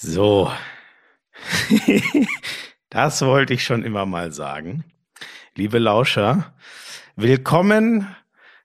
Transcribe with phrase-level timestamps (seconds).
[0.00, 0.52] So.
[2.88, 4.84] das wollte ich schon immer mal sagen.
[5.56, 6.54] Liebe Lauscher,
[7.16, 8.06] willkommen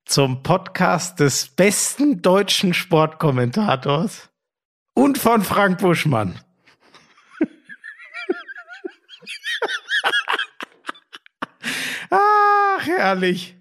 [0.05, 4.29] zum Podcast des besten deutschen Sportkommentators
[4.93, 6.39] und von Frank Buschmann.
[12.11, 13.57] Ach, herrlich.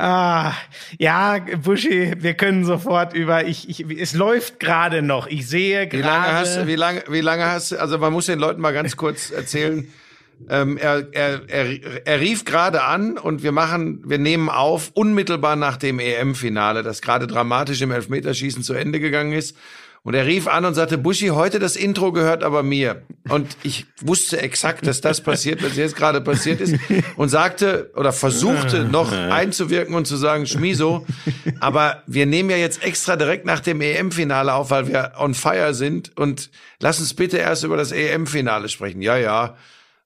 [0.00, 0.52] Ah,
[0.96, 5.26] ja, Buschi, wir können sofort über, ich, ich, es läuft gerade noch.
[5.26, 6.04] Ich sehe gerade.
[6.04, 8.60] Wie lange hast du, wie lange, wie lange hast du, also man muss den Leuten
[8.60, 9.88] mal ganz kurz erzählen,
[10.48, 15.56] ähm, er, er, er, er rief gerade an und wir machen, wir nehmen auf, unmittelbar
[15.56, 19.56] nach dem EM-Finale, das gerade dramatisch im Elfmeterschießen zu Ende gegangen ist.
[20.02, 23.02] Und er rief an und sagte, Buschi, heute das Intro gehört aber mir.
[23.28, 26.76] Und ich wusste exakt, dass das passiert, was jetzt gerade passiert ist.
[27.16, 31.04] Und sagte oder versuchte noch einzuwirken und zu sagen, Schmiso,
[31.60, 35.74] aber wir nehmen ja jetzt extra direkt nach dem EM-Finale auf, weil wir on fire
[35.74, 36.16] sind.
[36.16, 39.02] Und lass uns bitte erst über das EM-Finale sprechen.
[39.02, 39.56] Ja, ja.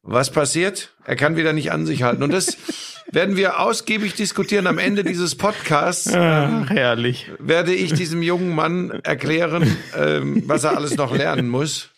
[0.02, 0.92] Was passiert?
[1.04, 2.22] Er kann wieder nicht an sich halten.
[2.22, 2.56] Und das
[3.12, 4.66] werden wir ausgiebig diskutieren.
[4.66, 7.30] Am Ende dieses Podcasts Ach, herrlich.
[7.38, 11.90] werde ich diesem jungen Mann erklären, ähm, was er alles noch lernen muss.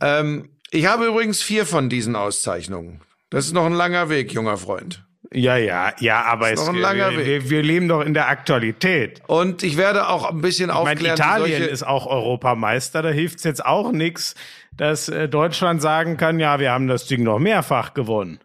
[0.00, 3.00] Ähm, ich habe übrigens vier von diesen Auszeichnungen.
[3.30, 5.05] Das ist noch ein langer Weg, junger Freund.
[5.32, 7.50] Ja, ja, ja, aber es, noch ein langer wir, Weg.
[7.50, 9.20] wir, leben doch in der Aktualität.
[9.26, 11.16] Und ich werde auch ein bisschen Ich meine, aufklären.
[11.16, 14.34] Italien solche- ist auch Europameister, da hilft's jetzt auch nix,
[14.76, 18.38] dass äh, Deutschland sagen kann, ja, wir haben das Ding noch mehrfach gewonnen.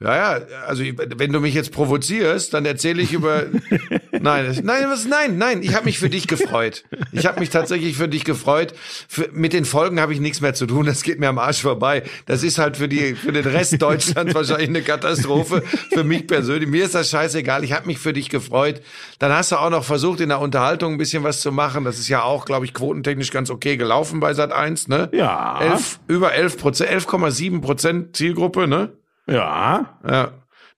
[0.00, 3.46] Ja, ja, also wenn du mich jetzt provozierst, dann erzähle ich über.
[4.20, 5.62] nein, das, nein, was, nein, nein.
[5.62, 6.84] Ich habe mich für dich gefreut.
[7.12, 8.74] Ich habe mich tatsächlich für dich gefreut.
[9.08, 10.86] Für, mit den Folgen habe ich nichts mehr zu tun.
[10.86, 12.02] Das geht mir am Arsch vorbei.
[12.26, 15.62] Das ist halt für die für den Rest Deutschlands wahrscheinlich eine Katastrophe.
[15.92, 16.68] Für mich persönlich.
[16.68, 17.64] Mir ist das scheißegal.
[17.64, 18.80] Ich habe mich für dich gefreut.
[19.18, 21.84] Dann hast du auch noch versucht, in der Unterhaltung ein bisschen was zu machen.
[21.84, 25.08] Das ist ja auch, glaube ich, quotentechnisch ganz okay gelaufen bei Sat 1, ne?
[25.12, 25.60] Ja.
[25.60, 28.92] Elf, über 11 Prozent, 11,7 Prozent Zielgruppe, ne?
[29.26, 30.32] Ja, Ja,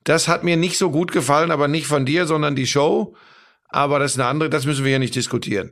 [0.04, 3.14] das hat mir nicht so gut gefallen, aber nicht von dir, sondern die Show.
[3.72, 5.70] Aber das ist eine andere, das müssen wir hier nicht diskutieren.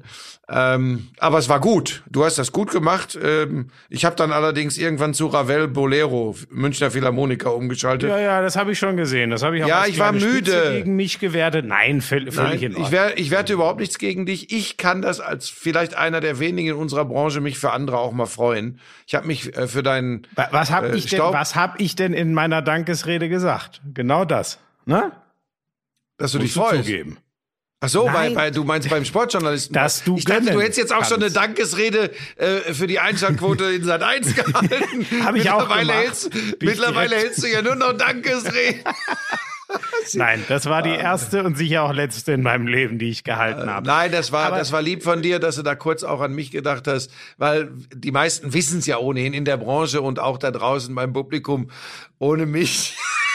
[0.49, 2.05] Ähm, aber es war gut.
[2.09, 3.19] Du hast das gut gemacht.
[3.21, 8.09] Ähm, ich habe dann allerdings irgendwann zu Ravel Bolero, Münchner Philharmoniker, umgeschaltet.
[8.09, 9.31] ja, ja, das habe ich schon gesehen.
[9.31, 10.73] Das habe ich auch Ja, ich war kleine Spitze müde.
[10.79, 11.67] gegen mich gewertet.
[11.67, 12.85] Nein, völ- völlig Nein, in Ordnung.
[12.87, 14.53] ich, wer, ich werte überhaupt nichts gegen dich.
[14.53, 18.13] Ich kann das als vielleicht einer der wenigen in unserer Branche mich für andere auch
[18.13, 18.79] mal freuen.
[19.09, 21.81] Ich habe mich äh, für deinen Wa- was habe äh, ich denn, Staub- was hab
[21.81, 23.83] ich denn in meiner Dankesrede gesagt?
[23.93, 25.11] Genau das, ne?
[26.17, 26.87] dass du dich Musst du freust.
[26.89, 27.19] zugeben.
[27.81, 29.73] Ach so, weil, weil du meinst beim Sportjournalisten.
[29.73, 31.37] Dass du ich dachte, du hättest jetzt auch schon eine kannst.
[31.37, 35.07] Dankesrede äh, für die Einschaltquote in Sat 1 gehalten.
[35.25, 36.05] Hab ich auch mittlerweile gemacht.
[36.05, 36.31] Hältst,
[36.61, 38.81] mittlerweile direkt- hältst du ja nur noch Dankesreden.
[40.15, 43.69] Nein, das war die erste und sicher auch letzte in meinem Leben, die ich gehalten
[43.71, 43.87] habe.
[43.87, 46.33] Nein, das war, Aber- das war lieb von dir, dass du da kurz auch an
[46.33, 50.39] mich gedacht hast, weil die meisten wissen es ja ohnehin in der Branche und auch
[50.39, 51.71] da draußen beim Publikum.
[52.19, 52.97] Ohne mich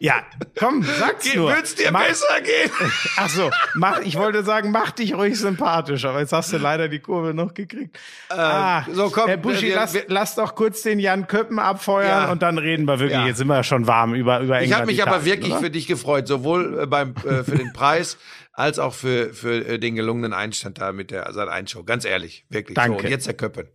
[0.00, 0.22] Ja,
[0.56, 1.50] komm, sag's nur.
[1.54, 2.70] wird's dir Mach- besser gehen.
[3.16, 6.88] Ach so, mach, ich wollte sagen, mach dich ruhig sympathisch, aber jetzt hast du leider
[6.88, 7.98] die Kurve noch gekriegt.
[8.28, 12.24] ah, so, komm, Herr Buschi, wir- lass, wir- lass doch kurz den Jan Köppen abfeuern
[12.26, 12.30] Ja.
[12.30, 13.26] und dann reden wir wirklich, Ja.
[13.26, 14.82] jetzt sind wir schon warm über, über Ich England.
[14.82, 15.60] habe mich aber Italien, wirklich oder?
[15.62, 18.18] für dich gefreut, sowohl äh, beim äh, für den Preis
[18.52, 21.82] als auch für für äh, den gelungenen Einstand da mit der Sat 1 Show.
[21.82, 22.76] Ganz ehrlich, wirklich.
[22.76, 22.98] Danke.
[23.00, 23.66] So, und jetzt der Köppen.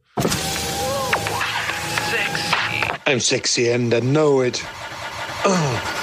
[3.06, 4.62] I'm sexy and I know it.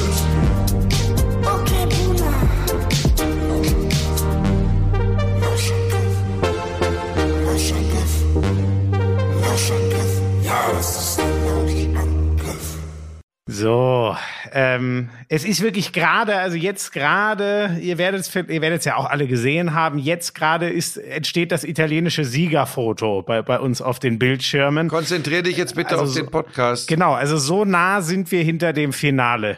[13.47, 14.15] So,
[14.53, 18.95] ähm, es ist wirklich gerade, also jetzt gerade, ihr werdet es, ihr werdet es ja
[18.95, 23.99] auch alle gesehen haben, jetzt gerade ist, entsteht das italienische Siegerfoto bei, bei uns auf
[23.99, 24.87] den Bildschirmen.
[24.87, 26.87] Konzentrier dich jetzt bitte Also auf so- den Podcast.
[26.87, 29.57] Genau, also so nah sind wir hinter dem Finale.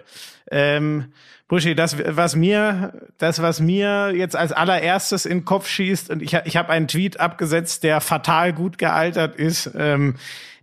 [0.49, 1.13] Ähm,
[1.47, 6.23] Buschi, das, was mir, das, was mir jetzt als allererstes in den Kopf schießt, und
[6.23, 10.15] ich, ich habe einen Tweet abgesetzt, der fatal gut gealtert ist, ähm,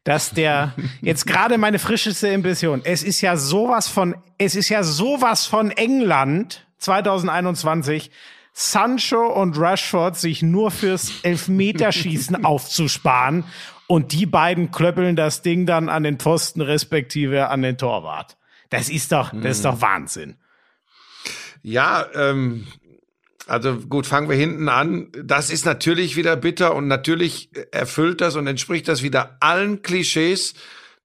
[0.04, 4.82] dass der jetzt gerade meine frischeste Impression, es ist ja sowas von, es ist ja
[4.82, 8.10] sowas von England 2021.
[8.52, 13.44] Sancho und Rashford sich nur fürs Elfmeterschießen aufzusparen
[13.86, 18.36] und die beiden klöppeln das Ding dann an den Pfosten respektive an den Torwart.
[18.68, 20.36] Das ist doch, das ist doch Wahnsinn.
[21.62, 22.66] Ja, ähm,
[23.50, 25.08] also gut, fangen wir hinten an.
[25.24, 30.54] Das ist natürlich wieder bitter und natürlich erfüllt das und entspricht das wieder allen Klischees,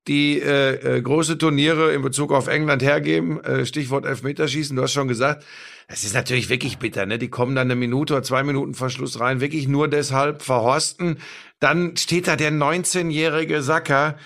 [0.08, 3.44] die äh, äh, große Turniere in Bezug auf England hergeben.
[3.44, 5.44] Äh, Stichwort Elfmeterschießen, du hast schon gesagt.
[5.88, 7.18] Es ist natürlich wirklich bitter, ne?
[7.18, 11.18] Die kommen dann eine Minute oder zwei Minuten Verschluss rein, wirklich nur deshalb verhorsten.
[11.60, 14.18] Dann steht da der 19-jährige Sacker.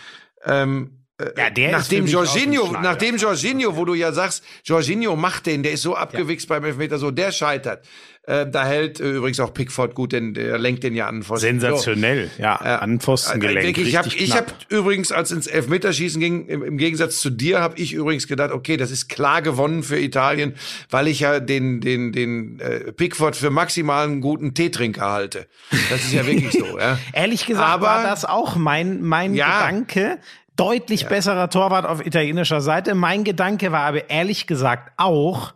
[0.43, 0.98] Ähm,
[1.37, 5.63] Ja, der ist nachdem ein Jorginho, nachdem Jorginho, wo du ja sagst, Jorginho macht den,
[5.63, 7.85] der ist so abgewichst beim Elfmeter, so der scheitert.
[8.23, 11.59] Äh, da hält äh, übrigens auch Pickford gut, denn der lenkt den ja an Pfosten.
[11.59, 11.67] So.
[11.67, 13.63] Sensationell, ja, an Pfosten gelenkt.
[13.65, 17.59] Wirklich, ich habe ich hab übrigens, als ins Elfmeterschießen ging, im, im Gegensatz zu dir,
[17.59, 20.53] habe ich übrigens gedacht, okay, das ist klar gewonnen für Italien,
[20.91, 25.47] weil ich ja den den den äh, Pickford für maximal einen guten Teetrinker halte.
[25.89, 26.77] Das ist ja wirklich so.
[26.77, 26.99] Ja.
[27.13, 29.65] Ehrlich gesagt Aber- war das auch mein, mein Ja.
[29.67, 30.19] Gedanke.
[30.59, 32.93] Deutlich besserer Torwart auf italienischer Seite.
[32.95, 35.53] Mein Gedanke war aber ehrlich gesagt auch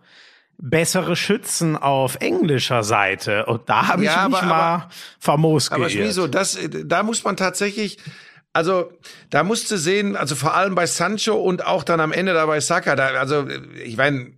[0.58, 3.46] bessere Schützen auf englischer Seite.
[3.48, 4.90] Und da habe ich Ja, mich aber- mal aber-
[5.20, 6.08] famos Aber geirrt.
[6.08, 6.28] wieso?
[6.28, 7.98] Das, da muss man tatsächlich,
[8.54, 8.92] also
[9.30, 12.46] da musst du sehen, also vor allem bei Sancho und auch dann am Ende da
[12.46, 13.46] bei Saka, da, also
[13.84, 14.32] ich meine,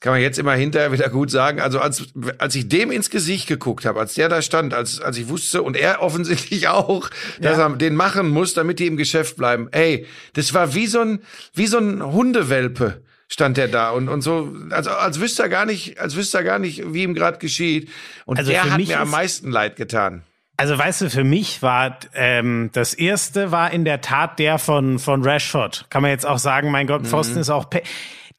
[0.00, 1.60] kann man jetzt immer hinterher wieder gut sagen.
[1.60, 2.06] Also als,
[2.38, 5.62] als ich dem ins Gesicht geguckt habe, als der da stand, als, als ich wusste
[5.62, 7.10] und er offensichtlich auch,
[7.40, 7.68] dass Ja.
[7.68, 9.68] er den machen muss, damit die im Geschäft bleiben.
[9.72, 11.20] Ey, das war wie so ein,
[11.54, 15.64] wie so ein Hundewelpe stand der da und, und so, also als wüsste er gar
[15.64, 17.88] nicht, als wüsste er gar nicht, wie ihm gerade geschieht.
[18.24, 20.22] Und Also der hat mir am ist- meisten leid getan.
[20.56, 24.98] Also weißt du, für mich war ähm, das erste war in der Tat der von
[24.98, 25.86] von Rashford.
[25.90, 27.82] Kann man jetzt auch sagen, mein Gott, Pfosten ist auch pe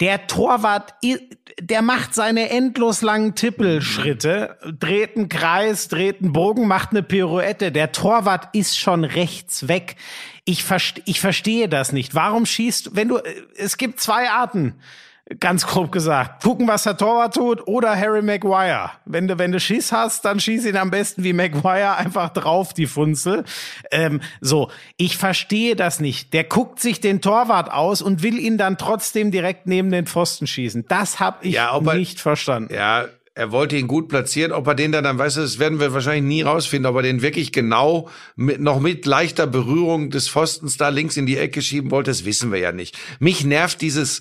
[0.01, 0.95] der Torwart,
[1.59, 7.71] der macht seine endlos langen Tippelschritte, dreht einen Kreis, dreht einen Bogen, macht eine Pirouette.
[7.71, 9.95] Der Torwart ist schon rechts weg.
[10.43, 12.15] Ich, verste ich verstehe das nicht.
[12.15, 14.73] Warum schießt, wenn du, äh, es gibt zwei Arten
[15.39, 18.91] ganz grob gesagt, gucken, was der Torwart tut oder Harry Maguire.
[19.05, 22.73] Wenn du, wenn du Schiss hast, dann schieß ihn am besten wie Maguire einfach drauf,
[22.73, 23.43] die Funzel.
[23.91, 26.33] Ähm, so, ich verstehe das nicht.
[26.33, 30.47] Der guckt sich den Torwart aus und will ihn dann trotzdem direkt neben den Pfosten
[30.47, 30.85] schießen.
[30.87, 32.73] Das habe ich Ja, er- nicht verstanden.
[32.73, 34.51] Ja, er wollte ihn gut platzieren.
[34.51, 37.01] Ob er den dann, dann weißt du, das werden wir wahrscheinlich nie rausfinden, ob er
[37.01, 41.61] den wirklich genau mit, noch mit leichter Berührung des Pfostens da links in die Ecke
[41.61, 42.97] schieben wollte, das wissen wir ja nicht.
[43.19, 44.19] Mich nervt dieses,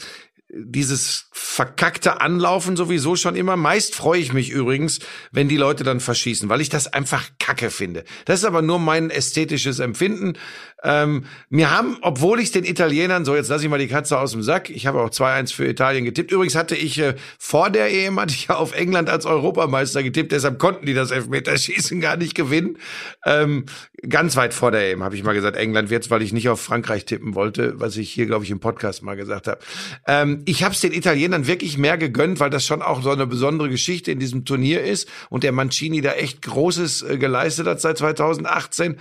[0.53, 3.57] dieses verkackte Anlaufen sowieso schon immer.
[3.57, 4.99] Meist freue ich mich übrigens,
[5.31, 8.05] wenn die Leute dann verschießen, weil ich das einfach kacke finde.
[8.25, 10.35] Das ist aber nur mein ästhetisches Empfinden.
[10.83, 14.33] Ähm, mir haben, obwohl ich den Italienern, so jetzt lasse ich mal die Katze aus
[14.33, 16.31] dem Sack, ich habe auch 2-1 für Italien getippt.
[16.31, 20.33] Übrigens hatte ich äh, vor der EM hatte ich ja auf England als Europameister getippt,
[20.33, 22.79] deshalb konnten die das Elfmeterschießen gar nicht gewinnen.
[23.25, 23.67] Ähm,
[24.09, 26.61] ganz weit vor der EM habe ich mal gesagt, England wird's, weil ich nicht auf
[26.61, 29.59] Frankreich tippen wollte, was ich hier, glaube ich, im Podcast mal gesagt habe.
[30.07, 33.27] Ähm, ich habe es den Italienern wirklich mehr gegönnt, weil das schon auch so eine
[33.27, 37.81] besondere Geschichte in diesem Turnier ist und der Mancini da echt Großes äh, geleistet hat
[37.81, 38.97] seit 2018.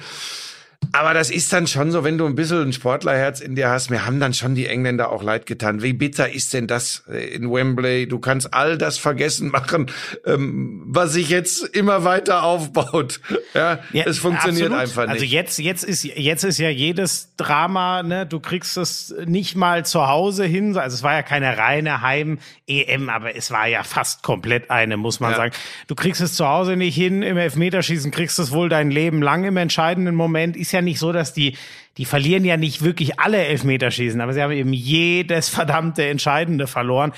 [0.91, 3.91] Aber das ist dann schon so, wenn du ein bisschen ein Sportlerherz in dir hast,
[3.91, 5.83] mir haben dann schon die Engländer auch leid getan.
[5.83, 8.07] Wie bitter ist denn das äh, in Wembley?
[8.07, 9.91] Du kannst all das vergessen machen,
[10.25, 13.19] ähm, was sich jetzt immer weiter aufbaut.
[13.53, 14.81] Ja, es funktioniert absolut.
[14.81, 15.11] einfach nicht.
[15.11, 19.85] Also jetzt, jetzt ist, jetzt ist ja jedes Drama, ne, du kriegst es nicht mal
[19.85, 20.75] zu Hause hin.
[20.75, 25.19] Also es war ja keine reine Heim-EM, aber es war ja fast komplett eine, muss
[25.19, 25.37] man Ja.
[25.37, 25.53] sagen.
[25.87, 29.21] Du kriegst es zu Hause nicht hin, im Elfmeterschießen kriegst du es wohl dein Leben
[29.21, 30.57] lang im entscheidenden Moment.
[30.57, 31.57] Ist ja nicht so, dass die,
[31.97, 37.13] die verlieren ja nicht wirklich alle Elfmeterschießen, aber sie haben eben jedes verdammte Entscheidende verloren.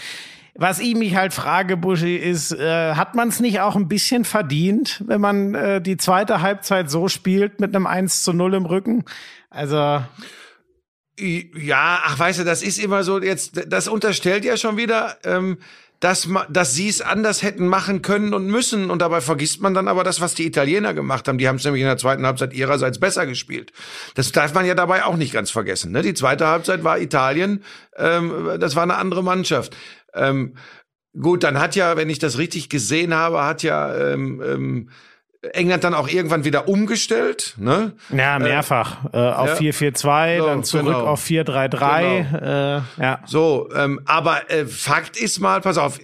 [0.54, 4.26] Was ich mich halt frage, Buschi, ist, äh, hat man es nicht auch ein bisschen
[4.26, 8.66] verdient, wenn man äh, die zweite Halbzeit so spielt mit einem 1 zu 0 im
[8.66, 9.06] Rücken?
[9.50, 10.04] Also,
[11.18, 15.58] Ja, ach, weißt du, das ist immer so, jetzt, das unterstellt ja schon wieder, ähm,
[16.02, 18.90] dass, dass sie es anders hätten machen können und müssen.
[18.90, 21.38] Und dabei vergisst man dann aber das, was die Italiener gemacht haben.
[21.38, 23.72] Die haben es nämlich in der zweiten Halbzeit ihrerseits besser gespielt.
[24.16, 25.92] Das darf man ja dabei auch nicht ganz vergessen.
[25.92, 26.02] Ne?
[26.02, 27.64] Die zweite Halbzeit war Italien,
[27.96, 29.78] ähm, das war eine andere Mannschaft.
[30.16, 30.56] Ähm,
[31.20, 34.90] gut, dann hat ja, wenn ich das richtig gesehen habe, hat ja ähm, ähm,
[35.54, 37.56] England dann auch irgendwann wieder umgestellt.
[37.58, 37.94] Ne?
[38.10, 39.06] ja, mehrfach.
[39.12, 39.72] Äh, auf ja.
[39.72, 41.08] 4-4-2, So, dann zurück genau.
[41.08, 42.78] auf 4-3-3.
[42.78, 43.20] Äh, ja.
[43.26, 46.00] So, ähm, aber äh, Fakt ist mal, pass auf,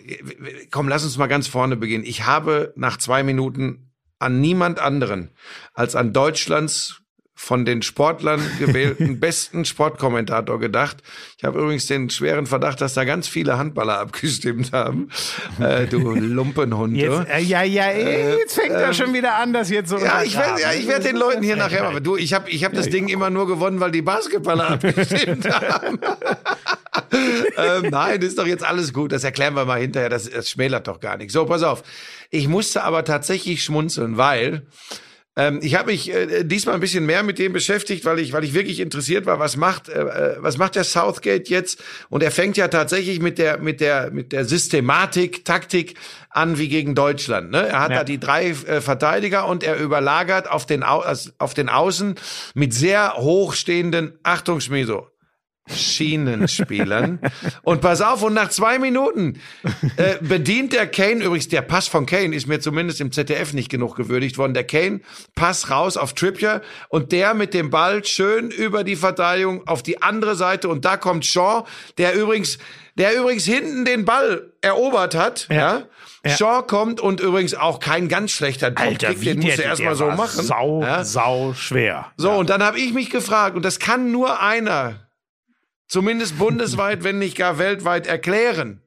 [0.71, 2.03] komm, lass uns mal ganz vorne beginnen.
[2.03, 5.31] Ich habe nach zwei Minuten an niemand anderen
[5.73, 7.01] als an Deutschlands
[7.39, 10.97] von den Sportlern gewählten besten Sportkommentator gedacht.
[11.37, 15.09] Ich habe übrigens den schweren Verdacht, dass da ganz viele Handballer abgestimmt haben.
[15.59, 16.97] Äh, du Lumpenhund.
[16.97, 20.35] Jetzt, äh, ja, ja, jetzt fängt er schon wieder an, das jetzt so Ja, ich
[20.35, 22.03] werde ja, ich werd den Leuten hier nachher machen.
[22.03, 25.99] Du, ich habe ich hab das Ding immer nur gewonnen, weil die Basketballer abgestimmt haben.
[27.11, 29.11] ähm, nein, ist doch jetzt alles gut.
[29.11, 30.09] Das erklären wir mal hinterher.
[30.09, 31.31] Das, das schmälert doch gar nicht.
[31.31, 31.83] So, pass auf.
[32.31, 34.65] Ich musste aber tatsächlich schmunzeln, weil
[35.37, 38.43] ähm, ich habe mich äh, diesmal ein bisschen mehr mit dem beschäftigt, weil ich, weil
[38.43, 41.81] ich wirklich interessiert war, was macht, äh, äh, was macht der Southgate jetzt?
[42.09, 45.93] Und er fängt ja tatsächlich mit der, mit der, mit der Systematik, Taktik
[46.31, 47.51] an wie gegen Deutschland.
[47.51, 47.67] Ne?
[47.67, 47.97] Er hat Ja.
[47.99, 52.15] da die drei äh, Verteidiger und er überlagert auf den, Au also auf den Außen
[52.55, 55.07] mit sehr hochstehenden, Achtung Schmieso,
[55.75, 57.19] Schienenspielern.
[57.63, 59.39] und pass auf, und nach zwei Minuten
[59.97, 63.69] äh, bedient der Kane, übrigens der Pass von Kane ist mir zumindest im ZDF nicht
[63.69, 64.53] genug gewürdigt worden.
[64.53, 65.01] Der Kane,
[65.35, 70.01] Pass raus auf Trippier und der mit dem Ball schön über die Verteidigung auf die
[70.01, 71.65] andere Seite und da kommt Shaw,
[71.97, 72.57] der übrigens,
[72.95, 75.47] der übrigens hinten den Ball erobert hat.
[75.51, 75.83] Ja.
[76.25, 76.35] Ja.
[76.35, 79.95] Shaw kommt und übrigens auch kein ganz schlechter Alter, Dropkick, den der, musst du erstmal
[79.95, 80.43] so machen.
[80.43, 81.03] Sau, Ja?
[81.05, 82.07] sau schwer.
[82.17, 85.06] So, und dann habe ich mich gefragt, und das kann nur einer,
[85.87, 88.81] zumindest bundesweit, wenn nicht gar weltweit, erklären.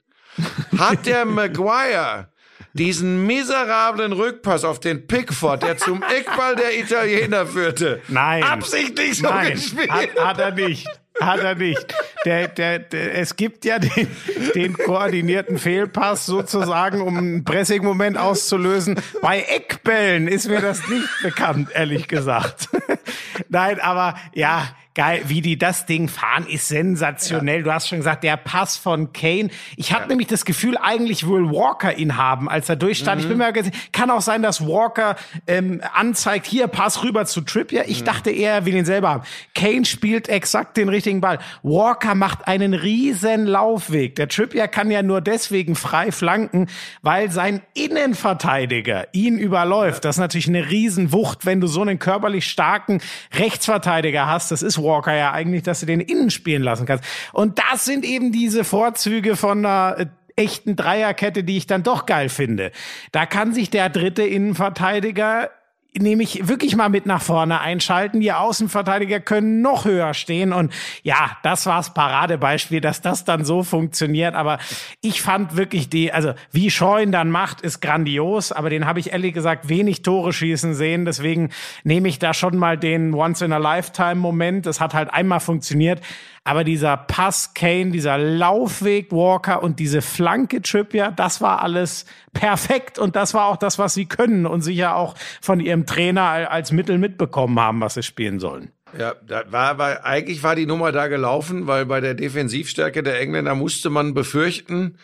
[0.79, 2.29] Hat der Maguire
[2.73, 8.43] diesen miserablen Rückpass auf den Pickford, der zum Eckball der Italiener führte, Nein.
[8.43, 9.91] absichtlich so Nein, gespielt?
[9.91, 10.87] hat, hat er nicht.
[11.21, 11.87] Hat er nicht.
[12.25, 14.07] Der, der, der, es gibt ja den,
[14.55, 18.97] den koordinierten Fehlpass sozusagen, um einen Pressing-Moment auszulösen.
[19.21, 22.69] Bei Eckbällen ist mir das nicht bekannt, ehrlich gesagt.
[23.49, 24.69] Nein, aber ja,
[25.01, 27.63] geil, wie die das Ding fahren, ist sensationell.
[27.63, 29.49] Du hast schon gesagt, der Pass von Kane.
[29.79, 33.23] Ich hatte nämlich das Gefühl, eigentlich will Walker ihn haben, als er durchstand.
[33.23, 35.17] Ich bin mir ganz- kann auch sein, dass Walker
[35.47, 37.85] ähm, anzeigt, hier Pass rüber zu Trippier.
[37.89, 39.23] Ich dachte eher, er will ihn selber haben.
[39.55, 41.39] Kane spielt exakt den richtigen Ball.
[41.63, 44.17] Walker macht einen riesen Laufweg.
[44.17, 46.67] Der Trippier kann ja nur deswegen frei flanken,
[47.01, 50.05] weil sein Innenverteidiger ihn überläuft.
[50.05, 53.01] Das ist natürlich eine Riesenwucht, wenn du so einen körperlich starken
[53.33, 54.51] Rechtsverteidiger hast.
[54.51, 57.05] Das ist Walker ja eigentlich, dass du den innen spielen lassen kannst.
[57.33, 60.07] Und das sind eben diese Vorzüge von einer äh,
[60.37, 62.73] echten Dreierkette, die ich dann doch geil finde.
[63.13, 65.51] Da kann sich der dritte Innenverteidiger
[65.99, 68.21] nämlich wirklich mal mit nach vorne einschalten.
[68.21, 70.53] Die Außenverteidiger können noch höher stehen.
[70.53, 74.35] Und ja, das war's Paradebeispiel, dass das dann so funktioniert.
[74.35, 74.59] Aber
[75.01, 76.69] ich fand wirklich die, also wie
[77.01, 78.53] ihn dann macht, ist grandios.
[78.53, 81.05] Aber den habe ich ehrlich gesagt wenig Tore schießen sehen.
[81.05, 81.51] Deswegen
[81.85, 84.67] nehme ich da schon mal den Once-in-a-Lifetime-Moment.
[84.67, 86.01] Das hat halt einmal funktioniert.
[86.43, 92.99] Aber dieser Pass Kane, dieser Laufweg Walker und diese Flanke Trippier, das war alles perfekt
[92.99, 96.73] und das war auch das, was sie können und sicher auch von ihrem Trainer als
[96.73, 98.73] Mittel mitbekommen haben, was sie spielen sollen.
[98.99, 103.21] Ja, da war, war, eigentlich war die Nummer da gelaufen, weil bei der Defensivstärke der
[103.21, 104.97] Engländer musste man befürchten,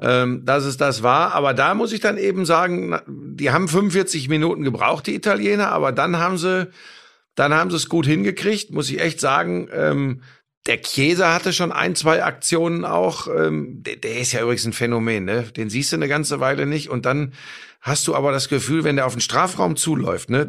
[0.00, 1.34] ähm, dass es das war.
[1.34, 5.92] Aber da muss ich dann eben sagen, die haben 45 Minuten gebraucht, die Italiener, aber
[5.92, 6.68] dann haben sie,
[7.34, 9.68] dann haben sie es gut hingekriegt, muss ich echt sagen.
[9.72, 10.22] Ähm,
[10.66, 13.28] der Chiesa hatte schon ein, zwei Aktionen auch.
[13.28, 15.44] Ähm, der, der ist ja übrigens ein Phänomen, ne?
[15.44, 17.32] Den siehst du eine ganze Weile nicht und dann
[17.80, 20.46] hast du aber das Gefühl, wenn der auf den Strafraum zuläuft, ne?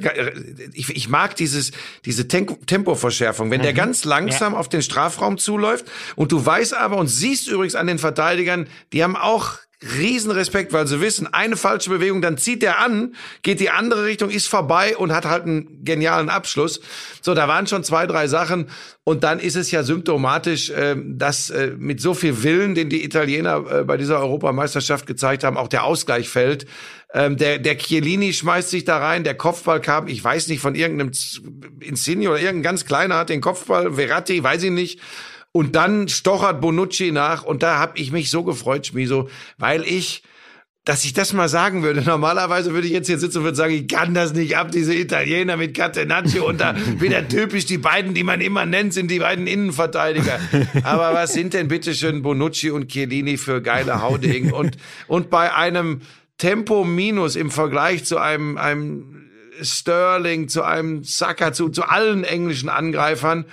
[0.73, 1.71] Ich, ich mag dieses,
[2.03, 3.49] diese Tem Tempoverschärfung.
[3.51, 5.85] Wenn der ganz langsam auf den Strafraum zuläuft
[6.17, 10.85] und du weißt aber und siehst übrigens an den Verteidigern, die haben auch Riesenrespekt, weil
[10.85, 14.95] sie wissen, eine falsche Bewegung, dann zieht er an, geht die andere Richtung, ist vorbei
[14.95, 16.81] und hat halt einen genialen Abschluss.
[17.21, 18.67] So, da waren schon zwei, drei Sachen.
[19.03, 23.03] Und dann ist es ja symptomatisch, äh, dass äh, mit so viel Willen, den die
[23.03, 26.67] Italiener äh, bei dieser Europameisterschaft gezeigt haben, auch der Ausgleich fällt.
[27.13, 30.75] Ähm, der, der Chiellini schmeißt sich da rein, der Kopfball kam, ich weiß nicht, von
[30.75, 31.11] irgendeinem
[31.79, 34.99] Insigne oder irgendein ganz kleiner hat den Kopfball, Verratti, weiß ich nicht.
[35.53, 40.23] Und dann stochert Bonucci nach und da habe ich mich so gefreut, Schmiso, weil ich,
[40.85, 42.01] dass ich das mal sagen würde.
[42.05, 44.95] Normalerweise würde ich jetzt hier sitzen und würde sagen, ich kann das nicht ab, diese
[44.95, 49.19] Italiener mit Catenaccio und da wieder typisch die beiden, die man immer nennt, sind die
[49.19, 50.39] beiden Innenverteidiger.
[50.83, 54.51] Aber was sind denn bitteschön Bonucci und Chiellini für geile Haudegen?
[54.61, 54.77] Und,
[55.07, 56.01] und bei einem
[56.37, 59.29] Tempo Minus im Vergleich zu einem, einem
[59.61, 63.45] Sterling, zu einem Saka, zu, zu allen englischen Angreifern,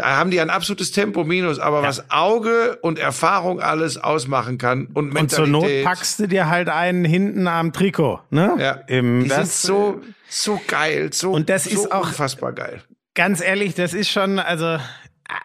[0.00, 5.16] haben die ein absolutes Tempo minus, aber was Auge und Erfahrung alles ausmachen kann und
[5.18, 5.84] Und zur Not Mentalität.
[5.84, 8.54] packst du dir halt einen hinten am Trikot, ne?
[8.58, 12.52] ja, Im, die sind das, so so geil, so Und das so ist auch- unfassbar
[12.52, 12.82] geil.
[13.14, 14.78] ganz ehrlich, das ist schon, also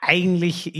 [0.01, 0.73] eigentlich,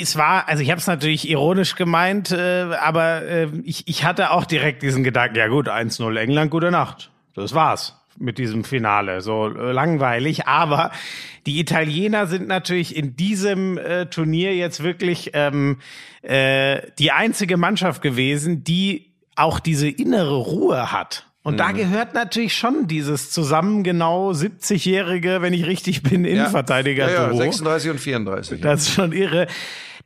[0.00, 4.30] es war, also ich habe es natürlich ironisch gemeint, äh, aber äh, ich, ich hatte
[4.30, 7.10] auch direkt diesen Gedanken, ja gut, 1-0 England, gute Nacht.
[7.34, 7.96] Das war's.
[8.20, 9.20] Mit diesem Finale.
[9.20, 10.46] So äh, langweilig.
[10.46, 10.90] Aber
[11.46, 15.78] die Italiener sind natürlich in diesem äh, Turnier jetzt wirklich ähm,
[16.22, 21.26] äh, die einzige Mannschaft gewesen, die auch diese innere Ruhe hat.
[21.42, 27.22] Und da gehört natürlich schon dieses zusammen genau 70-jährige, wenn ich richtig bin, innenverteidiger ja,
[27.22, 27.38] ja, Duo.
[27.38, 28.60] 36 und 34.
[28.60, 29.46] Das ist schon irre.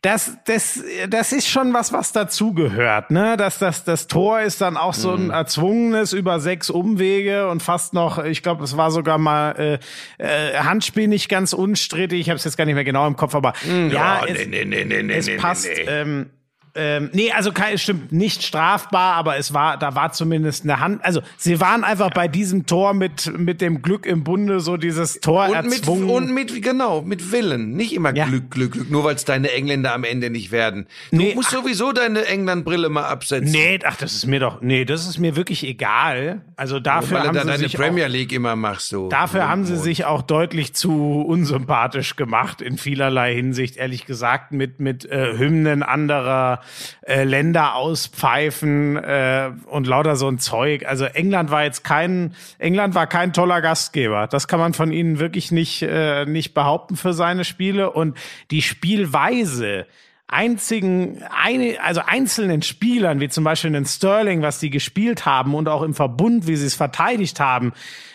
[0.04, 3.38] Das, das, das ist schon was, was dazugehört, ne?
[3.38, 5.26] Dass das, das Tor ist dann auch so Mhm.
[5.26, 9.80] ein erzwungenes über sechs Umwege und fast noch, ich glaube, es war sogar mal
[10.18, 12.20] äh, äh, Handspiel nicht ganz unstrittig.
[12.20, 13.54] Ich habe es jetzt gar nicht mehr genau im Kopf, aber
[13.90, 15.66] ja, Oh, es, nee, nee, nee, nee, es nee, passt.
[15.66, 15.84] nee.
[15.88, 16.30] Ähm,
[16.76, 21.04] ähm, nee, also kein, stimmt nicht strafbar, aber es war, da war zumindest eine Hand.
[21.04, 25.20] Also sie waren einfach bei diesem Tor mit mit dem Glück im Bunde so dieses
[25.20, 26.10] Tor Und mit, erzwungen.
[26.10, 27.72] und mit, genau, mit Willen.
[27.72, 28.26] Nicht immer Ja.
[28.26, 30.86] Glück, Glück, Glück, nur weil es deine Engländer am Ende nicht werden.
[31.10, 33.50] Du Nee, musst sowieso deine England-Brille mal absetzen.
[33.52, 36.42] Nee, ach, das ist mir doch, nee, das ist mir wirklich egal.
[36.56, 39.08] Also dafür du haben sie deine sich Premier auch, League immer machst, du.
[39.08, 44.80] dafür haben sie sich auch deutlich zu unsympathisch gemacht in vielerlei Hinsicht, ehrlich gesagt, mit
[44.80, 46.60] mit äh, Hymnen anderer
[47.02, 50.86] äh, Länder auspfeifen äh, und lauter so ein Zeug.
[50.86, 54.26] Also England war jetzt kein, England war kein toller Gastgeber.
[54.26, 58.16] Das kann man von ihnen wirklich nicht äh, nicht behaupten für seine Spiele und
[58.50, 59.86] die Spielweise
[60.26, 65.68] einzigen, eine, also einzelnen Spielern, wie zum Beispiel den Sterling, was die gespielt haben und
[65.68, 67.72] auch im Verbund, wie sie es verteidigt haben,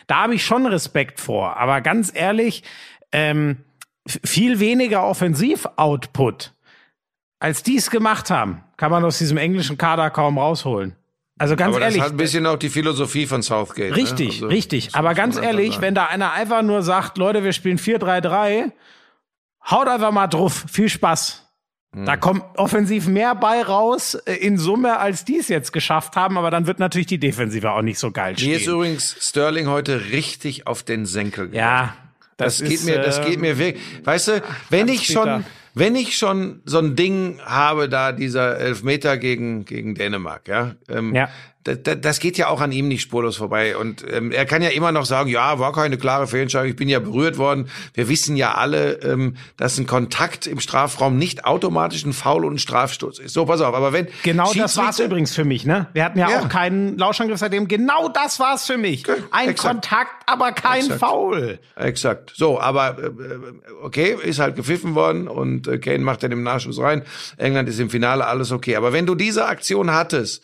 [0.08, 1.58] da habe ich schon Respekt vor.
[1.58, 2.64] Aber ganz ehrlich,
[3.12, 3.58] ähm,
[4.06, 6.54] viel weniger Offensiv-Output,
[7.40, 10.96] als die es gemacht haben, kann man aus diesem englischen Kader kaum rausholen.
[11.38, 13.96] Also ganz Aber das ehrlich, hat ein bisschen auch die Philosophie von Southgate.
[13.96, 14.34] Richtig, ne?
[14.34, 14.86] Also, richtig.
[14.88, 18.72] das Aber ganz ehrlich, wenn da einer einfach nur sagt, Leute, wir spielen 4-3-3,
[19.72, 20.66] haut einfach mal drauf.
[20.70, 21.46] Viel Spaß.
[21.96, 22.06] Hm.
[22.06, 26.38] Da kommt offensiv mehr bei raus äh, in Summe, als die es jetzt geschafft haben,
[26.38, 28.74] aber dann wird natürlich die Defensive auch nicht so geil Mir ist stehen.
[28.74, 31.66] übrigens Sterling heute richtig auf den Senkel gegangen.
[31.66, 31.96] Ja,
[32.38, 33.82] Das, das, geht ist, mir, das äh, geht mir wirklich.
[34.04, 35.44] Weißt du, wenn ich schon, bitter.
[35.80, 41.16] Wenn ich schon so ein Ding habe, da dieser Elfmeter gegen gegen Dänemark, ja, ähm,
[41.16, 41.30] Ja.
[41.66, 43.76] Das, das geht ja auch an ihm nicht spurlos vorbei.
[43.76, 46.88] Und ähm, er kann ja immer noch sagen, ja, war keine klare Fehlentscheidung, ich bin
[46.88, 47.70] ja berührt worden.
[47.94, 52.54] Wir wissen ja alle, ähm, dass ein Kontakt im Strafraum nicht automatisch ein Foul und
[52.56, 53.34] ein Strafstoß ist.
[53.34, 53.76] So, pass auf.
[53.76, 55.88] Aber wenn Genau das war's übrigens für mich, ne?
[55.92, 56.40] Wir hatten ja, Ja.
[56.40, 57.68] auch keinen Lauschangriff seitdem.
[57.68, 59.04] Genau das war's für mich.
[59.32, 59.74] Ein exakt.
[59.74, 61.00] Kontakt, aber kein Exakt.
[61.02, 61.60] Foul.
[61.76, 62.32] Exakt.
[62.36, 63.10] So, aber äh,
[63.84, 67.04] okay, ist halt gepfiffen worden und äh, Kane macht dann im Nachschuss rein.
[67.36, 68.78] England ist im Finale, alles okay.
[68.78, 70.42] Aber wenn du diese Aktion hattest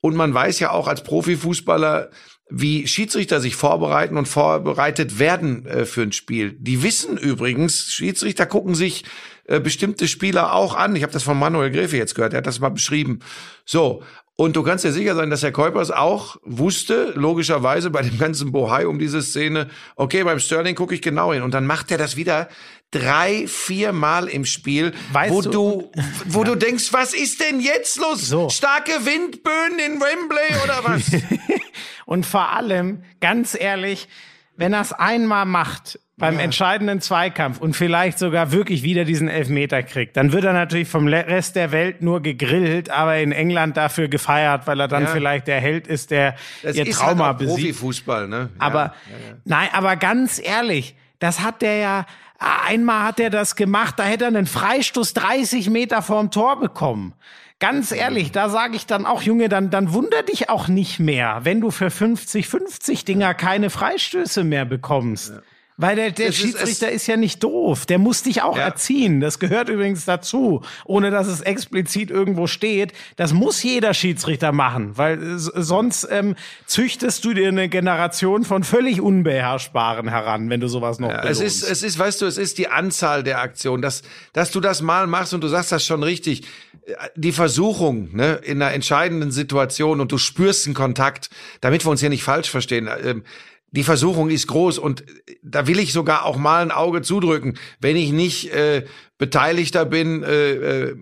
[0.00, 2.10] und man weiß ja auch als Profifußballer,
[2.50, 6.52] wie Schiedsrichter sich vorbereiten und vorbereitet werden äh, für ein Spiel.
[6.58, 9.04] Die wissen übrigens, Schiedsrichter gucken sich
[9.44, 10.96] äh, bestimmte Spieler auch an.
[10.96, 13.20] Ich habe das von Manuel Gräfe jetzt gehört, er hat das mal beschrieben.
[13.66, 14.02] So,
[14.40, 18.52] und du kannst dir sicher sein, dass Herr Kuipers auch wusste, logischerweise bei dem ganzen
[18.52, 21.42] Bohai um diese Szene, okay, beim Sterling gucke ich genau hin.
[21.42, 22.48] Und dann macht er das wieder
[22.92, 25.92] drei, vier Mal im Spiel, Weißt wo du- du,
[26.26, 28.28] wo du denkst, was ist denn jetzt los?
[28.28, 28.48] So.
[28.48, 31.02] Starke Windböen in Wembley oder was?
[32.06, 34.08] Und vor allem, ganz ehrlich,
[34.56, 39.82] wenn er es einmal macht beim entscheidenden Zweikampf und vielleicht sogar wirklich wieder diesen Elfmeter
[39.82, 44.08] kriegt, dann wird er natürlich vom Rest der Welt nur gegrillt, aber in England dafür
[44.08, 45.08] gefeiert, weil er dann Ja.
[45.10, 47.58] vielleicht der Held ist, der Das ihr ist Trauma halt besiegt.
[47.78, 48.50] Profifußball, ne?
[48.60, 48.66] Ja.
[48.66, 48.94] Aber
[49.44, 52.06] nein, aber ganz ehrlich, das hat der ja
[52.38, 57.14] einmal hat er das gemacht, da hätte er einen Freistoß 30 Meter vorm Tor bekommen.
[57.60, 61.40] Ganz ehrlich, da sage ich dann auch, Junge, dann, dann wunder dich auch nicht mehr,
[61.42, 65.32] wenn du für 50, 50 Dinger keine Freistöße mehr bekommst.
[65.80, 67.86] Weil der, der Es ist- Schiedsrichter ist, ja nicht doof.
[67.86, 68.64] Der muss dich auch Ja.
[68.64, 69.20] erziehen.
[69.20, 72.92] Das gehört übrigens dazu, ohne dass es explizit irgendwo steht.
[73.14, 76.34] Das muss jeder Schiedsrichter machen, weil äh, sonst ähm,
[76.66, 81.38] züchtest du dir eine Generation von völlig Unbeherrschbaren heran, wenn du sowas noch Ja, es
[81.40, 84.82] ist, es ist, weißt du, es ist die Anzahl der Aktionen, dass, dass du das
[84.82, 86.42] mal machst und du sagst das schon richtig.
[87.14, 92.00] Die Versuchung, ne, in einer entscheidenden Situation und du spürst einen Kontakt, damit wir uns
[92.00, 92.88] hier nicht falsch verstehen.
[93.04, 93.22] Ähm,
[93.70, 95.04] die Versuchung ist groß und
[95.42, 98.84] da will ich sogar auch mal ein Auge zudrücken, wenn ich nicht äh,
[99.18, 100.96] Beteiligter bin, äh, äh,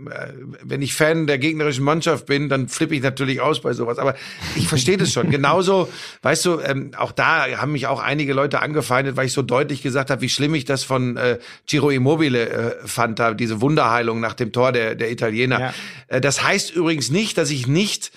[0.63, 3.99] wenn ich Fan der gegnerischen Mannschaft bin, dann flippe ich natürlich aus bei sowas.
[3.99, 4.17] Aber
[4.57, 5.31] ich verstehe das schon.
[5.31, 5.89] Genauso,
[6.23, 9.83] weißt du, ähm, auch da haben mich auch einige Leute angefeindet, weil ich so deutlich
[9.83, 14.19] gesagt habe, wie schlimm ich das von äh, Giro Immobile äh, fand, da diese Wunderheilung
[14.19, 15.61] nach dem Tor der, der Italiener.
[15.61, 15.75] Ja.
[16.09, 18.13] Äh, das heißt übrigens nicht, dass ich nicht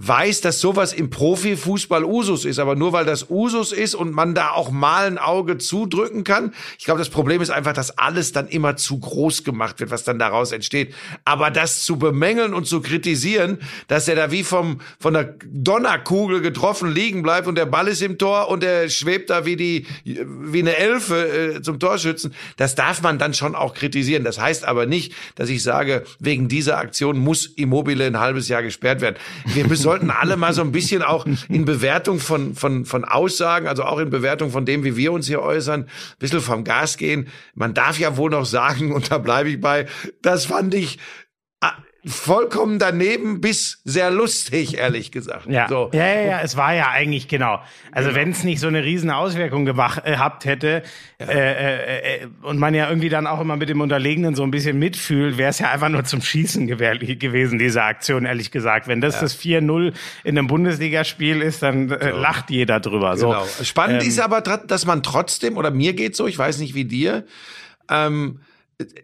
[0.00, 2.60] weiß, dass sowas im Profifußball Usus ist.
[2.60, 6.54] Aber nur weil das Usus ist und man da auch mal ein Auge zudrücken kann.
[6.78, 10.04] Ich glaube, das Problem ist einfach, dass alles dann immer zu groß gemacht wird, was
[10.04, 10.94] dann daraus entsteht.
[11.24, 13.58] Aber das zu bemängeln und zu kritisieren,
[13.88, 18.00] dass er da wie vom, von der Donnerkugel getroffen liegen bleibt und der Ball ist
[18.00, 22.76] im Tor und er schwebt da wie die, wie eine Elfe äh, zum Torschützen, das
[22.76, 24.22] darf man dann schon auch kritisieren.
[24.22, 28.62] Das heißt aber nicht, dass ich sage, wegen dieser Aktion muss Immobile ein halbes Jahr
[28.62, 29.16] gesperrt werden.
[29.46, 33.66] Wir müssen sollten alle mal so ein bisschen auch in Bewertung von, von, von Aussagen,
[33.66, 36.98] also auch in Bewertung von dem, wie wir uns hier äußern, ein bisschen vom Gas
[36.98, 37.28] gehen.
[37.54, 39.86] Man darf ja wohl noch sagen, und da bleibe ich bei,
[40.20, 40.98] das fand ich
[42.06, 45.46] vollkommen daneben bis sehr lustig, ehrlich gesagt.
[45.48, 45.90] Ja, so.
[45.92, 47.60] ja, ja, ja, es war ja eigentlich genau.
[47.90, 50.82] Also wenn es nicht so eine riesen Auswirkung äh, gehabt hätte
[51.18, 54.52] äh, äh, äh, und man ja irgendwie dann auch immer mit dem Unterlegenen so ein
[54.52, 58.86] bisschen mitfühlt, wäre es ja einfach nur zum Schießen gewesen, diese Aktion, ehrlich gesagt.
[58.86, 63.16] Wenn das das 4-0 in einem Bundesligaspiel ist, dann äh, lacht jeder drüber.
[63.16, 63.44] Genau.
[63.44, 63.64] So.
[63.64, 66.84] Spannend Ähm, ist aber, dass man trotzdem, oder mir geht's so, ich weiß nicht wie
[66.84, 67.24] dir,
[67.90, 68.38] ähm,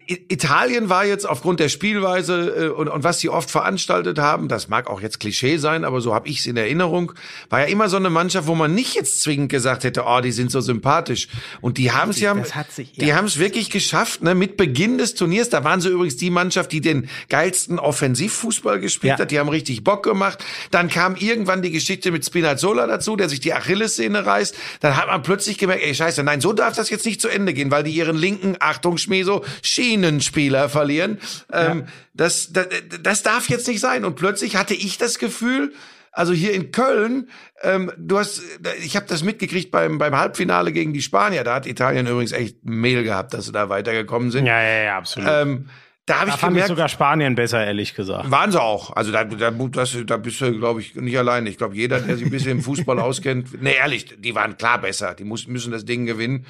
[0.06, 4.68] Italien war jetzt aufgrund der Spielweise äh, und, und was sie oft veranstaltet haben, das
[4.68, 7.12] mag auch jetzt Klischee sein, aber so habe ich es in Erinnerung,
[7.50, 10.30] war ja immer so eine Mannschaft, wo man nicht jetzt zwingend gesagt hätte, oh, die
[10.30, 11.26] sind so sympathisch.
[11.60, 12.36] Und die haben es ja,
[12.70, 13.16] sich- die ja.
[13.16, 16.70] haben es wirklich geschafft, ne, mit Beginn des Turniers, da waren sie übrigens die Mannschaft,
[16.70, 19.18] die den geilsten Offensivfußball gespielt Ja.
[19.18, 20.38] hat, die haben richtig Bock gemacht.
[20.70, 24.54] Dann kam irgendwann die Geschichte mit Spinazzola dazu, der sich die Achillessehne reißt.
[24.78, 27.52] Dann hat man plötzlich gemerkt, ey scheiße, nein, so darf das jetzt nicht zu Ende
[27.54, 31.18] gehen, weil die ihren linken, Achtung Schmieso, Schienenspieler verlieren.
[31.52, 32.66] Ähm, das, das,
[33.02, 34.04] das darf jetzt nicht sein.
[34.04, 35.72] Und plötzlich hatte ich das Gefühl,
[36.12, 37.28] also hier in Köln,
[37.62, 38.42] ähm, du hast,
[38.84, 41.42] ich habe das mitgekriegt beim, beim Halbfinale gegen die Spanier.
[41.42, 44.46] Da hat Italien übrigens echt Mehl gehabt, dass sie da weitergekommen sind.
[44.46, 45.28] Ja, ja, ja, absolut.
[45.28, 45.68] Ähm,
[46.06, 48.30] da habe ich fand ich gemerkt, sogar Spanien besser, ehrlich gesagt.
[48.30, 48.94] waren sie auch.
[48.94, 51.46] Also da, da, das, da bist du, glaube ich, nicht allein.
[51.46, 54.80] Ich glaube, jeder, der sich ein bisschen im Fußball auskennt, nee, ehrlich, die waren klar
[54.80, 55.14] besser.
[55.14, 56.46] Die muss, müssen das Ding gewinnen.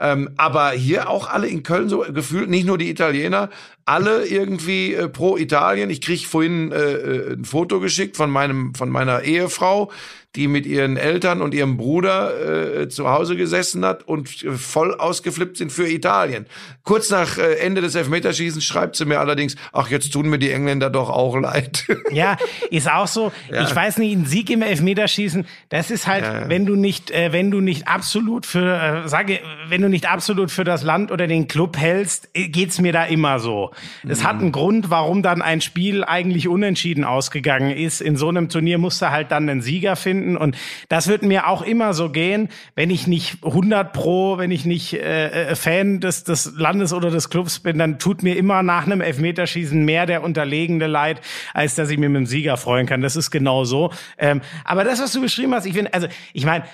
[0.00, 3.48] Ähm, aber hier auch alle in Köln so gefühlt, nicht nur die Italiener,
[3.86, 5.90] alle irgendwie äh, pro Italien.
[5.90, 9.90] Ich krieg vorhin äh, äh, ein Foto geschickt von meinem, von meiner Ehefrau,
[10.36, 14.94] die mit ihren Eltern und ihrem Bruder äh, zu Hause gesessen hat und äh, voll
[14.94, 16.46] ausgeflippt sind für Italien.
[16.82, 20.50] Kurz nach äh, Ende des Elfmeterschießens schreibt sie mir allerdings, ach, jetzt tun mir die
[20.50, 21.84] Engländer doch auch leid.
[22.10, 22.36] Ja,
[22.70, 23.32] ist auch so.
[23.50, 27.50] Ich weiß nicht, ein Sieg im Elfmeterschießen, das ist halt, wenn du nicht, äh, wenn
[27.50, 31.48] du nicht absolut für, äh, sage, wenn du nicht absolut für das Land oder den
[31.48, 33.73] Club hältst, äh, geht's mir da immer so.
[34.06, 38.00] Es hat einen Grund, warum dann ein Spiel eigentlich unentschieden ausgegangen ist.
[38.00, 40.56] In so einem Turnier musst du halt dann einen Sieger finden und
[40.88, 44.94] das wird mir auch immer so gehen, wenn ich nicht 100 pro, wenn ich nicht
[44.94, 48.86] äh, äh, Fan des, des Landes oder des Clubs bin, dann tut mir immer nach
[48.86, 51.20] einem Elfmeterschießen mehr der Unterlegene leid,
[51.52, 53.00] als dass ich mir mit dem Sieger freuen kann.
[53.00, 53.92] Das ist genau so.
[54.18, 56.64] Ähm, aber das, was du beschrieben hast, ich finde, also ich meine,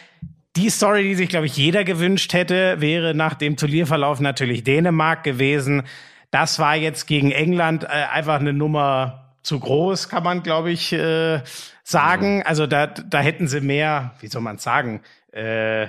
[0.56, 5.22] die Story, die sich, glaube ich, jeder gewünscht hätte, wäre nach dem Turnierverlauf natürlich Dänemark
[5.22, 5.84] gewesen.
[6.30, 10.92] Das war jetzt gegen England äh, einfach eine Nummer zu groß, kann man, glaube ich,
[10.92, 11.40] äh,
[11.82, 12.42] sagen.
[12.44, 15.00] Also da, da hätten sie mehr, wie soll man sagen,
[15.32, 15.88] äh,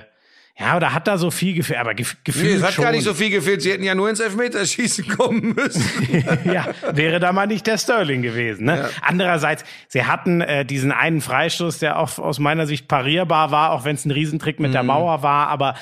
[0.62, 2.84] ja, oder hat da so viel gefehlt, aber gef Nee, gefühlt es hat schon.
[2.84, 3.64] gar nicht so viel gefehlt.
[3.64, 5.84] Sie hätten ja nur ins Elfmeterschießen kommen müssen.
[6.54, 8.66] ja, wäre da mal nicht der Sterling gewesen.
[8.66, 8.88] Ne?
[9.02, 13.86] Andererseits, sie hatten äh, diesen einen Freistoß, der auch aus meiner Sicht parierbar war, auch
[13.86, 15.76] wenn es ein Riesentrick mit der Mauer war, aber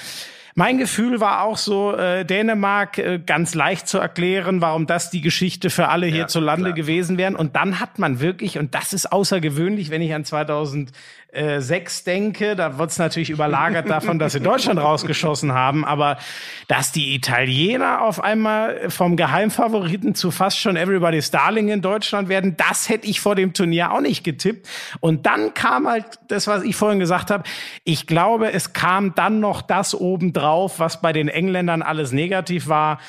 [0.60, 5.22] mein Gefühl war auch so, äh, Dänemark äh, ganz leicht zu erklären, warum das die
[5.22, 6.76] Geschichte für alle hierzulande klar.
[6.76, 7.38] gewesen wären.
[7.38, 10.26] Und dann hat man wirklich, und das ist außergewöhnlich, wenn ich an
[11.32, 16.18] 2006 denke, da wird es natürlich überlagert davon, dass sie Deutschland rausgeschossen haben, aber
[16.68, 22.58] dass die Italiener auf einmal vom Geheimfavoriten zu fast schon Everybody's Darling in Deutschland werden,
[22.58, 24.68] das hätte ich vor dem Turnier auch nicht getippt.
[25.02, 27.44] Und dann kam halt das, was ich vorhin gesagt habe.
[27.84, 33.00] Ich glaube, es kam dann noch das obendrauf, was bei den Engländern alles negativ war.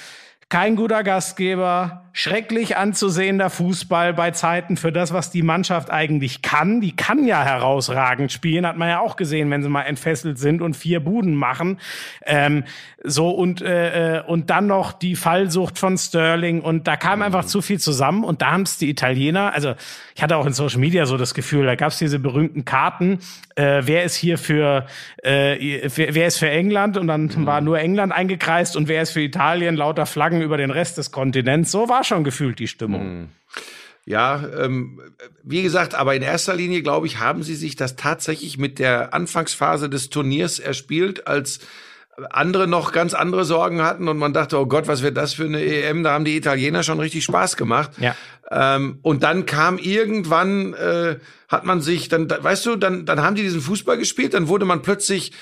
[0.51, 6.81] Kein guter Gastgeber, schrecklich anzusehender Fußball bei Zeiten für das, was die Mannschaft eigentlich kann.
[6.81, 10.61] Die kann ja herausragend spielen, hat man ja auch gesehen, wenn sie mal entfesselt sind
[10.61, 11.79] und vier Buden machen.
[12.27, 12.65] Ähm,
[13.03, 17.45] so und äh, äh, und dann noch die Fallsucht von Sterling und da kam einfach
[17.45, 19.55] zu viel zusammen und da haben es die Italiener.
[19.55, 19.75] Also
[20.15, 23.21] ich hatte auch in Social Media so das Gefühl, da gab es diese berühmten Karten.
[23.55, 24.87] Äh, wer ist hier für
[25.23, 29.13] äh, wer, wer ist für England und dann war nur England eingekreist und wer ist
[29.13, 31.71] für Italien lauter Flaggen über den Rest des Kontinents.
[31.71, 33.29] So war schon gefühlt die Stimmung.
[34.07, 35.01] Ja, ähm,
[35.43, 39.15] wie gesagt, aber in erster Linie, glaube ich, haben sie sich das tatsächlich mit der
[39.15, 41.61] Anfangsphase des Turniers erspielt, als
[42.31, 45.45] andere noch ganz andere Sorgen hatten und man dachte, oh Gott, was wird das für
[45.45, 46.03] eine EM?
[46.03, 47.93] Da haben die Italiener schon richtig Spaß gemacht.
[47.99, 48.15] Ja.
[48.51, 51.17] Ähm, und dann kam irgendwann, äh,
[51.49, 54.49] hat man sich, dann, da, weißt du, dann, dann haben die diesen Fußball gespielt, dann
[54.49, 55.33] wurde man plötzlich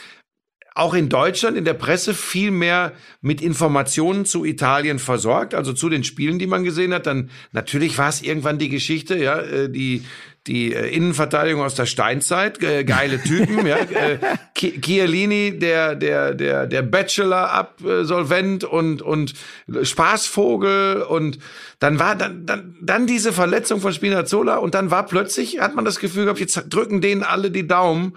[0.78, 5.88] auch in Deutschland in der Presse viel mehr mit Informationen zu Italien versorgt, also zu
[5.88, 7.06] den Spielen, die man gesehen hat.
[7.06, 10.04] Dann natürlich war es irgendwann die Geschichte, ja, äh, die
[10.46, 14.18] die äh, Innenverteidigung aus der Steinzeit, äh, geile Typen, ja, äh,
[14.54, 19.34] Chi- Chiellini, der der der der Bachelor Absolvent und und
[19.82, 21.38] Spaßvogel und
[21.80, 25.84] dann war dann dann dann diese Verletzung von Spinazzola und dann war plötzlich hat man
[25.84, 28.14] das Gefühl gehabt, jetzt drücken denen alle die Daumen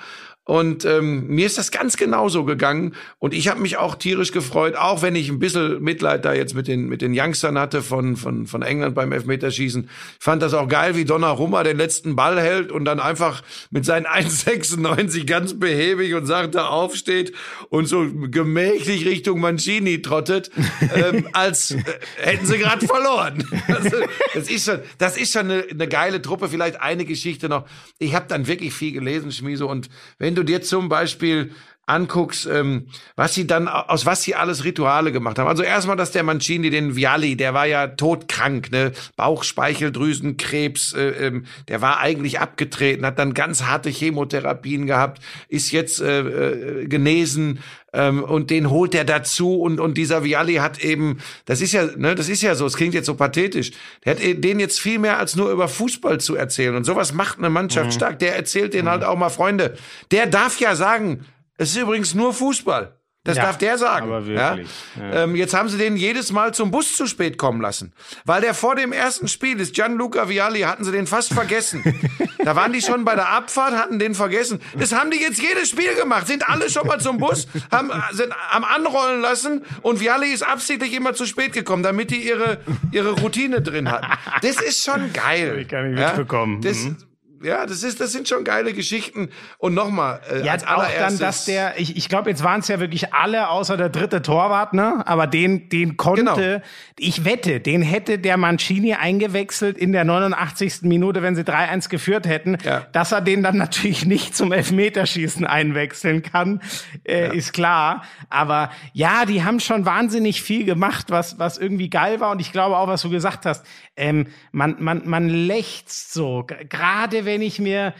[0.52, 2.94] und ähm, mir ist das ganz genauso gegangen.
[3.20, 6.56] Und ich habe mich auch tierisch gefreut, auch wenn ich ein bisschen Mitleid da jetzt
[6.56, 9.84] mit den, mit den Youngstern hatte von, von, von England beim Elfmeterschießen.
[9.86, 9.90] Ich
[10.22, 14.06] fand das auch geil, wie Donnarumma den letzten Ball hält und dann einfach mit seinen
[14.08, 17.32] 1,96 ganz behäbig und sachte aufsteht
[17.70, 20.52] und so gemächlich Richtung Mancini trottet,
[20.94, 21.82] ähm, als äh,
[22.18, 23.48] hätten sie gerade verloren.
[23.70, 23.96] Also,
[24.34, 26.50] das ist schon, das ist schon eine, eine geile Truppe.
[26.50, 27.66] Vielleicht eine Geschichte noch.
[28.00, 29.70] Ich habe dann wirklich viel gelesen, Schmieso.
[29.70, 29.88] Und
[30.20, 31.52] wenn du dir zum Beispiel
[31.86, 35.48] anguckst, ähm, was sie dann, aus was sie alles Rituale gemacht haben.
[35.48, 38.92] Also erstmal, dass der Mancini, den Vialli, der war ja todkrank, ne?
[39.16, 46.02] Bauchspeicheldrüsenkrebs, äh, ähm, der war eigentlich abgetreten, hat dann ganz harte Chemotherapien gehabt, ist jetzt
[46.02, 47.60] äh, äh, genesen,
[47.94, 51.88] ähm, und den holt er dazu und und dieser Vialli hat eben, das ist ja,
[51.98, 53.72] ne, das ist ja so, es klingt jetzt so pathetisch.
[54.06, 57.14] Der hat eh- den jetzt viel mehr als nur über Fußball zu erzählen und sowas
[57.14, 58.20] macht eine Mannschaft stark.
[58.20, 59.76] Der erzählt denen halt auch mal Freunde.
[60.12, 61.26] Der darf ja sagen,
[61.62, 62.98] es ist übrigens nur Fußball.
[63.24, 64.08] Das Ja, darf der sagen.
[64.08, 65.14] aber wirklich, Ja?
[65.26, 67.94] Ähm, jetzt haben sie den jedes Mal zum Bus zu spät kommen lassen.
[68.26, 71.84] Weil der vor dem ersten Spiel ist, Gianluca Vialli, hatten sie den fast vergessen.
[72.44, 74.60] da waren die schon bei der Abfahrt, hatten den vergessen.
[74.76, 76.26] Das haben die jetzt jedes Spiel gemacht.
[76.26, 80.92] Sind alle schon mal zum Bus, haben, sind am Anrollen lassen und Vialli ist absichtlich
[80.92, 82.58] immer zu spät gekommen, damit die ihre,
[82.92, 84.08] ihre Routine drin hatten.
[84.42, 85.60] Das ist schon geil.
[85.60, 86.60] Ich gar nicht mitbekommen.
[86.62, 86.98] Das, Mhm.
[87.44, 89.30] Ja, das ist, das sind schon geile Geschichten.
[89.58, 91.20] Und nochmal, äh, Ja, als auch dann, allererstes.
[91.20, 94.74] dass der, ich, ich glaube, jetzt waren es ja wirklich alle außer der dritte Torwart,
[94.74, 95.02] ne?
[95.06, 96.62] Aber den, den konnte, Genau.
[96.98, 100.82] ich wette, den hätte der Mancini eingewechselt in der 89.
[100.84, 102.58] Minute, wenn sie 3-1 geführt hätten.
[102.64, 102.86] Ja.
[102.92, 106.62] Dass er den dann natürlich nicht zum Elfmeterschießen einwechseln kann,
[107.08, 108.04] äh, ist klar.
[108.30, 112.32] Aber ja, die haben schon wahnsinnig viel gemacht, was, was irgendwie geil war.
[112.32, 117.26] Und ich glaube auch, was du gesagt hast, ähm, man, man, man lächzt so, gerade
[117.26, 117.94] wenn ich mir,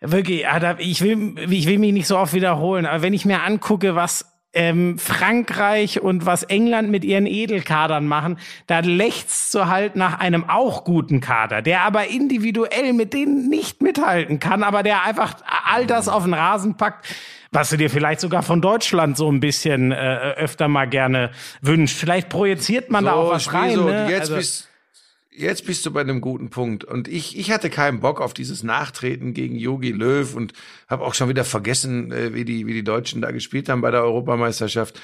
[0.00, 3.42] wirklich, da- ich will, ich will mich nicht so oft wiederholen, aber wenn ich mir
[3.42, 9.96] angucke, was ähm, Frankreich und was England mit ihren Edelkadern machen, da lächzt so halt
[9.96, 15.04] nach einem auch guten Kader, der aber individuell mit denen nicht mithalten kann, aber der
[15.04, 15.36] einfach
[15.72, 17.06] all das auf den Rasen packt,
[17.50, 19.94] was du dir vielleicht sogar von Deutschland so ein bisschen äh,
[20.36, 21.30] öfter mal gerne
[21.62, 21.96] wünscht.
[21.96, 23.74] Vielleicht projiziert man da auch was rein.
[23.76, 24.06] so, ne?
[24.10, 24.68] jetzt, Also- bist,
[25.36, 26.84] jetzt bist du bei einem guten Punkt.
[26.84, 30.52] Und ich, ich hatte keinen Bock auf dieses Nachtreten gegen Jogi Löw und
[30.88, 33.90] habe auch schon wieder vergessen, äh, wie, die, wie die Deutschen da gespielt haben bei
[33.90, 35.00] der Europameisterschaft.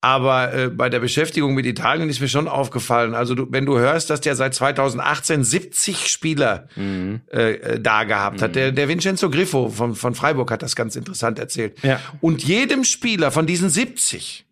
[0.00, 3.14] Aber äh, bei der Beschäftigung mit Italien ist mir schon aufgefallen.
[3.14, 7.22] Also du, wenn du hörst, dass der seit 2018 70 Spieler Mhm.
[7.32, 8.54] äh, äh, da gehabt hat.
[8.54, 11.82] Der, der Vincenzo Griffo von, von Freiburg hat das ganz interessant erzählt.
[11.82, 12.00] Ja.
[12.20, 14.44] Und jedem Spieler von diesen 70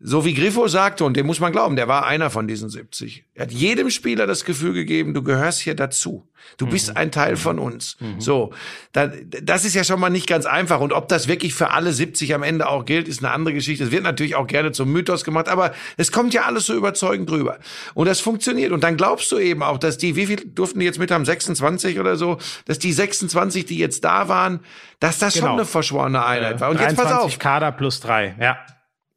[0.00, 3.24] so wie Griffo sagte, und dem muss man glauben, der war einer von diesen 70.
[3.34, 6.28] Er hat jedem Spieler das Gefühl gegeben, du gehörst hier dazu.
[6.56, 6.70] Du Mhm.
[6.70, 7.96] bist ein Teil von uns.
[8.18, 8.52] So,
[8.92, 10.78] da, das ist ja schon mal nicht ganz einfach.
[10.80, 13.82] Und ob das wirklich für alle 70 am Ende auch gilt, ist eine andere Geschichte.
[13.84, 17.28] Es wird natürlich auch gerne zum Mythos gemacht, aber es kommt ja alles so überzeugend
[17.28, 17.58] drüber.
[17.94, 18.70] Und das funktioniert.
[18.70, 21.24] Und dann glaubst du eben auch, dass die, wie viel durften die jetzt mit haben?
[21.24, 22.38] 26 oder so?
[22.66, 24.60] Dass die 26, die jetzt da waren,
[25.00, 25.54] dass das schon Genau.
[25.54, 26.70] eine verschworene Einheit war.
[26.70, 27.38] Und jetzt pass 23 auf.
[27.40, 28.58] Kader plus drei, ja.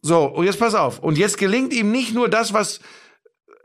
[0.01, 0.99] So, und jetzt pass auf.
[0.99, 2.79] Und jetzt gelingt ihm nicht nur das, was,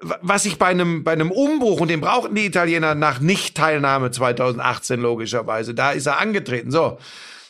[0.01, 5.01] was ich bei einem, bei einem Umbruch, und den brauchten die Italiener nach Nicht-Teilnahme 2018
[5.01, 6.71] logischerweise, da ist er angetreten.
[6.71, 6.99] So.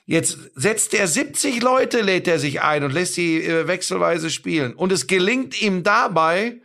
[0.05, 4.72] Jetzt setzt er 70 Leute, lädt er sich ein und lässt sie äh, wechselweise spielen.
[4.75, 6.61] Und es gelingt ihm dabei,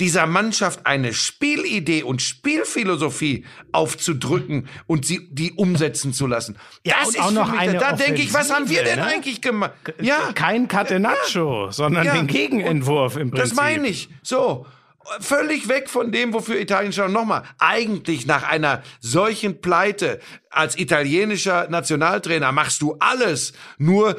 [0.00, 6.56] dieser Mannschaft eine Spielidee und Spielphilosophie aufzudrücken und sie die umsetzen zu lassen.
[6.84, 9.06] Ja, das ist auch noch mich, eine da denke ich, was haben wir denn ne?
[9.06, 9.72] eigentlich gemacht?
[10.00, 12.14] Ja, Kein Catenaccio, sondern Ja.
[12.14, 13.48] den Gegenentwurf im Prinzip.
[13.50, 14.08] das meine ich.
[14.22, 14.66] So.
[15.20, 20.18] Völlig weg von dem, wofür Italien schon nochmal eigentlich nach einer solchen Pleite
[20.50, 24.16] als italienischer Nationaltrainer machst du alles, nur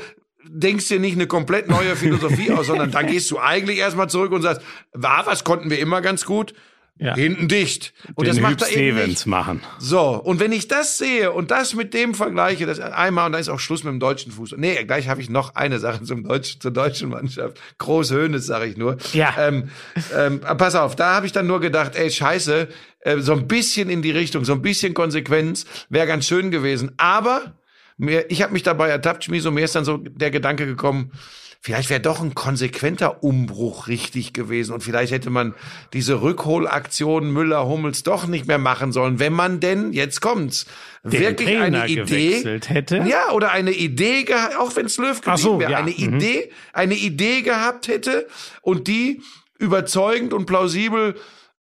[0.49, 4.31] denkst dir nicht eine komplett neue Philosophie aus, sondern dann gehst du eigentlich erstmal zurück
[4.31, 4.61] und sagst,
[4.93, 6.53] war was konnten wir immer ganz gut,
[6.99, 7.13] Ja.
[7.13, 7.93] Hinten dicht.
[8.15, 9.25] Und Den das macht er eben Stevens nicht.
[9.27, 9.61] machen.
[9.77, 13.41] So, und wenn ich das sehe und das mit dem vergleiche, das einmal und dann
[13.41, 14.59] ist auch Schluss mit dem deutschen Fußball.
[14.59, 17.57] Nee, gleich habe ich noch eine Sache zum Deutsch, zur deutschen Mannschaft.
[17.77, 18.97] Groß Höhnes, sage ich nur.
[19.13, 19.35] Ja.
[19.37, 19.69] Ähm,
[20.15, 22.67] ähm, pass auf, da habe ich dann nur gedacht, ey, scheiße,
[23.01, 26.93] äh, so ein bisschen in die Richtung, so ein bisschen Konsequenz wäre ganz schön gewesen.
[26.97, 27.53] Aber
[27.97, 31.11] mir, ich habe mich dabei ertappt, Schmiso, mir ist dann so der Gedanke gekommen,
[31.59, 35.55] Vielleicht wäre doch ein konsequenter Umbruch richtig gewesen und vielleicht hätte man
[35.91, 40.65] diese Rückholaktion Müller-Hummels doch nicht mehr machen sollen, wenn man denn, jetzt kommt's,
[41.03, 43.03] Den wirklich Trainer eine Idee, hätte.
[43.07, 44.25] ja, oder eine Idee,
[44.59, 46.15] auch wenn es Löw Ach so, wäre, ja, eine mhm.
[46.15, 48.27] Idee, eine Idee gehabt hätte
[48.61, 49.21] und die
[49.57, 51.15] überzeugend und plausibel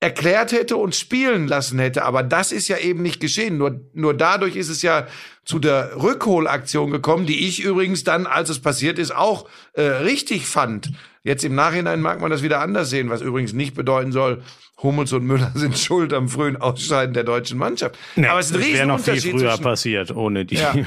[0.01, 2.05] erklärt hätte und spielen lassen hätte.
[2.05, 3.57] Aber das ist ja eben nicht geschehen.
[3.59, 5.07] Nur, nur dadurch ist es ja
[5.45, 10.47] zu der Rückholaktion gekommen, die ich übrigens dann, als es passiert ist, auch äh, richtig
[10.47, 10.93] fand.
[11.23, 14.43] Jetzt im Nachhinein mag man das wieder anders sehen, was übrigens nicht bedeuten soll,
[14.83, 17.97] Hummels und Müller sind schuld am frühen Ausscheiden der deutschen Mannschaft.
[18.17, 20.57] Nee, Aber es ist ein das wäre noch viel Riesenunterschied früher zwischen, passiert, ohne die.
[20.57, 20.75] ja.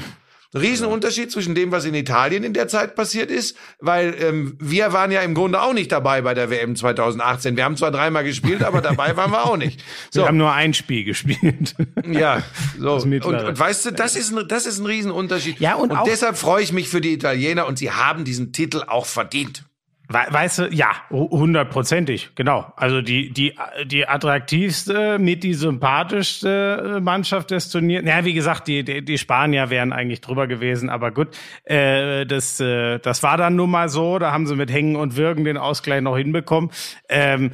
[0.54, 5.10] Riesenunterschied zwischen dem, was in Italien in der Zeit passiert ist, weil ähm, wir waren
[5.10, 7.56] ja im Grunde auch nicht dabei bei der WM 2018.
[7.56, 9.82] Wir haben zwar dreimal gespielt, aber dabei waren wir auch nicht.
[10.10, 11.74] So, Wir haben nur ein Spiel gespielt.
[12.10, 12.42] ja,
[12.78, 12.94] so.
[12.94, 15.60] Und, und weißt du, das ist ein, das ist ein Riesenunterschied.
[15.60, 18.82] Ja, und auch- deshalb freue ich mich für die Italiener und sie haben diesen Titel
[18.86, 19.64] auch verdient.
[20.10, 22.72] We weißt du, ja, hu- hundertprozentig, genau.
[22.76, 28.04] Also die, die, die attraktivste, mit die sympathischste äh, Mannschaft des Turniers.
[28.06, 31.28] Ja, wie gesagt, die, die, die Spanier wären eigentlich drüber gewesen, aber gut,
[31.64, 34.18] äh, das, äh, das war dann nun mal so.
[34.18, 36.70] Da haben sie mit Hängen und Würgen den Ausgleich noch hinbekommen.
[37.10, 37.50] Ähm,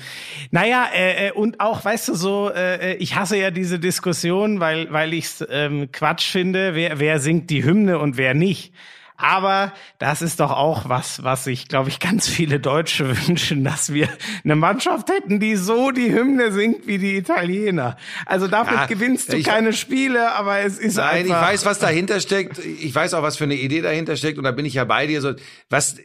[0.53, 4.93] naja, äh, äh, und auch, weißt du, so, äh, ich hasse ja diese Diskussion, weil,
[4.93, 8.73] weil ich es ähm, Quatsch finde, wer, wer singt die Hymne und wer nicht.
[9.17, 13.93] Aber das ist doch auch was, was sich, glaube ich, ganz viele Deutsche wünschen, dass
[13.93, 14.09] wir
[14.43, 17.97] eine Mannschaft hätten, die so die Hymne singt wie die Italiener.
[18.27, 21.47] Also damit Ja, gewinnst du ich- keine Spiele, aber es ist Nein, ich einfach.
[21.49, 22.59] weiß, was dahinter steckt.
[22.59, 24.37] Ich weiß auch, was für eine Idee dahinter steckt.
[24.39, 25.21] Und da bin ich ja bei dir.
[25.21, 25.35] So,
[25.71, 25.97] was,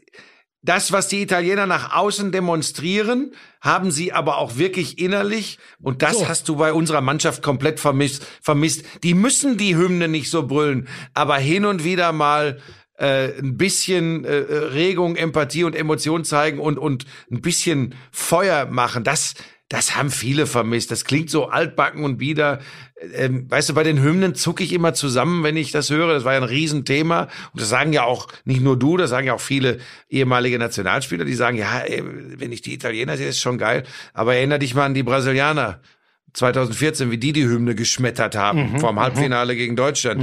[0.61, 5.57] das, was die Italiener nach außen demonstrieren, haben sie aber auch wirklich innerlich.
[5.81, 8.85] Und das hast du bei unserer Mannschaft komplett vermisst, vermisst.
[9.03, 12.59] Die müssen die Hymne nicht so brüllen, aber hin und wieder mal
[12.99, 19.03] äh, ein bisschen äh, Regung, Empathie und Emotion zeigen und, und ein bisschen Feuer machen.
[19.03, 19.35] Das,
[19.69, 20.91] das haben viele vermisst.
[20.91, 22.59] Das klingt so altbacken und bieder.
[23.13, 26.13] Ähm, weißt du, bei den Hymnen zucke ich immer zusammen, wenn ich das höre.
[26.13, 27.29] Das war ja ein Riesenthema.
[27.53, 29.77] Und das sagen ja auch nicht nur du, das sagen ja auch viele
[30.09, 33.83] ehemalige Nationalspieler, die sagen, ja, ey, wenn ich die Italiener sehe, ist schon geil.
[34.13, 35.79] Aber erinnere dich mal an die Brasilianer
[36.33, 40.21] 2014, wie die die Hymne geschmettert haben vorm Halbfinale gegen Deutschland.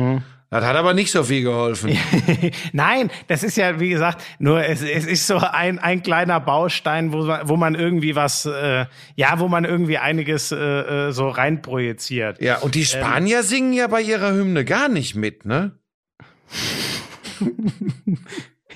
[0.51, 1.99] Das hat aber nicht so viel geholfen.
[2.73, 7.13] Nein, das ist ja, wie gesagt, nur es, es ist so ein, ein kleiner Baustein,
[7.13, 11.29] wo man, wo man irgendwie was, äh, ja, wo man irgendwie einiges äh, äh, so
[11.29, 12.41] reinprojiziert.
[12.41, 15.73] Ja, und die Spanier singen ja bei ihrer Hymne gar nicht mit, ne?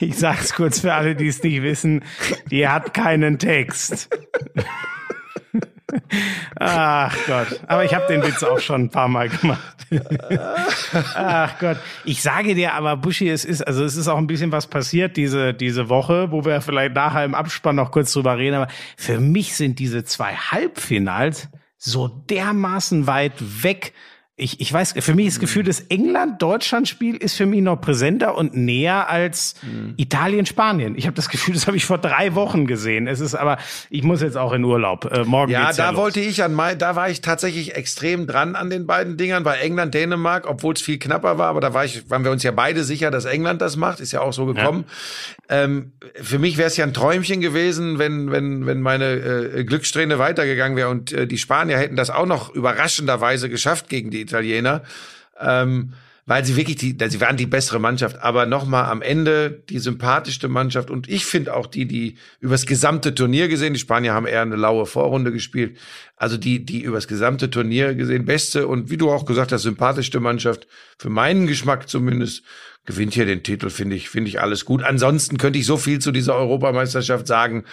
[0.02, 2.02] Ich sag's kurz für alle, die es nicht wissen,
[2.50, 4.08] die hat keinen Text.
[6.58, 9.76] Ach Gott, aber ich habe den Witz auch schon ein paar Mal gemacht.
[11.14, 14.52] Ach Gott, ich sage dir aber, Buschi, es ist also es ist auch ein bisschen
[14.52, 18.56] was passiert diese diese Woche, wo wir vielleicht nachher im Abspann noch kurz drüber reden.
[18.56, 23.94] Aber für mich sind diese zwei Halbfinals so dermaßen weit weg.
[24.40, 28.36] Ich, ich weiß, für mich ist das Gefühl, das England-Deutschland-Spiel ist für mich noch präsenter
[28.36, 29.54] und näher als
[29.96, 30.94] Italien-Spanien.
[30.96, 33.06] Ich habe das Gefühl, das habe ich vor drei Wochen gesehen.
[33.06, 33.58] Es ist aber,
[33.90, 35.04] ich muss jetzt auch in Urlaub.
[35.12, 36.00] Äh, morgen Ja, geht's da ja los.
[36.00, 39.58] wollte ich an Mai, da war ich tatsächlich extrem dran an den beiden Dingern, bei
[39.58, 42.50] England, Dänemark, obwohl es viel knapper war, aber da war ich, waren wir uns ja
[42.50, 44.84] beide sicher, dass England das macht, ist ja auch so gekommen.
[45.48, 50.18] Ähm, für mich wäre es ja ein Träumchen gewesen, wenn, wenn, wenn meine äh, Glückssträhne
[50.18, 54.82] weitergegangen wäre und äh, die Spanier hätten das auch noch überraschenderweise geschafft gegen die Italiener.
[55.38, 55.92] Ähm,
[56.30, 60.46] weil sie wirklich die, sie waren die bessere Mannschaft, aber nochmal am Ende die sympathischste
[60.46, 60.88] Mannschaft.
[60.88, 64.54] Und ich finde auch die, die übers gesamte Turnier gesehen, die Spanier haben eher eine
[64.54, 65.76] laue Vorrunde gespielt,
[66.16, 70.20] also die, die übers gesamte Turnier gesehen beste und wie du auch gesagt hast, sympathischste
[70.20, 72.44] Mannschaft, für meinen Geschmack zumindest,
[72.86, 74.82] gewinnt hier den Titel, finde ich, finde ich alles gut.
[74.82, 77.64] Ansonsten könnte ich so viel zu dieser Europameisterschaft sagen,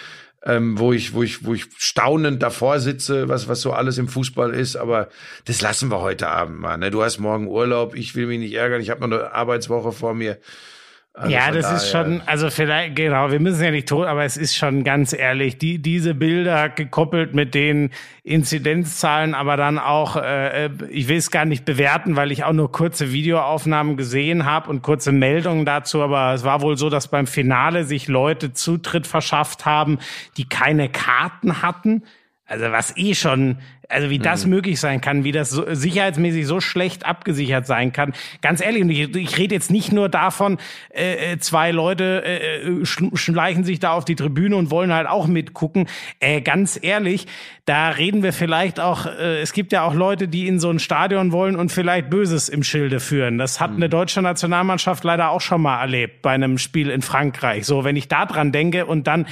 [0.45, 4.08] ähm, wo ich, wo ich, wo ich staunend davor sitze, was, was so alles im
[4.08, 4.76] Fußball ist.
[4.76, 5.10] Aber
[5.45, 6.78] das lassen wir heute Abend mal.
[6.78, 6.91] Ne?
[6.91, 10.13] Du hast morgen Urlaub, ich will mich nicht ärgern, ich habe noch eine Arbeitswoche vor
[10.13, 10.38] mir.
[11.19, 14.23] Also ja, das ist daher- schon, also vielleicht, genau, wir müssen ja nicht tot, aber
[14.23, 17.89] es ist schon ganz ehrlich, die, diese Bilder gekoppelt mit den
[18.23, 22.71] Inzidenzzahlen, aber dann auch, äh, ich will es gar nicht bewerten, weil ich auch nur
[22.71, 27.25] kurze Videoaufnahmen gesehen habe und kurze Meldungen dazu, aber es war wohl so, dass beim
[27.25, 29.97] Finale sich Leute Zutritt verschafft haben,
[30.38, 32.03] die keine Karten hatten
[32.49, 33.57] Also was eh schon,
[33.89, 38.13] also wie das möglich sein kann, wie das so, sicherheitsmäßig so schlecht abgesichert sein kann.
[38.41, 40.58] Ganz ehrlich, und ich, ich rede jetzt nicht nur davon,
[40.93, 45.08] äh, äh, zwei Leute äh, schl- schleichen sich da auf die Tribüne und wollen halt
[45.08, 45.89] auch mitgucken.
[46.21, 47.27] Äh, ganz ehrlich,
[47.65, 50.79] da reden wir vielleicht auch, äh, es gibt ja auch Leute, die in so ein
[50.79, 53.37] Stadion wollen und vielleicht Böses im Schilde führen.
[53.37, 57.65] Das hat eine deutsche Nationalmannschaft leider auch schon mal erlebt bei einem Spiel in Frankreich.
[57.65, 59.25] So, wenn ich da dran denke und dann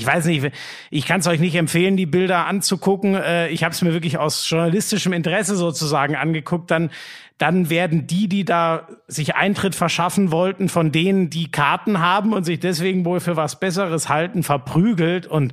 [0.00, 0.50] ich weiß nicht,
[0.90, 3.14] ich kann es euch nicht empfehlen, die Bilder anzugucken.
[3.14, 6.70] Äh, Ich habe es mir wirklich aus journalistischem Interesse sozusagen angeguckt.
[6.70, 6.90] Dann,
[7.36, 12.44] dann werden die, die da sich Eintritt verschaffen wollten, von denen, die Karten haben und
[12.44, 15.52] sich deswegen wohl für was Besseres halten, verprügelt und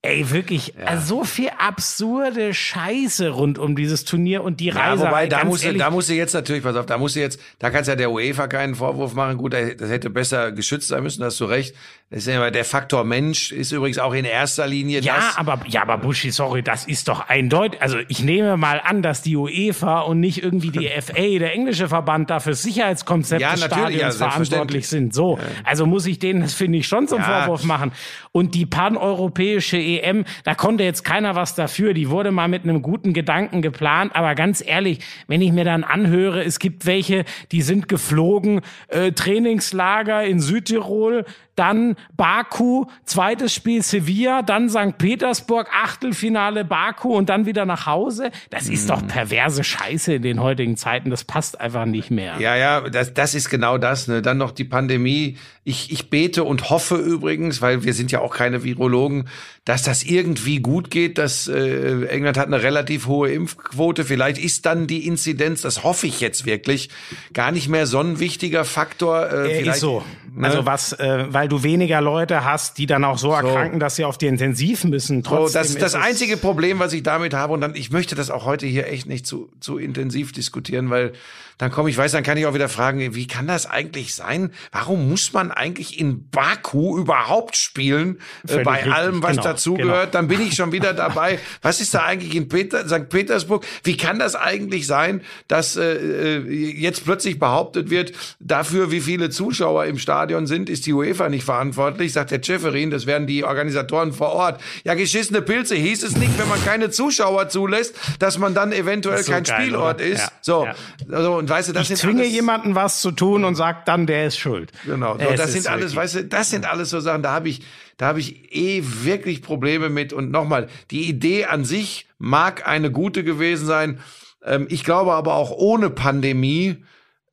[0.00, 5.02] Ey, wirklich, also so viel absurde Scheiße rund um dieses Turnier und die Ja, Reise.
[5.06, 7.20] wobei, da musst, du, ehrlich, da musst du jetzt natürlich, pass auf, da musst du
[7.20, 9.36] jetzt, da kannst ja der UEFA keinen Vorwurf machen.
[9.38, 11.74] Gut, das hätte besser geschützt sein müssen, da hast du recht.
[12.10, 15.36] Das ist ja immer der Faktor Mensch ist übrigens auch in erster Linie Ja, das.
[15.36, 17.82] aber, ja, aber Buschi, sorry, das ist doch eindeutig.
[17.82, 21.86] Also ich nehme mal an, dass die UEFA und nicht irgendwie die FA, der englische
[21.86, 25.12] Verband, da fürs Sicherheitskonzept Ja, des Stadions ja, verantwortlich sind.
[25.12, 27.42] So, also muss ich denen, das finde ich schon zum Ja.
[27.42, 27.92] Vorwurf machen.
[28.32, 31.92] Und die paneuropäische EM, da konnte jetzt keiner was dafür.
[31.92, 34.16] Die wurde mal mit einem guten Gedanken geplant.
[34.16, 39.12] Aber ganz ehrlich, wenn ich mir dann anhöre, es gibt welche, die sind geflogen, äh,
[39.12, 41.26] Trainingslager in Südtirol,
[41.58, 44.98] dann Baku, zweites Spiel Sevilla, dann St.
[44.98, 48.30] Petersburg, Achtelfinale Baku und dann wieder nach Hause.
[48.50, 51.10] Das ist doch perverse Scheiße in den heutigen Zeiten.
[51.10, 52.36] Das passt einfach nicht mehr.
[52.38, 54.08] Ja, ja, das, das ist genau das.
[54.08, 54.22] Ne?
[54.22, 55.36] Dann noch die Pandemie.
[55.68, 59.28] Ich, ich bete und hoffe übrigens, weil wir sind ja auch keine Virologen,
[59.66, 61.18] dass das irgendwie gut geht.
[61.18, 64.04] Dass äh, England hat eine relativ hohe Impfquote.
[64.04, 66.88] Vielleicht ist dann die Inzidenz, das hoffe ich jetzt wirklich,
[67.34, 69.30] gar nicht mehr so ein wichtiger Faktor.
[69.30, 70.02] Äh, Äh, ist so.
[70.34, 70.46] ne?
[70.46, 74.04] Also was, äh, weil du weniger Leute hast, die dann auch so, erkranken, dass sie
[74.04, 75.22] auf die Intensiv müssen.
[75.22, 78.14] So, Trotzdem das, ist das einzige Problem, was ich damit habe, und dann, ich möchte
[78.14, 81.12] das auch heute hier echt nicht zu, zu intensiv diskutieren, weil
[81.58, 84.52] dann komme ich, weiß, dann kann ich auch wieder fragen, wie kann das eigentlich sein?
[84.70, 88.20] Warum muss man eigentlich in Baku überhaupt spielen?
[88.44, 90.12] Äh, Völlig bei richtig, allem, was genau, dazugehört.
[90.12, 90.12] genau.
[90.12, 91.38] Dann bin ich schon wieder dabei.
[91.62, 93.08] Was ist da eigentlich in Peter, St.
[93.08, 93.66] Petersburg?
[93.82, 99.30] Wie kann das eigentlich sein, dass äh, äh, jetzt plötzlich behauptet wird, dafür, wie viele
[99.30, 103.42] Zuschauer im Stadion sind, ist die UEFA nicht verantwortlich, sagt der Schäferin, das werden die
[103.44, 104.60] Organisatoren vor Ort.
[104.84, 109.22] Ja, geschissene Pilze hieß es nicht, wenn man keine Zuschauer zulässt, dass man dann eventuell
[109.22, 110.04] so kein geil, Spielort oder?
[110.04, 110.20] ist.
[110.20, 110.74] Ja, so, ja.
[111.10, 113.86] also, und weißt du, das Ich sind zwinge alles, jemanden was zu tun und sag
[113.86, 114.70] dann, der ist schuld.
[114.84, 117.62] Genau, so, das sind alles, weißt du, das sind alles so Sachen, da habe ich,
[117.96, 120.12] da habe ich eh wirklich Probleme mit.
[120.12, 124.00] Und nochmal, die Idee an sich mag eine gute gewesen sein.
[124.44, 126.84] Ähm, ich glaube aber auch ohne Pandemie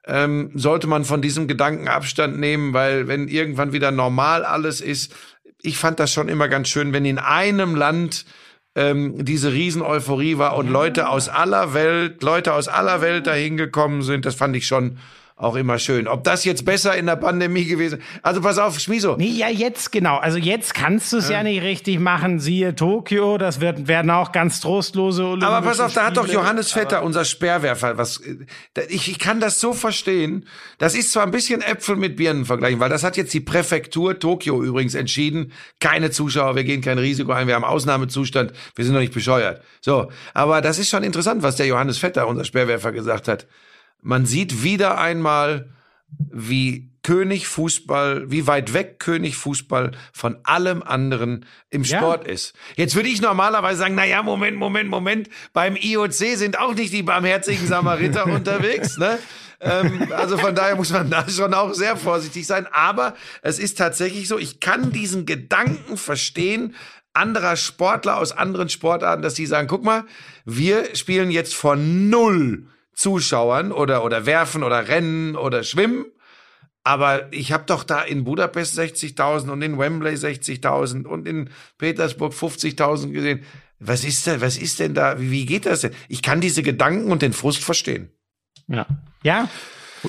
[0.05, 5.13] ähm, sollte man von diesem Gedanken Abstand nehmen, weil wenn irgendwann wieder normal alles ist,
[5.61, 8.25] ich fand das schon immer ganz schön, wenn in einem Land
[8.75, 14.01] ähm, diese Riesen-Euphorie war und Leute aus aller Welt, Leute aus aller Welt dahin gekommen
[14.01, 14.97] sind, das fand ich schon
[15.37, 16.07] auch immer schön.
[16.07, 19.17] Ob das jetzt besser in der Pandemie gewesen Also pass auf, Schmiso.
[19.17, 20.15] Nee, ja, jetzt genau.
[20.15, 21.43] Also jetzt kannst du es ja.
[21.43, 22.39] nicht richtig machen.
[22.39, 26.23] Siehe Tokio, das wird, werden auch ganz trostlose Olympische Aber pass auf, da hat doch
[26.23, 26.39] Spiele.
[26.39, 28.21] Johannes Vetter, unser Sperrwerfer, was,
[28.87, 30.47] ich, ich kann das so verstehen.
[30.77, 34.17] Das ist zwar ein bisschen Äpfel mit Birnen vergleichen, weil das hat jetzt die Präfektur
[34.17, 35.51] Tokio übrigens entschieden.
[35.81, 39.61] Keine Zuschauer, wir gehen kein Risiko ein, wir haben Ausnahmezustand, wir sind doch nicht bescheuert.
[39.81, 40.09] So.
[40.33, 43.47] Aber das ist schon interessant, was der Johannes Vetter, unser Sperrwerfer, gesagt hat.
[44.05, 45.71] Man sieht wieder einmal,
[46.31, 51.97] wie König Fußball, wie weit weg König Fußball von allem anderen im Ja.
[51.97, 52.53] Sport ist.
[52.75, 56.93] Jetzt würde ich normalerweise sagen, na ja, Moment, Moment, Moment, beim IOC sind auch nicht
[56.93, 59.17] die barmherzigen Samariter unterwegs, ne?
[59.59, 62.67] Ähm, also von daher muss man da schon auch sehr vorsichtig sein.
[62.71, 66.75] Aber es ist tatsächlich so, ich kann diesen Gedanken verstehen,
[67.13, 70.03] anderer Sportler aus anderen Sportarten, dass die sagen, guck mal,
[70.43, 76.05] wir spielen jetzt von null Zuschauern oder, oder werfen oder rennen oder schwimmen.
[76.83, 82.33] Aber ich habe doch da in Budapest 60.000 und in Wembley 60.000 und in Petersburg
[82.33, 83.43] 50.000 gesehen.
[83.79, 85.91] Was ist denn, was ist denn da, wie, wie geht das denn?
[86.07, 88.09] Ich kann diese Gedanken und den Frust verstehen.
[88.67, 88.85] Ja.
[89.23, 89.49] Ja.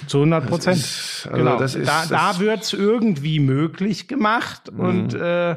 [0.06, 0.76] Zu 100 Prozent.
[0.76, 1.58] also genau.
[1.58, 5.56] das ist- da da wird's irgendwie möglich gemacht und äh,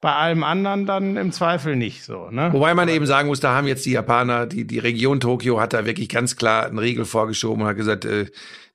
[0.00, 2.30] bei allem anderen dann im Zweifel nicht so.
[2.30, 2.52] Ne?
[2.52, 5.72] Wobei man eben sagen muss, da haben jetzt die Japaner, die, die Region Tokio hat
[5.74, 8.26] da wirklich ganz klar einen Riegel vorgeschoben und hat gesagt, äh,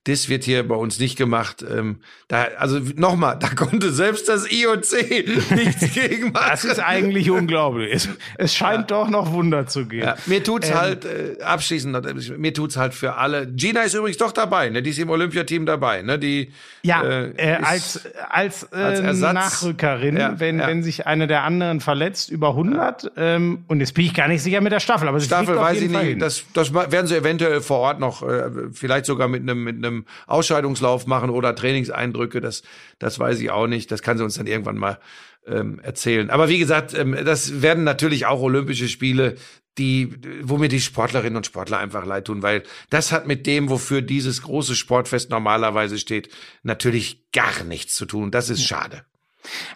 [0.06, 1.66] Das wird hier bei uns nicht gemacht.
[1.68, 1.98] Ähm,
[2.28, 6.46] da, also nochmal, da konnte selbst das IOC nichts gegen machen.
[6.50, 7.92] Das ist eigentlich unglaublich.
[7.94, 10.04] Es, es scheint doch noch Wunder zu gehen.
[10.04, 10.76] Ja, mir tut's Ähm.
[10.76, 13.48] halt äh, abschließend, mir tut's halt für alle.
[13.48, 14.84] Gina ist übrigens doch dabei, ne?
[14.84, 16.20] Die ist im Olympiateam dabei, ne?
[16.20, 16.52] Die
[16.84, 19.34] Ja, äh, äh, als, als, äh, als Ersatz.
[19.34, 20.68] Nachrückerin, Ja, wenn, ja.
[20.68, 23.12] wenn sich eine der anderen verletzt, über 100.
[23.18, 25.82] Ähm, und jetzt bin ich gar nicht sicher mit der Staffel, aber sie Staffel weiß
[25.82, 26.22] ich nicht.
[26.22, 29.95] Das, das werden sie eventuell vor Ort noch, äh, vielleicht sogar mit einem mit einem
[30.28, 32.42] Ausscheidungslauf machen oder Trainingseindrücke.
[32.42, 32.64] Das
[33.00, 33.92] das weiß ich auch nicht.
[33.92, 35.00] Das kann sie uns dann irgendwann mal
[35.48, 36.30] ähm, erzählen.
[36.30, 39.36] Aber wie gesagt, ähm, das werden natürlich auch Olympische Spiele,
[39.78, 43.70] die wo mir die Sportlerinnen und Sportler einfach leid tun, weil das hat mit dem,
[43.70, 46.30] wofür dieses große Sportfest normalerweise steht,
[46.64, 48.32] natürlich gar nichts zu tun.
[48.32, 49.06] Das ist schade.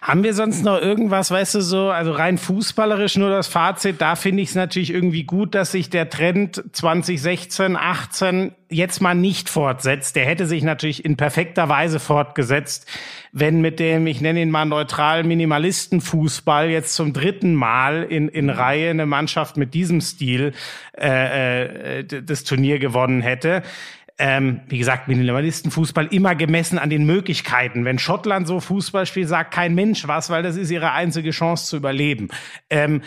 [0.02, 4.16] Haben wir sonst noch irgendwas, weißt du, so, also rein fußballerisch nur das Fazit, da
[4.16, 9.48] finde ich es natürlich irgendwie gut, dass sich der Trend 2016, 18 jetzt mal nicht
[9.48, 10.16] fortsetzt.
[10.16, 12.86] Der hätte sich natürlich in perfekter Weise fortgesetzt,
[13.32, 18.48] wenn mit dem, ich nenne ihn mal neutral, Minimalistenfußball jetzt zum dritten Mal in, in
[18.48, 20.52] Reihe eine Mannschaft mit diesem Stil
[20.96, 23.62] äh, äh, das Turnier gewonnen hätte.
[24.22, 27.86] Ähm, wie gesagt, Minimalistenfußball immer gemessen an den Möglichkeiten.
[27.86, 31.66] Wenn Schottland so Fußball spielt, sagt kein Mensch was, weil das ist ihre einzige Chance
[31.66, 32.28] zu überleben.
[32.68, 33.00] Ähm,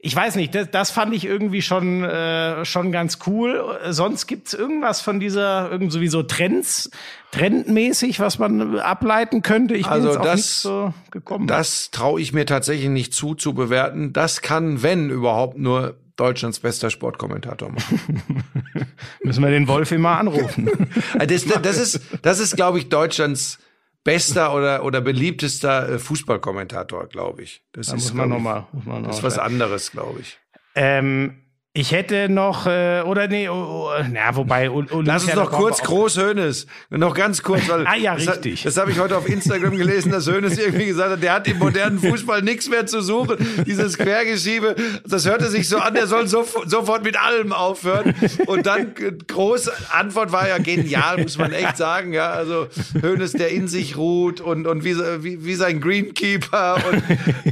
[0.00, 3.78] ich weiß nicht, das, das fand ich irgendwie schon, äh, schon ganz cool.
[3.90, 6.90] Sonst gibt's irgendwas von dieser, irgend sowieso Trends,
[7.30, 9.74] trendmäßig, was man ableiten könnte.
[9.74, 11.46] Ich bin Also jetzt auf das- nichts so gekommen.
[11.46, 14.12] Das traue ich mir tatsächlich nicht zu, zu bewerten.
[14.12, 18.22] Das kann, wenn überhaupt, nur Deutschlands bester Sportkommentator machen.
[19.22, 20.70] Müssen wir den Wolf immer anrufen.
[21.26, 23.58] Das, das ist, das ist, glaube ich, Deutschlands
[24.04, 27.62] bester oder, oder beliebtester äh, Fußballkommentator, glaube ich.
[27.72, 28.66] Das Da ist, muss man nochmal.
[29.04, 30.38] Das ist was anderes, glaube ich.
[30.74, 31.45] Ähm,
[31.78, 35.50] ich hätte noch, äh, oder nee, oh, oh, na, wobei, Ol- Olympia, Lass uns noch
[35.52, 36.66] kurz Groß Hönes.
[36.88, 38.62] Noch ganz kurz, weil Ah, ja, das, richtig.
[38.62, 41.58] Das habe ich heute auf Instagram gelesen, dass Hönes irgendwie gesagt hat, der hat im
[41.58, 43.36] modernen Fußball nichts mehr zu suchen.
[43.66, 44.74] Dieses Quergeschiebe,
[45.06, 48.14] das hörte sich so an, der soll so, sofort mit allem aufhören.
[48.46, 52.14] Und dann äh, große Antwort war ja genial, muss man echt sagen.
[52.14, 52.68] Ja, also
[53.02, 57.02] Hönes, der in sich ruht und und wie wie, wie sein Greenkeeper und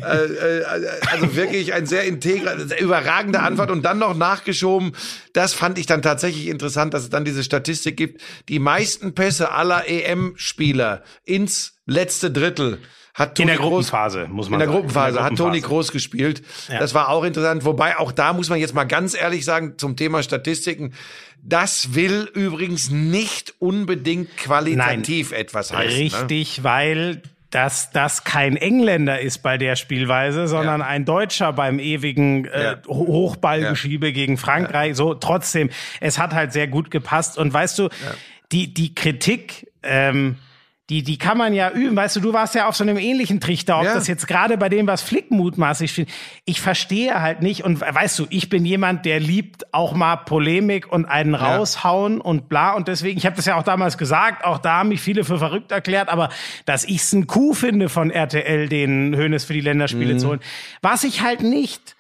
[0.01, 0.65] äh, äh,
[1.13, 4.93] also wirklich ein sehr integrer, überragende Antwort und dann noch nachgeschoben.
[5.33, 8.21] Das fand ich dann tatsächlich interessant, dass es dann diese Statistik gibt.
[8.49, 12.79] Die meisten Pässe aller EM-Spieler ins letzte Drittel
[13.15, 14.73] hat In Toni der Kroos- Gruppenphase, muss man in der sagen.
[14.81, 15.61] Gruppenphase In der hat Toni.
[15.61, 16.43] Groß gespielt.
[16.69, 17.65] Das war auch interessant.
[17.65, 20.95] Wobei auch da muss man jetzt mal ganz ehrlich sagen zum Thema Statistiken.
[21.41, 25.97] Das will übrigens nicht unbedingt qualitativ etwas heißen.
[25.97, 26.05] Ne?
[26.05, 27.23] Richtig, weil
[27.55, 30.87] dass das kein Engländer ist bei der Spielweise, sondern Ja.
[30.87, 32.77] ein Deutscher beim ewigen äh, Ja.
[32.89, 34.97] Ho- Hochballgeschiebe gegen Frankreich.
[34.97, 37.39] So trotzdem, es hat halt sehr gut gepasst.
[37.39, 37.89] Und weißt du,
[38.53, 39.71] die die Kritik.
[39.83, 40.37] Ähm,
[40.91, 41.97] die, die kann man ja üben.
[41.97, 43.95] Weißt du, du warst ja auf so einem ähnlichen Trichter, ob Ja.
[43.95, 46.09] das jetzt gerade bei dem, was Flick mutmaßlich spielt.
[46.45, 47.65] Ich verstehe halt nicht.
[47.65, 52.51] Und weißt du, ich bin jemand, der liebt auch mal Polemik und einen raushauen und
[52.51, 52.73] bla.
[52.75, 55.39] Und deswegen, ich habe das ja auch damals gesagt, auch da haben mich viele für
[55.39, 56.29] verrückt erklärt, aber
[56.67, 60.41] dass ich es ein Coup finde von RTL, den Hönes für die Länderspiele zu holen.
[60.83, 61.97] Was ich halt nicht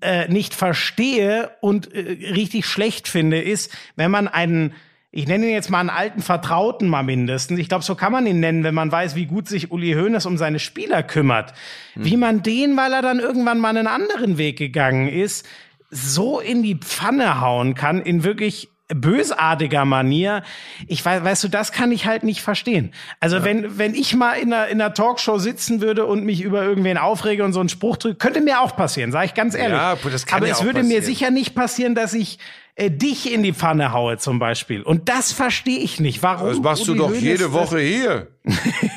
[0.00, 4.74] äh, nicht verstehe und äh, richtig schlecht finde, ist, wenn man einen
[5.12, 7.58] ich nenne ihn jetzt mal einen alten Vertrauten mal mindestens.
[7.58, 10.26] Ich glaube, so kann man ihn nennen, wenn man weiß, wie gut sich Uli Hoeneß
[10.26, 11.52] um seine Spieler kümmert.
[11.96, 15.46] Wie man den, weil er dann irgendwann mal einen anderen Weg gegangen ist,
[15.90, 20.42] so in die Pfanne hauen kann, in wirklich bösartiger Manier.
[20.86, 22.92] Ich weiß, weißt du, das kann ich halt nicht verstehen.
[23.18, 26.62] Also wenn, wenn ich mal in einer, in einer Talkshow sitzen würde und mich über
[26.62, 29.76] irgendwen aufrege und so einen Spruch drücke, könnte mir auch passieren, sage ich ganz ehrlich.
[29.76, 31.04] Ja, das kann Aber ja es würde mir passieren.
[31.04, 32.38] sicher nicht passieren, dass ich
[32.74, 34.82] äh, dich in die Pfanne haue zum Beispiel.
[34.82, 36.22] Und das verstehe ich nicht.
[36.22, 36.48] Warum?
[36.48, 38.28] Das machst du Uli doch Hoeneß jede das- Woche hier.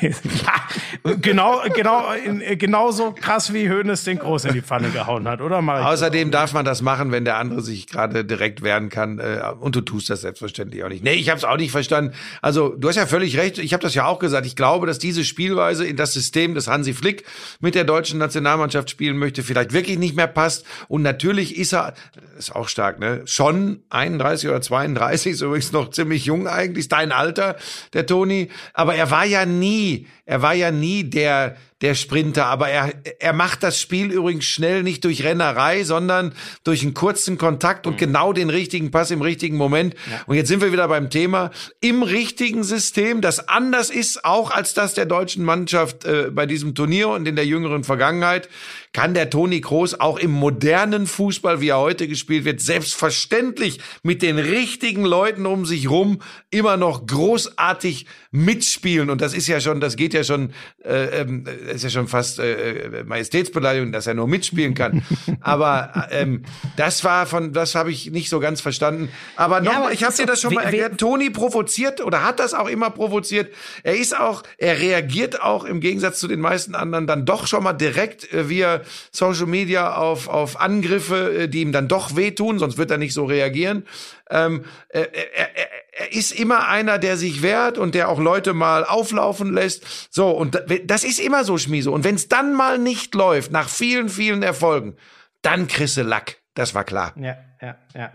[0.00, 5.28] ja, genau, genau, in, äh, genauso krass wie Hoeneß den Groß in die Pfanne gehauen
[5.28, 5.60] hat, oder?
[5.60, 9.18] Mach Außerdem darf man das machen, wenn der andere sich gerade direkt wehren kann.
[9.18, 11.04] Äh, und du tust das selbstverständlich auch nicht.
[11.04, 12.14] Nee, ich habe es auch nicht verstanden.
[12.40, 13.58] Also du hast ja völlig recht.
[13.58, 14.46] Ich habe das ja auch gesagt.
[14.46, 17.24] Ich glaube, dass diese Spielweise in das System des Hansi Flick
[17.60, 20.64] mit der deutschen Nationalmannschaft spielen möchte, vielleicht wirklich nicht mehr passt.
[20.88, 21.92] Und natürlich ist er,
[22.38, 23.22] ist auch stark, ne?
[23.26, 27.56] Schon 31 oder 32, ist übrigens noch ziemlich jung eigentlich, ist dein Alter,
[27.92, 28.50] der Toni.
[28.72, 33.34] Aber er war ja nie, er war ja nie der, der Sprinter, aber er, er
[33.34, 36.32] macht das Spiel übrigens schnell nicht durch Rennerei, sondern
[36.64, 39.94] durch einen kurzen Kontakt und genau den richtigen Pass im richtigen Moment.
[40.26, 41.50] Und jetzt sind wir wieder beim Thema.
[41.82, 46.74] Im richtigen System, das anders ist auch als das der deutschen Mannschaft äh, bei diesem
[46.74, 48.48] Turnier und in der jüngeren Vergangenheit
[48.94, 54.22] kann der Toni Kroos auch im modernen Fußball, wie er heute gespielt wird, selbstverständlich mit
[54.22, 59.10] den richtigen Leuten um sich rum immer noch großartig mitspielen.
[59.10, 60.52] Und das ist ja schon, das geht ja schon,
[60.84, 65.02] äh, ähm, ist ja schon fast äh, Majestätsbeleidigung, dass er nur mitspielen kann.
[65.40, 66.42] Aber ähm,
[66.76, 69.08] das war von, das habe ich nicht so ganz verstanden.
[69.36, 70.98] Aber Ja, nochmal, aber ich habe dir das schon mal erklärt.
[70.98, 73.52] Toni provoziert oder hat das auch immer provoziert.
[73.84, 77.62] Er ist auch, er reagiert auch im Gegensatz zu den meisten anderen dann doch schon
[77.62, 78.80] mal direkt äh, via
[79.12, 83.14] Social Media auf, auf Angriffe, äh, die ihm dann doch wehtun, sonst wird er nicht
[83.14, 83.84] so reagieren.
[84.30, 88.52] Ähm, äh, er, er, er ist immer einer, der sich wehrt und der auch Leute
[88.54, 90.12] mal auflaufen lässt.
[90.12, 91.92] So, und da- das ist immer so, Schmiso.
[91.92, 94.96] Und wenn es dann mal nicht läuft, nach vielen, vielen Erfolgen,
[95.42, 96.36] dann kriegst du Lack.
[96.54, 97.12] Das war klar.
[97.16, 98.12] Ja, ja, ja.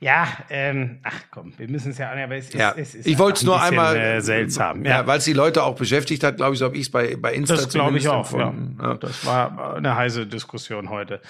[0.00, 3.18] Ja, ähm, ach komm, wir müssen es ja, aber es ist, Ja, es ist ich
[3.18, 4.84] wollte es nur ein bisschen, einmal äh, seltsam.
[4.84, 6.90] ja, Ja, weil es die Leute auch beschäftigt hat, glaube ich, so habe ich es
[6.90, 8.30] bei bei Insta das glaube ich auch.
[8.32, 8.52] Ja.
[8.82, 8.94] Ja.
[8.94, 11.20] Das war eine heiße Diskussion heute.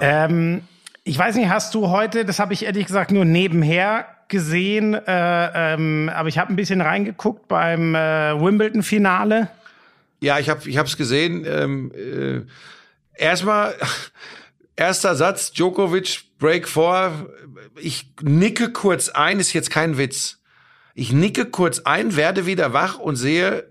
[0.00, 0.62] Ähm,
[1.10, 5.74] ich weiß nicht, hast du heute, das habe ich ehrlich gesagt nur nebenher gesehen, äh,
[5.74, 9.48] ähm, aber ich habe ein bisschen reingeguckt beim äh, Wimbledon-Finale.
[10.20, 11.44] Ja, ich habe ich hab's gesehen.
[11.44, 12.42] Ähm, äh,
[13.20, 13.74] erstmal
[14.76, 17.26] erster Satz, Djokovic Break vor.
[17.74, 20.38] Ich nicke kurz ein, ist jetzt kein Witz.
[20.94, 23.64] Ich nicke kurz ein, werde wieder wach und sehe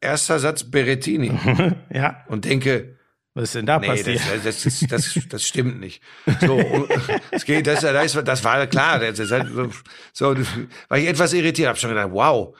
[0.00, 1.38] erster Satz Berettini
[1.92, 2.96] Ja, und denke,
[3.34, 4.20] was ist denn da Nee, passiert?
[4.44, 4.80] das, das, das,
[5.14, 6.02] das, das stimmt nicht.
[6.40, 6.88] So,
[7.30, 9.02] es geht, das, das, war klar.
[9.02, 9.70] Ist halt so,
[10.12, 10.36] so,
[10.88, 12.56] war ich etwas irritiert, habe schon gedacht, wow.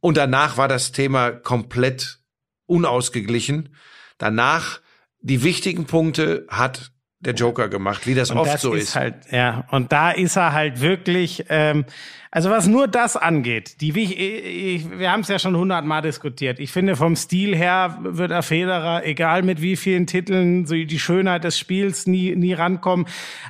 [0.00, 2.20] Und danach war das Thema komplett
[2.66, 3.74] unausgeglichen.
[4.18, 4.80] Danach
[5.20, 6.92] die wichtigen Punkte hat
[7.26, 8.96] der Joker gemacht, wie das Und oft das so ist, ist.
[8.96, 11.84] halt, ja, und da ist er halt wirklich, ähm,
[12.30, 16.58] also was nur das angeht, die, wich- ich, wir haben es ja schon hundertmal diskutiert.
[16.58, 20.98] Ich finde, vom Stil her wird er Federer, egal mit wie vielen Titeln, so die
[20.98, 23.06] Schönheit des Spiels nie, nie rankommen,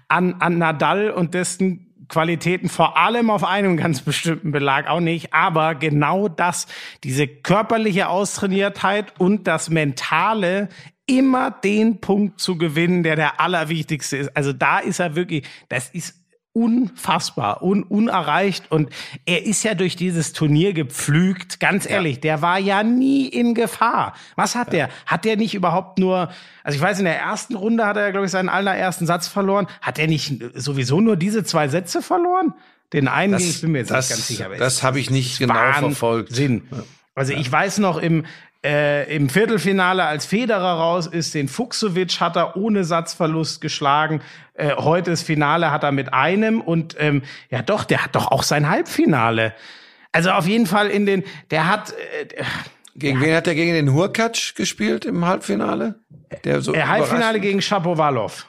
[0.09, 5.33] an, an Nadal und dessen Qualitäten vor allem auf einem ganz bestimmten Belag auch nicht,
[5.33, 6.67] aber genau das,
[7.03, 10.69] diese körperliche Austrainiertheit und das mentale
[11.07, 14.37] immer den Punkt zu gewinnen, der der allerwichtigste ist.
[14.37, 16.15] Also da ist er wirklich, das ist
[16.53, 18.89] unfassbar, un, unerreicht und
[19.27, 21.59] er ist ja durch dieses Turnier gepflügt.
[21.61, 24.15] Ganz ehrlich, der war ja nie in Gefahr.
[24.37, 24.89] Was hat der?
[25.05, 26.31] Hat der nicht überhaupt nur,
[26.63, 29.67] also ich weiß, in der ersten Runde hat er, glaube ich, seinen allerersten Satz verloren.
[29.83, 32.55] Hat er nicht sowieso nur diese zwei Sätze verloren?
[32.93, 34.51] Den einen, Das- ich bin mir jetzt das- nicht ganz sicher.
[34.57, 36.33] das habe ich nicht genau verfolgt.
[36.35, 36.63] Sinn.
[37.17, 38.25] Also ich weiß noch im
[38.65, 44.23] äh, im Viertelfinale, als Federer raus ist, den Fuchsowitsch hat er ohne Satzverlust geschlagen.
[44.55, 48.31] Äh, heute das Finale hat er mit einem und ähm, ja doch, der hat doch
[48.31, 49.55] auch sein Halbfinale.
[50.13, 52.45] Also auf jeden Fall in den, der hat äh,
[52.97, 55.97] Gegen wen hat er gegen den Hurkacz gespielt im Halbfinale?
[56.45, 58.47] Der so äh, Halbfinale gegen Shapovalov.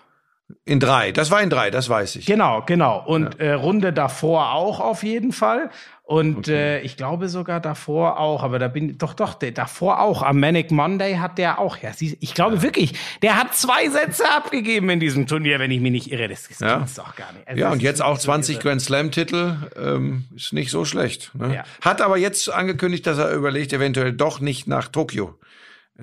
[0.63, 1.11] In drei.
[1.11, 2.25] Das war in drei, das weiß ich.
[2.27, 3.03] Genau, genau.
[3.05, 5.69] Und äh, Runde davor auch auf jeden Fall.
[6.03, 10.21] Und äh, ich glaube sogar davor auch, aber da bin doch doch der, davor auch.
[10.21, 11.77] Am Manic Monday hat der auch.
[11.77, 12.93] Ja, sie, ich glaube wirklich,
[13.23, 16.27] der hat zwei Sätze abgegeben in diesem Turnier, wenn ich mich nicht irre.
[16.27, 16.77] Das, das Ja.
[16.77, 17.47] gibt's doch gar nicht.
[17.47, 18.63] Also Ja, und jetzt auch nicht so 20 irre.
[18.63, 21.31] Grand Slam-Titel ähm, ist nicht so schlecht.
[21.33, 21.55] Ne?
[21.55, 21.63] Ja.
[21.81, 25.33] Hat aber jetzt angekündigt, dass er überlegt, eventuell doch nicht nach Tokio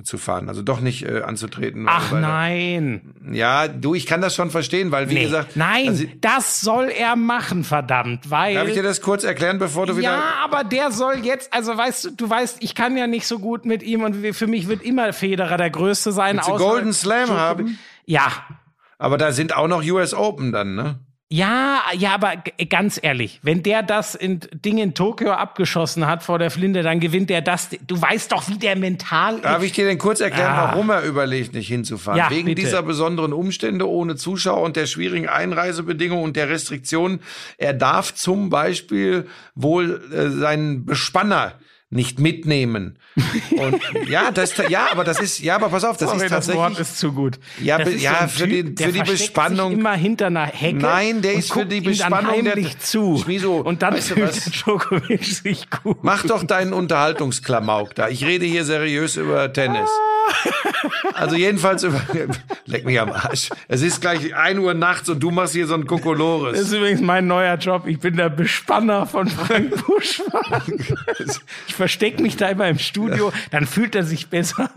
[0.05, 1.85] zu fahren, also doch nicht äh, anzutreten.
[1.87, 3.15] Ach nein.
[3.31, 5.25] Ja, du, ich kann das schon verstehen, weil wie Nee.
[5.25, 8.55] gesagt, Nein, also, das soll er machen, verdammt, weil.
[8.55, 11.77] darf ich dir das kurz erklären, bevor du wieder Ja, aber der soll jetzt, also
[11.77, 14.67] weißt du, du weißt, ich kann ja nicht so gut mit ihm und für mich
[14.67, 16.39] wird immer Federer der Größte sein.
[16.41, 17.79] Außer Golden Slam haben?
[18.07, 18.33] Ja,
[18.99, 21.01] Aber da sind auch noch US Open dann, ne?
[21.33, 22.35] Ja, ja, aber
[22.69, 27.01] ganz ehrlich, wenn der das in Ding in Tokio abgeschossen hat vor der Flinte, dann
[27.01, 27.71] gewinnt er das.
[27.87, 30.69] Du weißt doch, wie der mental Darf ich dir denn kurz erklären, Ah.
[30.73, 32.19] warum er überlegt, nicht hinzufahren?
[32.19, 32.61] Ja, Wegen bitte.
[32.61, 37.21] dieser besonderen Umstände ohne Zuschauer und der schwierigen Einreisebedingungen und der Restriktionen.
[37.57, 41.55] Er darf zum Beispiel wohl äh, seinen Bespanner
[41.93, 42.99] nicht mitnehmen.
[43.51, 46.49] Und ja, das ja, aber das ist ja, aber pass auf, das Sorry, ist das
[46.49, 47.39] Wort tatsächlich ist zu gut.
[47.61, 50.79] Ja, Das be- ja, ein für Typ, die- für die Bespannung- immer hinter einer Hecke.
[50.79, 53.19] Nein, der ist für die Bespannung der- zu.
[53.23, 54.45] Schmieso, und dann weißt du was?
[54.47, 55.99] Djokovic sich gut.
[56.03, 58.09] Mach doch deinen Unterhaltungsklamauk da.
[58.09, 59.89] Ich rede hier seriös über Tennis.
[61.15, 62.01] Also jedenfalls über,
[62.67, 63.51] leck mich am Arsch.
[63.69, 66.59] Es ist gleich 1 Uhr nachts und du machst hier so ein Das Kokolores.
[66.59, 67.87] ist übrigens mein neuer Job.
[67.87, 70.63] Ich bin der Bespanner von Frank Buschmann.
[71.83, 74.71] Verstecke mich da immer im Studio, dann fühlt er sich besser.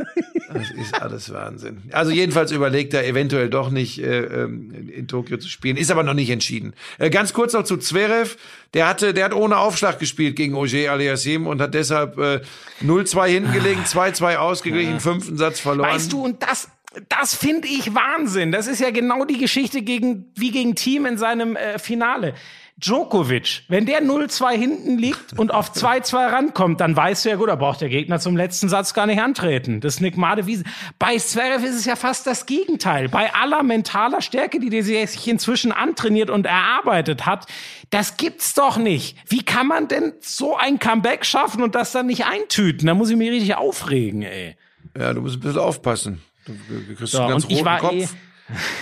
[0.52, 1.84] Das ist alles Wahnsinn.
[1.92, 6.02] Also jedenfalls überlegt er eventuell doch nicht äh, ähm, in Tokio zu spielen, ist aber
[6.02, 6.74] noch nicht entschieden.
[6.98, 8.38] Äh, ganz kurz noch zu Zverev,
[8.74, 12.42] der hatte, der hat ohne Aufschlag gespielt gegen Ogier Aliassim und hat deshalb äh,
[12.84, 15.92] 0-2 hinten gelegen, 2-2 ausgeglichen, fünften Satz verloren.
[15.92, 16.70] Weißt du, und das,
[17.08, 18.52] das finde ich Wahnsinn.
[18.52, 22.34] Das ist ja genau die Geschichte gegen, wie gegen Team in seinem äh, Finale.
[22.78, 27.48] Djokovic, wenn der 0-2 hinten liegt und auf 2-2 rankommt, dann weißt du ja gut,
[27.48, 29.80] da braucht der Gegner zum letzten Satz gar nicht antreten.
[29.80, 30.66] Das ist eine Gmade Wiese.
[31.00, 33.08] Bei Zverev ist es ja fast das Gegenteil.
[33.08, 37.46] Bei aller mentaler Stärke, die der sich inzwischen antrainiert und erarbeitet hat,
[37.92, 39.18] das gibt's doch nicht.
[39.30, 42.88] Wie kann man denn so ein Comeback schaffen und das dann nicht eintüten?
[42.88, 44.58] Da muss ich mich richtig aufregen, ey.
[44.98, 46.22] Ja, du musst ein bisschen aufpassen.
[46.46, 46.54] Du,
[46.96, 47.94] kriegst So, einen ganz roten war Kopf.
[47.94, 48.08] eh-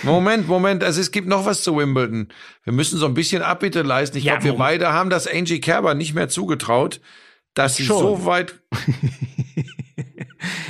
[0.02, 2.28] Moment, Moment, also es gibt noch was zu Wimbledon.
[2.64, 4.18] Wir müssen so ein bisschen Abbitte leisten.
[4.18, 4.68] Ich Ja, glaube, wir Moment.
[4.80, 7.00] beide haben das Angie Kerber nicht mehr zugetraut,
[7.54, 7.98] dass sie Schon.
[7.98, 8.54] so weit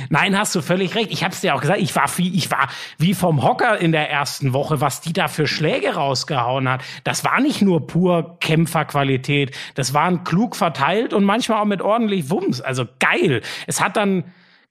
[0.09, 1.11] Nein, hast du völlig recht.
[1.11, 1.81] Ich hab's dir auch gesagt.
[1.81, 5.27] Ich war wie, ich war wie vom Hocker in der ersten Woche, was die da
[5.27, 6.81] für Schläge rausgehauen hat.
[7.03, 9.51] Das war nicht nur pur Kämpferqualität.
[9.73, 12.61] Das waren klug verteilt und manchmal auch mit ordentlich Wumms.
[12.61, 13.41] Also geil.
[13.67, 14.23] Es hat dann,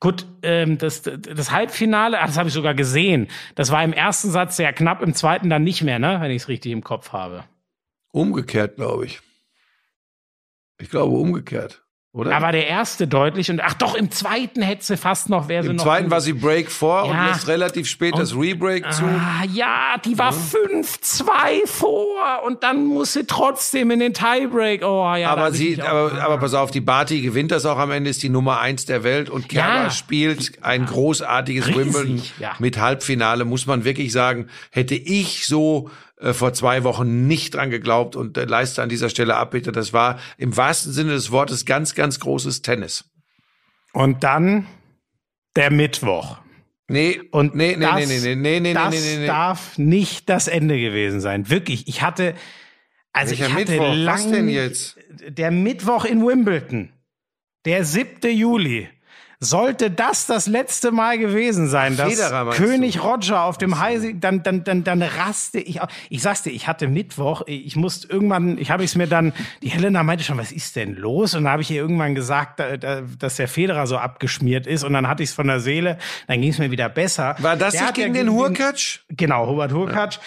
[0.05, 3.29] gut, ähm, das, das Halbfinale, ach, das habe ich sogar gesehen.
[3.55, 6.19] Das war im ersten Satz sehr knapp, im zweiten dann nicht mehr, ne?
[6.21, 7.45] Wenn ich es richtig im Kopf habe.
[8.13, 9.21] umgekehrt, glaube ich.
[10.79, 11.84] Ich glaube umgekehrt,
[12.15, 12.31] oder?
[12.31, 15.65] Da war der erste deutlich und ach doch, im zweiten hätte sie fast noch, wäre
[15.65, 17.27] sie Im zweiten war sie Break vor und Ja.
[17.27, 19.05] lässt relativ spät das Rebreak zu.
[19.05, 24.83] Ah, ja, die war 5-2 vor und dann muss sie trotzdem in den Tiebreak.
[24.85, 25.29] Oh, ja.
[25.31, 28.29] aber sie, aber, aber pass auf, die Barty gewinnt das auch am Ende, ist die
[28.29, 29.91] Nummer eins der Welt und Kerber Ja.
[29.91, 32.23] spielt ein großartiges Riesig, Wimbledon
[32.61, 35.91] mit Halbfinale, muss man wirklich sagen, hätte ich so
[36.25, 39.73] äh, vor zwei Wochen nicht dran geglaubt und äh, leiste an dieser Stelle Abbitte.
[39.73, 43.05] Das war im wahrsten Sinne des Wortes ganz, ganz großes Tennis.
[43.93, 44.67] Und dann
[45.55, 46.39] der Mittwoch.
[46.89, 49.27] Nee, Und nee, nee, das, nee, nee, nee, nee, nee, das nee, nee, nee.
[49.27, 51.51] darf nicht das Ende gewesen sein.
[51.51, 52.35] Wirklich, ich hatte,
[53.13, 53.95] also Welcher ich hatte Mittwoch?
[53.95, 54.99] lang, Was denn jetzt?
[55.29, 56.91] Der Mittwoch in Wimbledon,
[57.67, 58.31] der 7.
[58.31, 58.89] Juli.
[59.45, 63.03] Sollte das das letzte Mal gewesen sein, dass Federer, König du?
[63.03, 65.89] Roger auf dem Heise, dann, dann, dann, dann raste ich auf.
[66.11, 69.33] Ich sag's dir, ich hatte Mittwoch, ich musste irgendwann, ich habe es mir dann,
[69.63, 71.35] die Helena meinte schon, was ist denn los?
[71.35, 74.83] Und dann habe ich ihr irgendwann gesagt, da- da- dass der Federer so abgeschmiert ist.
[74.85, 77.37] Und dann hatte ich es von der Seele, dann ging es mir wieder besser.
[77.39, 79.01] War das Der nicht hat ja gegen den Hurkacz?
[79.11, 80.19] Genau, Hubert Hurkacz.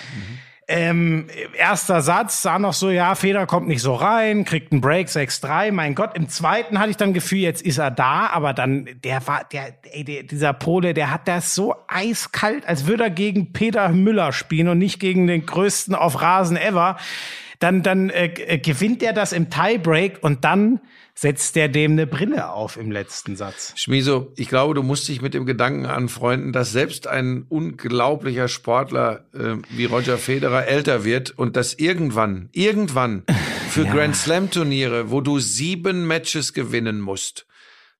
[0.69, 5.07] Ähm, erster Satz sah noch so, ja, Feder kommt nicht so rein, kriegt einen Break
[5.07, 5.71] 6-3.
[5.71, 9.25] Mein Gott, im zweiten hatte ich dann Gefühl, jetzt ist er da, aber dann, der
[9.27, 13.53] war, der, ey, der dieser Pole, der hat das so eiskalt, als würde er gegen
[13.53, 16.97] Peter Müller spielen und nicht gegen den größten auf Rasen ever.
[17.59, 20.79] Dann, dann äh, äh, gewinnt er das im Tiebreak und dann
[21.15, 23.73] setzt er dem eine Brille auf im letzten Satz.
[23.75, 29.25] Schmieso, ich glaube, du musst dich mit dem Gedanken anfreunden, dass selbst ein unglaublicher Sportler
[29.33, 33.23] äh, wie Roger Federer älter wird und dass irgendwann, irgendwann
[33.69, 37.47] für Grand Slam Turniere, wo du sieben Matches gewinnen musst,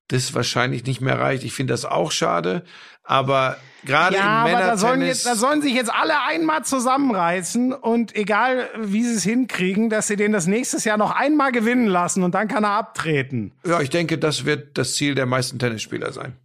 [0.06, 1.42] das wahrscheinlich nicht mehr reicht.
[1.42, 2.62] Ich finde das auch schade,
[3.08, 6.64] aber gerade Ja, im aber da sollen, Männertennis, jetzt, da sollen sich jetzt alle einmal
[6.64, 11.50] zusammenreißen und egal wie sie es hinkriegen, dass sie den das nächstes Jahr noch einmal
[11.50, 13.52] gewinnen lassen und dann kann er abtreten.
[13.66, 16.36] ja, ich denke, das wird das Ziel der meisten Tennisspieler sein.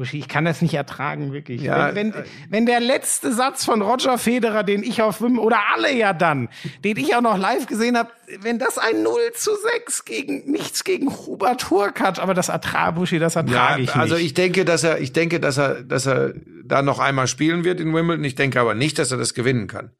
[0.00, 1.60] Buschi, ich kann das nicht ertragen, wirklich.
[1.60, 5.58] Ja, wenn, wenn, wenn der letzte Satz von Roger Federer, den ich auf Wim- oder
[5.74, 6.48] alle ja dann,
[6.82, 8.08] den ich auch noch live gesehen habe,
[8.40, 13.18] wenn das ein 0 zu 6 gegen nichts gegen Hubert Hurkacz, aber das ertrage Buschi,
[13.18, 14.24] das ertrage ich also nicht.
[14.24, 16.32] ich denke, dass er, ich denke, dass er, dass er
[16.64, 18.24] da noch einmal spielen wird in Wimbledon.
[18.24, 19.90] Ich denke aber nicht, dass er das gewinnen kann.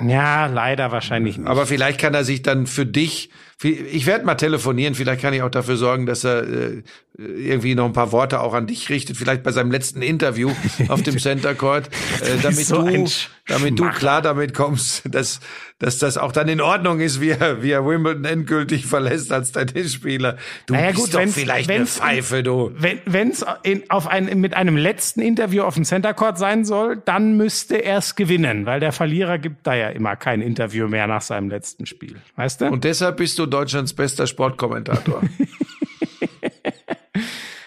[0.00, 1.48] ja, leider wahrscheinlich nicht.
[1.48, 3.30] Aber vielleicht kann er sich dann für dich,
[3.62, 6.82] ich werde mal telefonieren, vielleicht kann ich auch dafür sorgen, dass er äh,
[7.18, 10.50] irgendwie noch ein paar Worte auch an dich richtet, vielleicht bei seinem letzten Interview
[10.88, 11.88] auf dem Center Court,
[12.22, 13.06] äh, damit so du,
[13.46, 15.40] damit du klar damit kommst, dass,
[15.78, 19.52] dass das auch dann in Ordnung ist, wie er, wie er Wimbledon endgültig verlässt als
[19.52, 20.38] Tennisspieler.
[20.66, 22.72] Du Naja, bist gut, doch wenn's- vielleicht wenn's- eine Pfeife, du.
[22.78, 23.44] Wenn es
[23.90, 27.98] auf ein, mit einem letzten Interview auf dem Center Court sein soll, dann müsste er
[27.98, 31.84] es gewinnen, weil der Verlierer gibt da ja immer kein Interview mehr nach seinem letzten
[31.84, 32.16] Spiel.
[32.36, 32.66] Weißt du?
[32.66, 35.22] Und deshalb bist du Deutschlands bester Sportkommentator.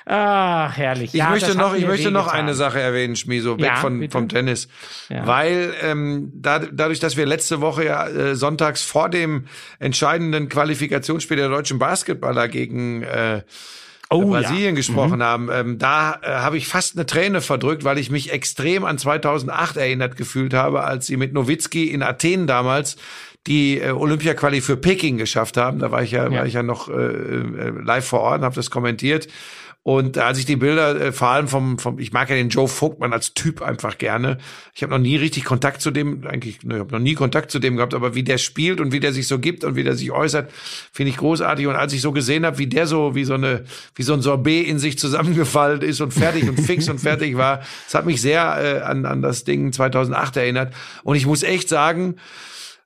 [0.06, 1.14] Ach, herrlich.
[1.14, 4.12] Ich Ja, möchte noch, ich möchte noch eine Sache erwähnen, Schmieso, weg Ja, von, bitte.
[4.12, 4.68] vom Tennis.
[5.10, 5.26] Ja.
[5.26, 9.46] Weil ähm, da, dadurch, dass wir letzte Woche ja äh, sonntags vor dem
[9.80, 13.42] entscheidenden Qualifikationsspiel der deutschen Basketballer gegen äh,
[14.10, 14.72] Oh, Brasilien ja.
[14.76, 18.86] gesprochen haben, ähm, da äh, habe ich fast eine Träne verdrückt, weil ich mich extrem
[18.86, 22.98] an 2008 erinnert gefühlt habe, als sie mit Nowitzki in Athen damals
[23.48, 25.80] die äh, Olympia-Quali für Peking geschafft haben.
[25.80, 26.40] Da war ich ja, Ja.
[26.40, 29.28] war ich ja noch äh, äh, live vor Ort und habe das kommentiert.
[29.86, 32.70] Und als ich die Bilder, äh, vor allem vom, vom, ich mag ja den Joe
[32.70, 34.38] Vogtmann als Typ einfach gerne.
[34.74, 37.52] Ich habe noch nie richtig Kontakt zu dem, eigentlich, ne, ich habe noch nie Kontakt
[37.52, 39.84] zu dem gehabt, aber wie der spielt und wie der sich so gibt und wie
[39.84, 40.50] der sich äußert,
[40.94, 41.68] finde ich großartig.
[41.68, 43.66] Und als ich so gesehen habe, wie der so, wie so eine,
[43.96, 47.60] wie so ein Sorbet in sich zusammengefallen ist und fertig und fix und fertig war,
[47.84, 50.74] das hat mich sehr äh, an, an das Ding 2008 erinnert.
[51.04, 52.16] Und ich muss echt sagen,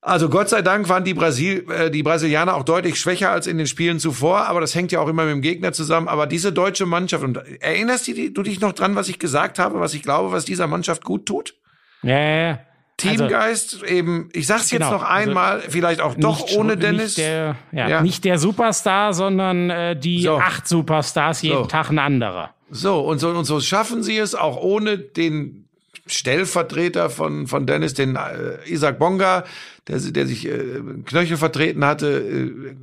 [0.02, 3.58] also Gott sei Dank waren die, Brasil, äh, die Brasilianer auch deutlich schwächer als in
[3.58, 6.08] den Spielen zuvor, aber das hängt ja auch immer mit dem Gegner zusammen.
[6.08, 9.94] Aber diese deutsche Mannschaft, und erinnerst du, dich noch dran, was ich gesagt habe, was
[9.94, 11.56] ich glaube, was dieser Mannschaft gut tut?
[12.04, 12.60] Ja, ja, ja.
[12.98, 16.80] Teamgeist, eben, ich sag's Genau, jetzt noch also einmal, vielleicht auch doch Nicht ohne schon-
[16.80, 17.04] Dennis.
[17.04, 18.02] Nicht der, ja, Ja.
[18.02, 20.38] nicht der Superstar, sondern äh, die So.
[20.38, 21.66] acht Superstars, jeden So.
[21.66, 22.56] Tag ein anderer.
[22.72, 25.67] So, und so, und so schaffen sie es auch ohne den
[26.08, 29.44] Stellvertreter von, von Dennis, den äh, Isaac Bonga,
[29.88, 32.76] der, der sich äh, Knöchel vertreten hatte, äh,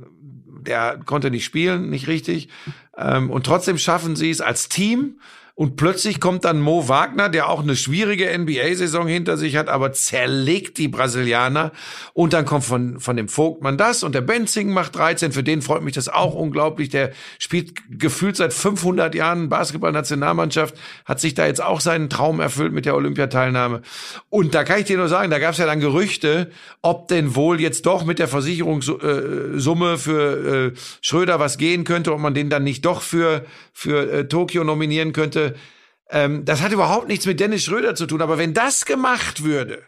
[0.65, 2.49] der konnte nicht spielen, nicht richtig.
[2.97, 5.19] Ähm, und trotzdem schaffen sie es als Team.
[5.57, 9.93] Und plötzlich kommt dann Mo Wagner, der auch eine schwierige NBA-Saison hinter sich hat, aber
[9.93, 11.71] zerlegt die Brasilianer.
[12.11, 15.31] Und dann kommt von, von dem Vogtmann das und der Benzing macht 13.
[15.31, 16.89] Für den freut mich das auch unglaublich.
[16.89, 20.75] Der spielt gefühlt seit 500 Jahren Basketball-Nationalmannschaft,
[21.05, 23.81] hat sich da jetzt auch seinen Traum erfüllt mit der Olympiateilnahme.
[24.27, 26.51] Und da kann ich dir nur sagen, da gab es ja dann Gerüchte,
[26.81, 32.19] ob denn wohl jetzt doch mit der Versicherungssumme für äh, Schröder was gehen könnte, ob
[32.19, 35.44] man den dann nicht doch für, für äh, Tokio nominieren könnte.
[36.09, 38.21] Ähm, das hat überhaupt nichts mit Dennis Schröder zu tun.
[38.21, 39.83] Aber wenn das gemacht würde,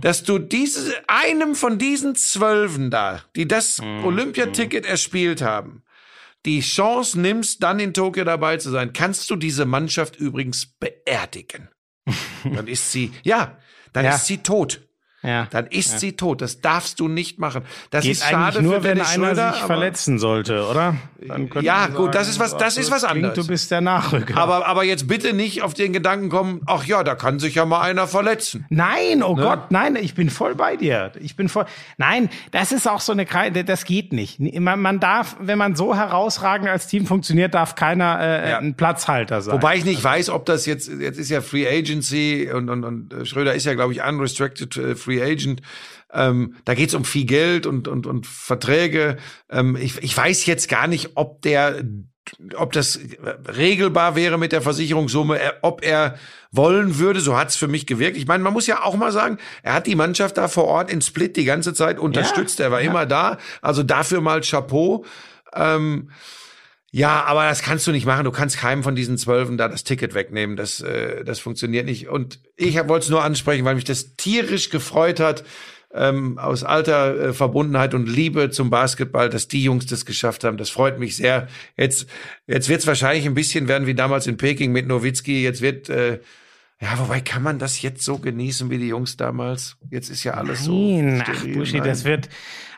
[0.00, 5.82] dass du diese, einem von diesen Zwölfen da, die das Olympiaticket erspielt haben,
[6.46, 11.68] die Chance nimmst, dann in Tokio dabei zu sein, kannst du diese Mannschaft übrigens beerdigen.
[12.44, 13.58] dann ist sie, ja,
[13.92, 14.14] dann Ja.
[14.14, 14.87] ist sie tot.
[15.22, 15.46] Ja.
[15.50, 16.40] Dann ist sie tot.
[16.40, 17.62] Das darfst du nicht machen.
[17.90, 19.52] Das Geht ist schade eigentlich nur, für wenn Dennis einer Schröder.
[19.52, 20.94] sich verletzen sollte, oder?
[21.60, 23.34] Ja, gut, das ist was- das ist was klingt, anderes.
[23.34, 24.36] Du bist der Nachrücker.
[24.36, 27.64] Aber, aber jetzt bitte nicht auf den Gedanken kommen, ach ja, da kann sich ja
[27.66, 28.64] mal einer verletzen.
[28.70, 29.26] Nein, Ne?
[29.26, 31.10] oh Gott, nein, ich bin voll bei dir.
[31.20, 31.64] Ich bin voll.
[31.96, 34.38] Nein, das ist auch so eine Kreide, das geht nicht.
[34.38, 38.58] Man, man darf, wenn man so herausragend als Team funktioniert, darf keiner äh, Ja.
[38.58, 39.54] ein Platzhalter sein.
[39.54, 43.12] Wobei ich nicht weiß, ob das jetzt, jetzt ist ja Free Agency und, und, und
[43.12, 45.62] äh, Schröder ist ja, glaube ich, unrestricted äh, Free Agent.
[46.12, 49.18] Ähm, da geht's um viel Geld und, und, und Verträge.
[49.50, 51.82] Ähm, ich, ich weiß jetzt gar nicht, ob der
[52.56, 53.16] ob das äh,
[53.48, 56.16] regelbar wäre mit der Versicherungssumme, er- ob er
[56.50, 58.18] wollen würde, so hat's für mich gewirkt.
[58.18, 60.90] Ich meine, man muss ja auch mal sagen, er hat die Mannschaft da vor Ort
[60.90, 65.06] in Split die ganze Zeit unterstützt, er war immer da, also dafür mal Chapeau.
[65.54, 66.10] Ähm,
[66.90, 68.24] ja, aber das kannst du nicht machen.
[68.24, 70.56] Du kannst keinem von diesen Zwölfen da das Ticket wegnehmen.
[70.56, 72.08] Das, äh, das funktioniert nicht.
[72.08, 75.44] Und ich wollte es nur ansprechen, weil mich das tierisch gefreut hat,
[75.92, 80.56] ähm, aus alter äh, Verbundenheit und Liebe zum Basketball, dass die Jungs das geschafft haben.
[80.56, 81.48] Das freut mich sehr.
[81.76, 82.08] Jetzt,
[82.46, 85.42] jetzt wird es wahrscheinlich ein bisschen werden wie damals in Peking mit Nowitzki.
[85.42, 86.20] Jetzt wird, äh,
[86.80, 89.76] ja, wobei kann man das jetzt so genießen wie die Jungs damals?
[89.90, 90.72] Jetzt ist ja alles so.
[90.72, 91.56] Nein, ach steril.
[91.58, 91.88] Buschi, Nein.
[91.88, 92.28] das wird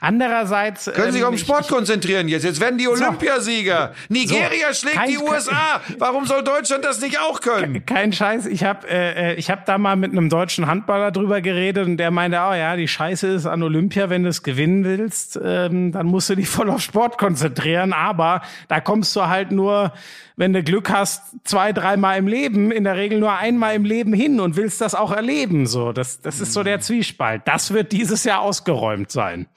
[0.01, 0.91] andererseits.
[0.95, 2.45] Können sich ähm, auf den ich- Sport konzentrieren jetzt.
[2.45, 3.93] Jetzt werden die Olympiasieger.
[4.09, 5.81] Nigeria schlägt Kein- die USA.
[5.99, 7.85] Warum soll Deutschland das nicht auch können?
[7.87, 8.47] Kein Scheiß.
[8.47, 12.11] Ich habe äh, ich hab da mal mit einem deutschen Handballer drüber geredet und der
[12.11, 16.07] meinte, oh ja, die Scheiße ist an Olympia, wenn du es gewinnen willst, ähm, dann
[16.07, 17.93] musst du dich voll auf Sport konzentrieren.
[17.93, 19.93] Aber da kommst du halt nur,
[20.41, 24.15] wenn du Glück hast, zwei, dreimal im Leben, in der Regel nur einmal im Leben
[24.15, 25.67] hin und willst das auch erleben.
[25.67, 27.43] So, das, das ist so der Zwiespalt.
[27.45, 29.49] Das wird dieses Jahr ausgeräumt sein.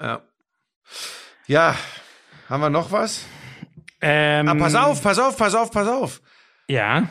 [0.00, 0.22] Ja.
[1.46, 1.76] Ja,
[2.48, 3.26] haben wir noch was?
[4.00, 6.20] Ähm, Ah, pass auf, pass auf, pass auf, pass auf.
[6.66, 7.08] Ja.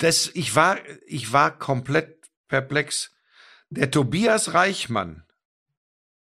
[0.00, 0.76] Das, ich war,
[1.06, 3.10] ich war komplett perplex.
[3.70, 5.23] Der Tobias Reichmann,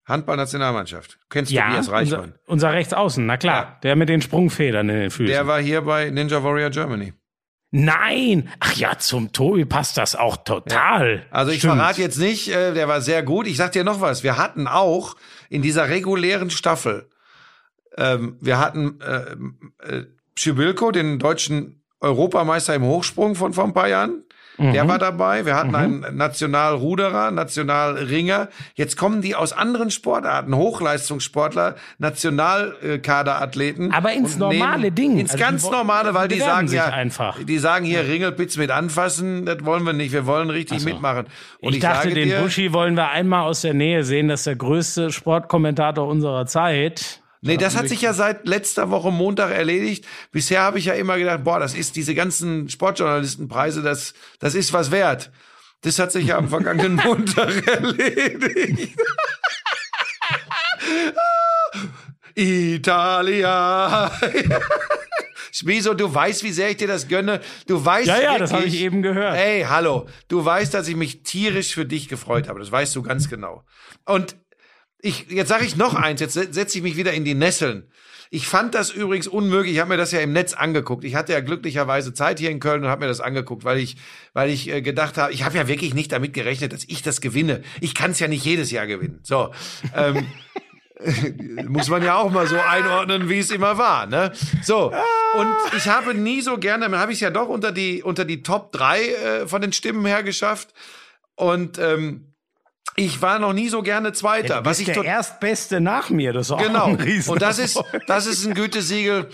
[0.05, 1.17] Handballnationalmannschaft.
[1.29, 2.33] Kennst du Ja, Tobias unser, Reichmann?
[2.45, 3.63] unser Rechtsaußen, na klar.
[3.63, 3.79] Ja.
[3.83, 5.27] Der mit den Sprungfedern in den Füßen.
[5.27, 7.13] Der war hier bei Ninja Warrior Germany.
[7.71, 8.49] Nein!
[8.59, 11.25] Ach ja, zum Tobi passt das auch total.
[11.31, 11.75] Also ich Stimmt.
[11.77, 13.47] verrate jetzt nicht, äh, der war sehr gut.
[13.47, 14.23] Ich sag dir noch was.
[14.23, 15.15] Wir hatten auch
[15.49, 17.09] in dieser regulären Staffel,
[17.97, 20.05] ähm, wir hatten äh, äh,
[20.37, 24.23] Schibilko, den deutschen Europameister im Hochsprung von vor ein paar Jahren.
[24.57, 24.73] Mhm.
[24.73, 25.45] Der war dabei.
[25.45, 28.49] Wir hatten einen Nationalruderer, Nationalringer.
[28.75, 33.91] Jetzt kommen die aus anderen Sportarten, Hochleistungssportler, Nationalkaderathleten.
[33.91, 35.17] Aber ins normale Ding.
[35.17, 37.43] Ins Also ganz normale, weil die sagen ja, einfach.
[37.43, 40.11] die sagen hier Ringelpitz mit anfassen, das wollen wir nicht.
[40.11, 41.25] Wir wollen richtig mitmachen.
[41.59, 44.27] Und ich, ich, dachte, den dir, Buschi wollen wir einmal aus der Nähe sehen.
[44.27, 47.22] Das ist der größte Sportkommentator unserer Zeit.
[47.45, 50.05] Nee, das hat sich ja seit letzter Woche Montag erledigt.
[50.31, 54.71] Bisher habe ich ja immer gedacht, boah, das ist diese ganzen Sportjournalistenpreise, das, das ist
[54.71, 55.29] was wert.
[55.81, 58.97] Das hat sich ja am vergangenen Montag erledigt.
[62.35, 64.11] Italia.
[65.65, 65.93] Wieso?
[65.93, 67.39] Du weißt, wie sehr ich dir das gönne.
[67.67, 69.37] Du weißt Ja, ja, wirklich, das habe ich eben gehört.
[69.37, 70.07] Ey, hallo.
[70.27, 72.59] Du weißt, dass ich mich tierisch für dich gefreut habe.
[72.59, 73.63] Das weißt du ganz genau.
[74.05, 74.35] Und
[75.03, 76.21] ich, jetzt sage ich noch eins.
[76.21, 77.89] Jetzt setze ich mich wieder in die Nesseln.
[78.31, 79.73] Ich fand das übrigens unmöglich.
[79.75, 81.03] Ich habe mir das ja im Netz angeguckt.
[81.03, 83.97] Ich hatte ja glücklicherweise Zeit hier in Köln und habe mir das angeguckt, weil ich,
[84.31, 87.19] weil ich äh, gedacht habe, ich habe ja wirklich nicht damit gerechnet, dass ich das
[87.19, 87.61] gewinne.
[87.81, 89.19] Ich kann es ja nicht jedes Jahr gewinnen.
[89.23, 89.53] So.
[89.93, 90.25] Ähm,
[91.67, 94.07] muss man ja auch mal so einordnen, wie es immer war.
[94.07, 94.31] Ne?
[94.63, 94.93] So,
[95.35, 98.23] und ich habe nie so gerne, dann habe ich es ja doch unter die, unter
[98.23, 100.73] die Top 3 äh, von den Stimmen her geschafft.
[101.35, 102.32] Und ähm,
[102.95, 104.59] ich war noch nie so gerne Zweiter.
[104.59, 106.85] Du was ich der Erstbeste nach mir, das ist auch Genau.
[106.85, 109.29] ein Riesen Und das ist, das ist ein Gütesiegel.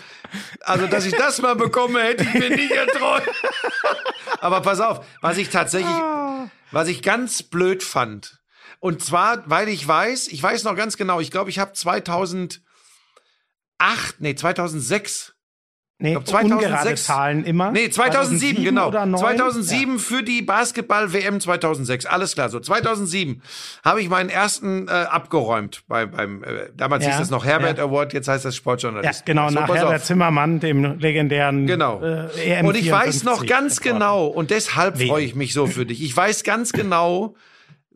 [0.61, 3.27] Also, dass ich das mal bekomme, hätte ich mir nicht erträumt.
[4.39, 5.93] Aber pass auf, was ich tatsächlich,
[6.71, 8.39] was ich ganz blöd fand.
[8.79, 12.61] Und zwar, weil ich weiß, ich weiß noch ganz genau, ich glaube, ich habe 2008,
[14.19, 15.33] nee, 2006
[15.99, 17.71] nee, glaub, 2006 ungerade Zahlen immer.
[17.71, 18.87] Nee, 2007, genau.
[18.87, 19.19] oder 9?
[19.19, 22.05] 2007 für die Basketball-WM 2006.
[22.07, 23.41] Alles klar, so 2007
[23.85, 25.83] habe ich meinen ersten äh, abgeräumt.
[25.87, 27.83] Bei, beim äh, Damals Ja, hieß das noch Herbert ja.
[27.83, 29.25] Award, jetzt heißt das Ja, Sportjournalist.
[29.25, 30.03] genau, So, nach pass Herbert auf.
[30.03, 32.01] Zimmermann, dem legendären Genau.
[32.01, 35.67] äh, EM und ich weiß noch 54 ganz genau, und deshalb freue ich mich so
[35.67, 36.01] für dich.
[36.01, 37.35] Ich weiß ganz genau,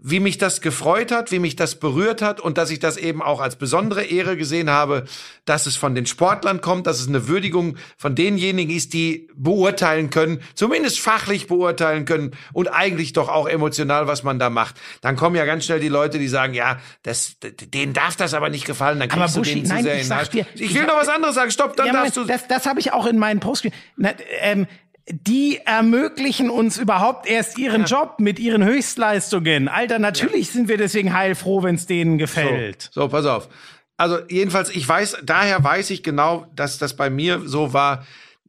[0.05, 3.21] wie mich das gefreut hat, wie mich das berührt hat und dass ich das eben
[3.21, 5.05] auch als besondere Ehre gesehen habe,
[5.45, 10.09] dass es von den Sportlern kommt, dass es eine Würdigung von denjenigen ist, die beurteilen
[10.09, 14.75] können, zumindest fachlich beurteilen können und eigentlich doch auch emotional, was man da macht.
[14.99, 18.49] Dann kommen ja ganz schnell die Leute, die sagen, ja, das, denen darf das aber
[18.49, 20.61] nicht gefallen, dann Aber kriegst du Buschi, denen zu nein, sehr ich sag dir, Ich
[20.63, 22.25] ich will hab- noch was anderes sagen, stopp, dann Ja, darfst du...
[22.25, 23.69] das, das habe ich auch in meinen Post.
[23.95, 24.67] Na, ähm,
[25.09, 29.67] die ermöglichen uns überhaupt erst ihren Job mit ihren Höchstleistungen.
[29.67, 32.89] Alter, natürlich sind wir deswegen heilfroh, wenn es denen gefällt.
[32.91, 33.49] So, so, pass auf.
[33.97, 38.05] Also jedenfalls, ich weiß, daher weiß ich genau, dass das bei mir so war.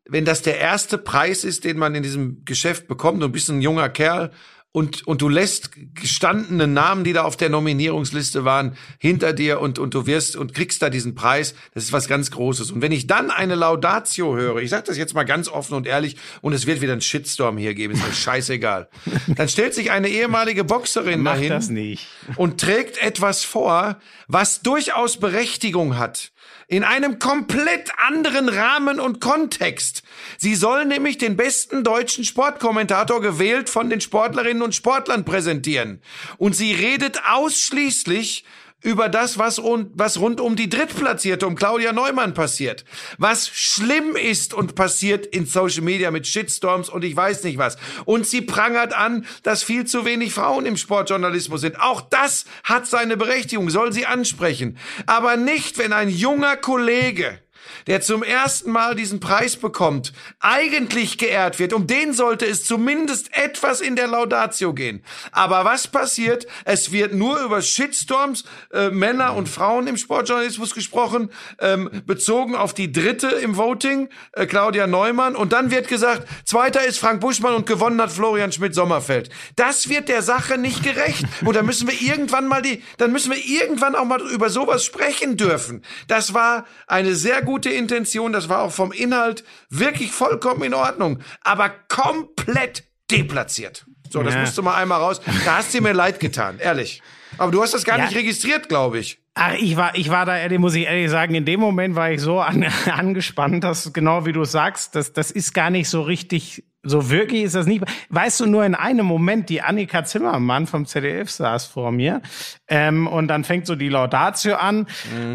[0.07, 3.63] Wenn das der erste Preis ist, den man in diesem Geschäft bekommt, du bist ein
[3.63, 4.31] junger Kerl
[4.77, 9.79] und, und du lässt gestandene Namen, die da auf der Nominierungsliste waren, hinter dir und,
[9.79, 12.73] und du wirst und kriegst da diesen Preis, das ist was ganz Großes.
[12.73, 15.87] Und wenn ich dann eine Laudatio höre, ich sage das jetzt mal ganz offen und
[15.87, 18.89] ehrlich, und es wird wieder einen Shitstorm hier geben, ist mir scheißegal.
[19.37, 22.09] Dann stellt sich eine ehemalige Boxerin Mach dahin das nicht.
[22.35, 26.33] und trägt etwas vor, was durchaus Berechtigung hat.
[26.67, 30.03] In einem komplett anderen Rahmen und Kontext.
[30.39, 36.01] Sie soll nämlich den besten deutschen Sportkommentator gewählt von den Sportlerinnen und Sportlern präsentieren.
[36.39, 38.45] Und sie redet ausschließlich
[38.85, 42.85] über das, was, rund, was rund um die Drittplatzierte, um Claudia Neumann passiert.
[43.19, 47.79] Was schlimm ist und passiert in Social Media mit Shitstorms und ich weiß nicht was.
[48.05, 51.81] Und sie prangert an, dass viel zu wenig Frauen im Sportjournalismus sind.
[51.81, 54.77] Auch das hat seine Berechtigung, soll sie ansprechen.
[55.07, 57.39] Aber nicht, wenn ein junger Kollege
[57.87, 61.73] der zum ersten Mal diesen Preis bekommt, eigentlich geehrt wird.
[61.73, 65.03] Um den sollte es zumindest etwas in der Laudatio gehen.
[65.33, 66.47] Aber was passiert?
[66.65, 72.75] Es wird nur über Shitstorms, äh, Männer und Frauen im Sportjournalismus gesprochen, ähm, bezogen auf
[72.75, 75.37] die dritte im Voting, äh, Claudia Neumann.
[75.37, 79.31] Und dann wird gesagt, zweiter ist Frank Buschmann und gewonnen hat Florian Schmidt-Sommerfeld.
[79.57, 81.25] Das wird der Sache nicht gerecht.
[81.45, 84.85] Und da müssen wir irgendwann mal die, dann müssen wir irgendwann auch mal über sowas
[84.85, 85.83] sprechen dürfen.
[86.09, 88.33] Das war eine sehr gute Intention.
[88.33, 91.21] Das war auch vom Inhalt wirklich vollkommen in Ordnung.
[91.43, 93.87] Aber komplett deplatziert.
[94.11, 94.41] So, das Ja.
[94.41, 95.21] musst du mal einmal raus.
[95.45, 97.03] Da hast du mir leid getan, ehrlich.
[97.39, 98.05] Aber du hast das gar Ja.
[98.07, 99.19] nicht registriert, glaube ich.
[99.35, 102.13] Ach, ich war, ich war da, ehrlich, muss ich ehrlich sagen, in dem Moment war
[102.13, 106.03] ich so an, angespannt, dass genau wie du sagst, das, das ist gar nicht so
[106.03, 107.83] richtig, so wirklich ist das nicht.
[108.11, 112.21] Weißt du, nur in einem Moment, die Annika Zimmermann vom ZDF saß vor mir,
[112.69, 114.87] ähm, und dann fängt so die Laudatio an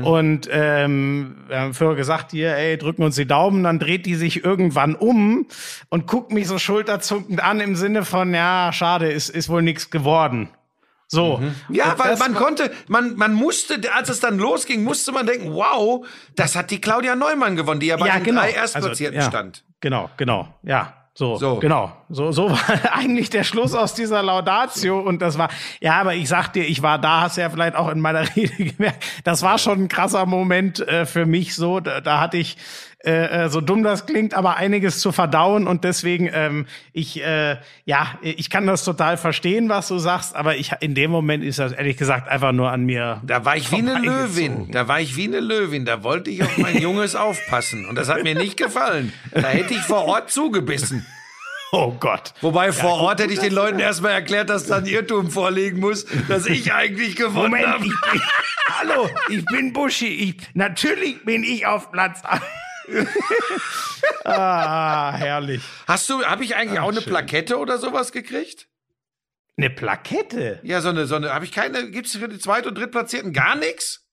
[0.03, 4.15] und ähm, wir haben vorher gesagt, hier, ey, drücken uns die Daumen, dann dreht die
[4.15, 5.47] sich irgendwann um
[5.89, 9.89] und guckt mich so schulterzuckend an im Sinne von, ja, schade, ist, ist wohl nichts
[9.89, 10.49] geworden.
[11.11, 11.41] So.
[11.69, 15.25] Ja, Und weil man war- konnte, man, man musste, als es dann losging, musste man
[15.25, 19.25] denken, wow, das hat die Claudia Neumann gewonnen, die ja bei den drei Erstplatzierten Also,
[19.25, 19.63] ja, stand.
[19.81, 20.93] Genau, genau, ja.
[21.15, 21.57] So, So.
[21.57, 21.91] genau.
[22.09, 22.59] So, so war
[22.93, 25.49] eigentlich der Schluss aus dieser Laudatio und das war,
[25.81, 28.21] ja, aber ich sag dir, ich war da, hast du ja vielleicht auch in meiner
[28.35, 32.37] Rede gemerkt, das war schon ein krasser Moment äh, für mich so, da, da hatte
[32.37, 32.57] ich,
[33.05, 37.55] äh, äh, so dumm das klingt, aber einiges zu verdauen und deswegen, ähm, ich, äh,
[37.85, 41.59] ja, ich kann das total verstehen, was du sagst, aber ich, in dem Moment ist
[41.59, 43.21] das ehrlich gesagt einfach nur an mir.
[43.25, 43.99] Da war ich wie eine.
[43.99, 44.69] Löwin.
[44.71, 45.85] Da war ich wie eine Löwin.
[45.85, 47.85] Da wollte ich auf mein Junges aufpassen.
[47.85, 49.13] Und das hat mir nicht gefallen.
[49.31, 51.05] Da hätte ich vor Ort zugebissen.
[51.71, 52.33] Oh Gott.
[52.41, 56.07] Wobei vor Ort hätte ich den Leuten erstmal erklärt, dass da ein Irrtum vorliegen muss,
[56.27, 57.85] dass ich eigentlich gewonnen Moment, habe.
[57.85, 58.21] ich bin,
[58.79, 60.07] hallo, ich bin Buschi.
[60.07, 62.23] Ich, natürlich bin ich auf Platz.
[62.25, 62.41] ein.
[64.23, 65.61] ah, herrlich.
[65.87, 68.67] Hast du, habe ich eigentlich auch eine Plakette oder sowas gekriegt?
[69.57, 70.59] Eine Plakette?
[70.63, 73.55] Ja, so eine, so eine, habe ich keine, gibt's für die Zweit- und Drittplatzierten gar
[73.55, 74.08] nichts?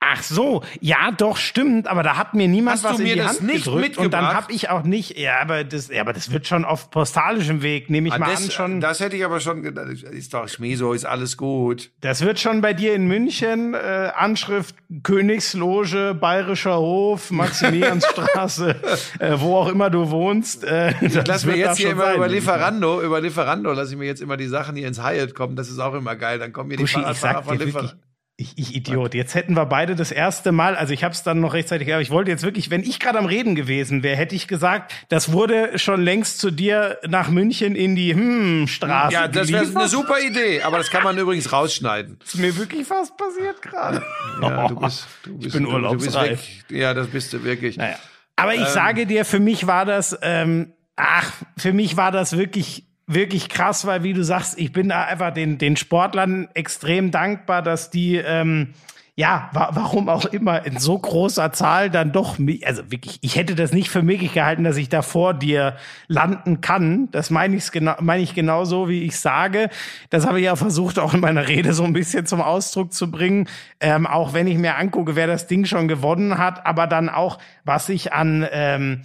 [0.00, 3.14] Ach so, ja, doch stimmt, aber da hat mir niemand Hast du was in mir
[3.14, 6.00] die das Hand nicht gedrückt und dann habe ich auch nicht, ja, aber das, ja,
[6.02, 8.80] aber das wird schon auf postalischem Weg, nehme ich Ah, mal das, an schon.
[8.80, 9.88] das hätte ich aber schon gedacht.
[9.88, 11.90] Ist doch Schmieso, ist alles gut.
[12.00, 18.76] Das wird schon bei dir in München äh, Anschrift Königsloge, Bayerischer Hof, Maximiliansstraße,
[19.18, 20.62] äh, wo auch immer du wohnst.
[20.64, 22.28] Äh, das Lass mir jetzt hier immer sein, über.
[22.28, 25.56] Lieferando, über Lieferando, lass ich mir jetzt immer die Sachen hier ins Hyatt kommen.
[25.56, 26.38] Das ist auch immer geil.
[26.38, 27.92] Dann kommen hier die Buschi, Fahrradfahrer von Lieferando.
[28.40, 29.14] Ich, ich Idiot.
[29.14, 32.00] Jetzt hätten wir beide das erste Mal, also ich habe es dann noch rechtzeitig, aber
[32.00, 35.32] ich wollte jetzt wirklich, wenn ich gerade am Reden gewesen wäre, hätte ich gesagt, das
[35.32, 39.12] wurde schon längst zu dir nach München in die hm Straße.
[39.12, 42.20] Ja, das wäre eine super Idee, aber das kann man übrigens rausschneiden.
[42.24, 44.02] ist mir wirklich fast passiert gerade.
[44.40, 46.30] Ja, du bist, du bist, bin du, du bist urlaubsreif.
[46.30, 46.78] weg.
[46.78, 47.76] Ja, das bist du wirklich.
[47.76, 47.96] Naja.
[48.36, 52.87] Aber ich sage dir, für mich war das, ähm, ach, für mich war das wirklich,
[53.08, 57.62] wirklich krass, weil wie du sagst, ich bin da einfach den, den Sportlern extrem dankbar,
[57.62, 58.74] dass die, ähm,
[59.16, 63.56] ja, wa warum auch immer in so großer Zahl dann doch, also wirklich, ich hätte
[63.56, 65.74] das nicht für möglich gehalten, dass ich da vor dir
[66.06, 67.10] landen kann.
[67.10, 69.70] Das meine ich genau, meine ich genauso, wie ich sage.
[70.10, 73.10] Das habe ich ja versucht, auch in meiner Rede so ein bisschen zum Ausdruck zu
[73.10, 73.48] bringen.
[73.80, 77.38] Ähm, auch wenn ich mir angucke, wer das Ding schon gewonnen hat, aber dann auch,
[77.64, 79.02] was ich an, ähm,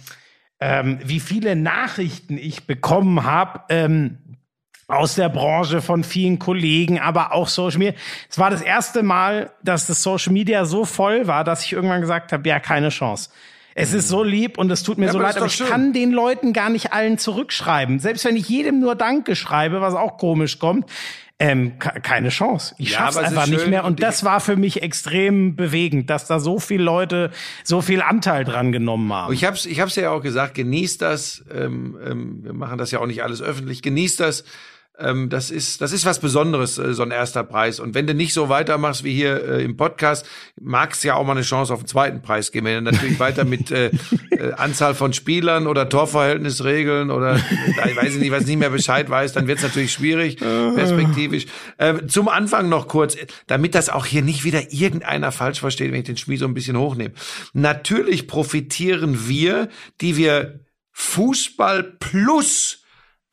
[0.64, 4.16] ähm, wie viele Nachrichten ich bekommen habe, ähm,
[4.88, 7.94] aus der Branche von vielen Kollegen, aber auch Social Media.
[8.30, 12.00] Es war das erste Mal, dass das Social Media so voll war, dass ich irgendwann
[12.00, 13.28] gesagt habe, ja, keine Chance.
[13.74, 15.66] Es ist so lieb und es tut mir Ja, so aber leid, aber ich schön.
[15.66, 17.98] kann den Leuten gar nicht allen zurückschreiben.
[17.98, 20.88] Selbst wenn ich jedem nur Danke schreibe, was auch komisch kommt,
[21.40, 22.74] ähm, ke- keine Chance.
[22.78, 23.84] Ich Ja, schaff's einfach nicht mehr.
[23.84, 27.30] und das war für mich extrem bewegend, dass da so viele Leute
[27.64, 29.32] so viel Anteil dran genommen haben.
[29.32, 31.44] Ich hab's, ich hab's ja auch gesagt, genießt das.
[31.52, 33.82] Ähm, ähm, wir machen das ja auch nicht alles öffentlich.
[33.82, 34.44] Genießt das.
[34.96, 37.80] Ähm, das ist, das ist was Besonderes, äh, so ein erster Preis.
[37.80, 40.24] Und wenn du nicht so weitermachst wie hier äh, im Podcast,
[40.60, 42.66] magst ja auch mal eine Chance auf den zweiten Preis geben.
[42.66, 43.90] Wenn du natürlich weiter mit äh,
[44.30, 49.10] äh, Anzahl von Spielern oder Torverhältnisregeln oder äh, ich weiß nicht, was nicht mehr Bescheid
[49.10, 51.46] weiß, dann wird's natürlich schwierig, perspektivisch.
[51.78, 53.16] Äh, zum Anfang noch kurz,
[53.48, 56.54] damit das auch hier nicht wieder irgendeiner falsch versteht, wenn ich den Spiel so ein
[56.54, 57.14] bisschen hochnehme.
[57.52, 59.68] Natürlich profitieren wir,
[60.00, 60.60] die wir
[60.92, 62.83] Fußball plus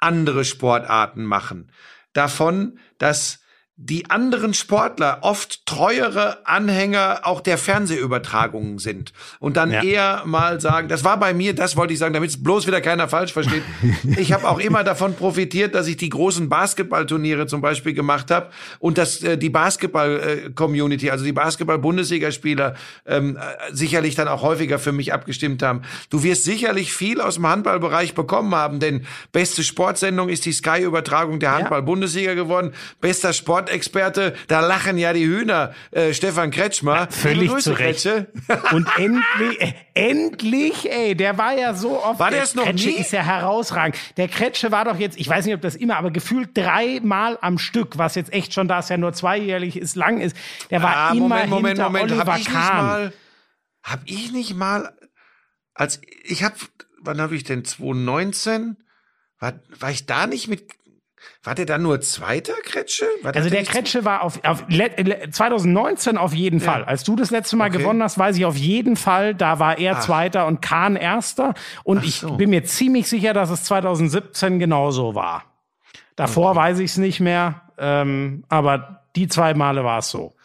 [0.02, 1.72] andere Sportarten machen.
[2.14, 3.41] Davon, dass
[3.84, 9.84] die anderen Sportler oft treuere Anhänger auch der Fernsehübertragungen sind und dann Ja.
[9.84, 12.80] eher mal sagen, das war bei mir, das wollte ich sagen, damit es bloß wieder
[12.80, 13.64] keiner falsch versteht.
[14.18, 18.52] ich habe auch immer davon profitiert, dass ich die großen Basketballturniere zum Beispiel gemacht habe
[18.80, 22.76] und dass äh, die Basketball-Community, also die Basketball-Bundesligaspieler
[23.06, 25.82] ähm, äh, sicherlich dann auch häufiger für mich abgestimmt haben.
[26.10, 31.40] Du wirst sicherlich viel aus dem Handballbereich bekommen haben, denn beste Sportsendung ist die Sky-Übertragung
[31.40, 32.74] der Handball-Bundesliga geworden.
[33.00, 33.34] Bester
[33.72, 37.07] Sportexperte, da lachen ja die Hühner, äh, Stefan Kretschmer.
[37.09, 38.03] Völlig Liebe Grüße, zu Recht.
[38.03, 38.28] Kretsche.
[38.76, 42.19] Und endlich, äh, endlich, ey, der war ja so oft.
[42.19, 42.95] War der es noch Kretsche nie?
[42.95, 43.97] ist ja herausragend.
[44.17, 47.57] Der Kretsche war doch jetzt, ich weiß nicht, ob das immer, aber gefühlt dreimal am
[47.57, 50.36] Stück, was jetzt echt schon, da es ja nur zweijährlich ist, lang ist.
[50.69, 52.11] Der war Ah, immer Moment, Moment, hinter Moment.
[52.11, 52.86] Oliver Hab ich nicht Kahn.
[52.86, 53.13] mal,
[53.84, 54.93] hab ich nicht mal,
[55.74, 56.53] als ich hab,
[57.01, 58.78] wann habe ich denn 2019?
[59.39, 60.69] War, war ich da nicht mit?
[61.44, 63.06] War der dann nur Zweiter Kretsche?
[63.24, 66.84] War Also der Kretsche war auf, auf le- le- 2019 auf jeden Fall.
[66.84, 67.80] Als du das letzte Mal Okay.
[67.80, 71.56] gewonnen hast, weiß ich auf jeden Fall, da war er Zweiter und Kahn Erster.
[71.84, 72.38] Und ich so.
[72.38, 75.44] bin mir ziemlich sicher, dass es 2017 genauso war.
[76.16, 80.36] Davor weiß ich es nicht mehr, ähm, aber die zwei Male war es so.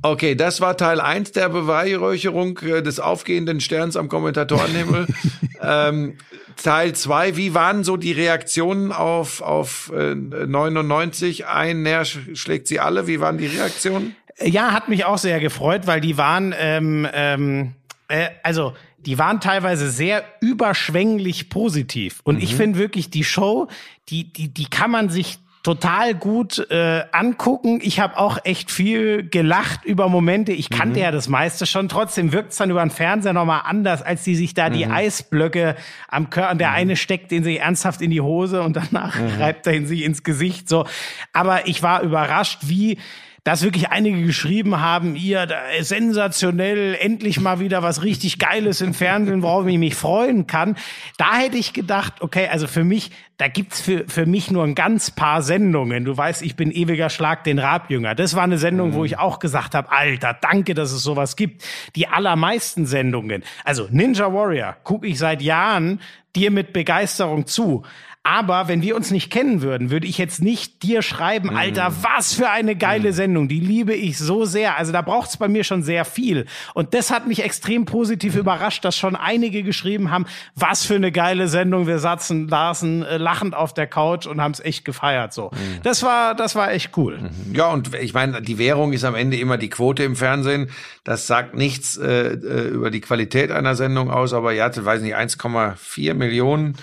[0.00, 5.06] Okay, das war Teil 1 der Beweihräucherung äh, des aufgehenden Sterns am Kommentatorenhimmel.
[5.62, 6.16] ähm,
[6.56, 11.46] Teil 2, wie waren so die Reaktionen auf, auf äh, 99?
[11.46, 13.06] Ein Näher sch- schlägt sie alle.
[13.06, 14.16] Wie waren die Reaktionen?
[14.40, 17.72] Ja, hat mich auch sehr gefreut, weil die waren, ähm, ähm,
[18.08, 22.20] äh, also die waren teilweise sehr überschwänglich positiv.
[22.24, 22.42] Und Mhm.
[22.42, 23.68] ich finde wirklich die Show,
[24.08, 27.78] die, die, die kann man sich total gut äh, angucken.
[27.82, 30.50] Ich habe auch echt viel gelacht über Momente.
[30.52, 31.04] Ich kannte Mhm.
[31.04, 31.88] ja das meiste schon.
[31.88, 34.92] Trotzdem wirkt es dann über den Fernseher nochmal anders, als die sich da die Mhm.
[34.92, 35.76] Eisblöcke
[36.08, 39.40] am Körper, der eine steckt den sich ernsthaft in die Hose und danach Mhm.
[39.40, 40.68] reibt er ihn sich ins Gesicht.
[40.68, 40.84] So,
[41.32, 42.98] aber ich war überrascht, wie
[43.44, 45.48] dass wirklich einige geschrieben haben, ihr,
[45.80, 50.76] sensationell, endlich mal wieder was richtig Geiles im Fernsehen, worauf ich mich freuen kann.
[51.18, 54.76] Da hätte ich gedacht, okay, also für mich, da gibt's für, für mich nur ein
[54.76, 56.04] ganz paar Sendungen.
[56.04, 58.14] Du weißt, ich bin ewiger Schlag den Rabjünger.
[58.14, 61.64] Das war eine Sendung, wo ich auch gesagt habe, Alter, danke, dass es sowas gibt.
[61.96, 66.00] Die allermeisten Sendungen, also Ninja Warrior, gucke ich seit Jahren
[66.36, 67.82] dir mit Begeisterung zu.
[68.24, 72.34] Aber wenn wir uns nicht kennen würden, würde ich jetzt nicht dir schreiben, Alter, was
[72.34, 73.48] für eine geile Sendung.
[73.48, 74.78] Die liebe ich so sehr.
[74.78, 76.46] Also da braucht's bei mir schon sehr viel.
[76.74, 81.10] Und das hat mich extrem positiv überrascht, dass schon einige geschrieben haben, was für eine
[81.10, 81.88] geile Sendung.
[81.88, 85.32] Wir saßen, saßen äh, lachend auf der Couch und haben es echt gefeiert.
[85.32, 85.50] So,
[85.82, 87.28] das war, das war echt cool.
[87.52, 90.70] Ja, und ich meine, die Währung ist am Ende immer die Quote im Fernsehen.
[91.02, 95.02] Das sagt nichts äh, äh, über die Qualität einer Sendung aus, aber ihr hattet, weiß
[95.02, 96.76] nicht, 1,4 Millionen.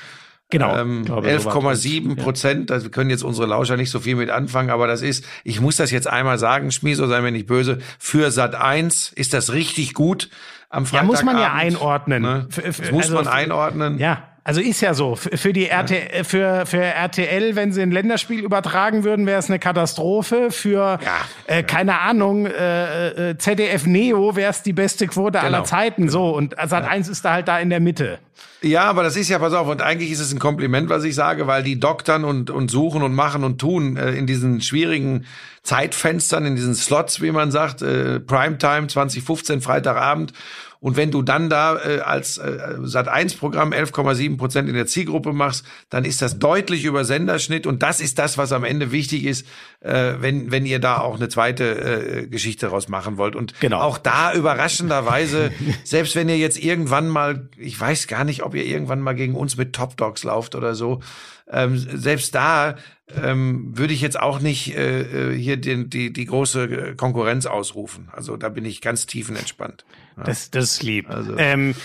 [0.52, 0.76] Genau.
[0.76, 1.84] Ähm, glaube, so war's.
[1.84, 2.72] 11,7 Prozent.
[2.72, 5.62] Also wir können jetzt unsere Lauscher nicht so viel mit anfangen, aber das ist, ich
[5.62, 9.54] muss das jetzt einmal sagen, Schmieso, sei mir nicht böse, für Sat 1 ist das
[9.54, 10.30] richtig gut
[10.70, 11.06] am Ja, Freitag.
[11.08, 12.22] muss man ja einordnen.
[12.24, 12.48] Ne?
[12.56, 14.00] Das muss also man einordnen.
[14.00, 15.16] Ja, also ist ja so.
[15.16, 19.48] Für die RT, äh, für, für RTL, wenn sie ein Länderspiel übertragen würden, wäre es
[19.48, 20.50] eine Katastrophe.
[20.50, 20.98] Für,
[21.46, 25.64] äh, keine Ahnung, äh, äh, ZDF Neo wäre es die beste Quote aller Genau.
[25.66, 26.10] Zeiten.
[26.10, 28.18] So, und Sat 1 ist da halt da in der Mitte.
[28.64, 31.14] Ja, aber das ist ja, pass auf, und eigentlich ist es ein Kompliment, was ich
[31.14, 35.26] sage, weil die doktern und, und suchen und machen und tun äh, in diesen schwierigen
[35.62, 40.34] Zeitfenstern, in diesen Slots, wie man sagt, äh, Primetime 2015, Freitagabend.
[40.82, 45.66] Und wenn du dann da äh, als äh, Sat1-Programm 11,7 Prozent in der Zielgruppe machst,
[45.90, 49.46] dann ist das deutlich über Senderschnitt und das ist das, was am Ende wichtig ist,
[49.82, 51.64] äh, wenn, wenn ihr da auch eine zweite
[52.22, 53.36] äh, Geschichte raus machen wollt.
[53.36, 53.80] Und Genau.
[53.82, 55.52] auch da überraschenderweise,
[55.84, 59.36] selbst wenn ihr jetzt irgendwann mal, ich weiß gar nicht, ob ihr irgendwann mal gegen
[59.36, 61.02] uns mit Top Dogs lauft oder so,
[61.52, 62.76] ähm, selbst da
[63.22, 68.08] ähm, würde ich jetzt auch nicht äh, äh, hier den, die, die große Konkurrenz ausrufen.
[68.12, 69.84] Also da bin ich ganz tiefenentspannt.
[70.15, 71.10] Das, das ist lieb.
[71.10, 71.76] Also- ähm,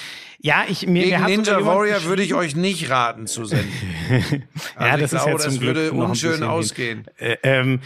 [0.40, 3.72] ja, ich mir, Gegen Ninja Warrior würde ich euch nicht raten zu senden.
[4.76, 7.06] Also ja, ich das ist glaube, ja zum das Glück würde unschön ausgehen.
[7.16, 7.80] Äh, ähm,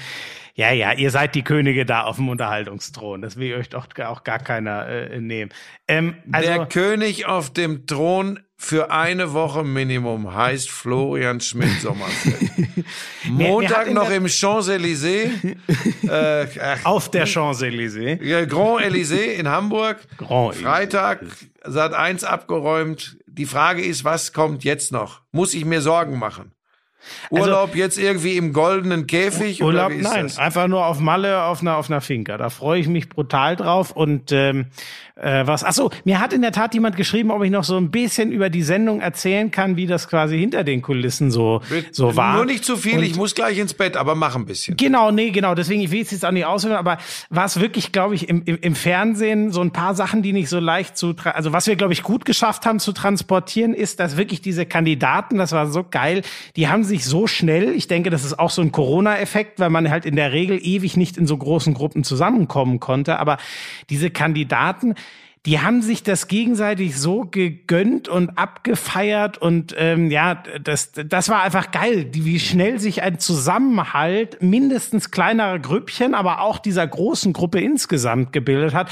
[0.58, 3.22] ja, ja, ihr seid die Könige da auf dem Unterhaltungsthron.
[3.22, 5.52] Das will euch doch auch gar keiner äh, nehmen.
[5.86, 12.50] Ähm, also, Der König auf dem Thron für eine Woche Minimum heißt Florian Schmidt-Sommerfeld.
[13.26, 15.30] Montag noch im Champs-Élysées,
[16.02, 18.20] äh, ach, auf der Champs-Élysées.
[18.20, 19.98] ja, Grand Élysée in Hamburg.
[20.16, 21.20] Grand Freitag,
[21.62, 23.16] Sat 1 abgeräumt.
[23.28, 25.22] Die Frage ist, was kommt jetzt noch?
[25.30, 26.50] Muss ich mir Sorgen machen?
[27.30, 29.60] Urlaub jetzt irgendwie im goldenen Käfig?
[29.60, 30.38] Also Urlaub, oder wie ist nein, das?
[30.38, 32.36] einfach nur auf Malle auf einer auf einer Finca.
[32.36, 34.66] Da freue ich mich brutal drauf und ähm,
[35.16, 35.64] äh, was.
[35.64, 38.30] Ach so, mir hat in der Tat jemand geschrieben, ob ich noch so ein bisschen
[38.32, 41.60] über die Sendung erzählen kann, wie das quasi hinter den Kulissen so
[41.90, 42.34] so war.
[42.36, 44.76] Nur nicht zu viel, Und- ich muss gleich ins Bett, aber mach ein bisschen.
[44.76, 45.54] Genau, nee, genau.
[45.54, 46.98] Deswegen, ich will es jetzt auch nicht ausführen, aber
[47.30, 50.60] was wirklich, glaube ich, im, im, im Fernsehen so ein paar Sachen, die nicht so
[50.60, 54.40] leicht zu, also was wir, glaube ich, gut geschafft haben zu transportieren, ist, dass wirklich
[54.40, 56.22] diese Kandidaten, das war so geil,
[56.56, 59.90] die haben sich so schnell, ich denke, das ist auch so ein Corona-Effekt, weil man
[59.90, 63.38] halt in der Regel ewig nicht in so großen Gruppen zusammenkommen konnte, aber
[63.90, 64.94] diese Kandidaten,
[65.46, 71.42] die haben sich das gegenseitig so gegönnt und abgefeiert und ähm, ja, das, das war
[71.42, 77.60] einfach geil, wie schnell sich ein Zusammenhalt mindestens kleinerer Grüppchen, aber auch dieser großen Gruppe
[77.60, 78.90] insgesamt gebildet hat.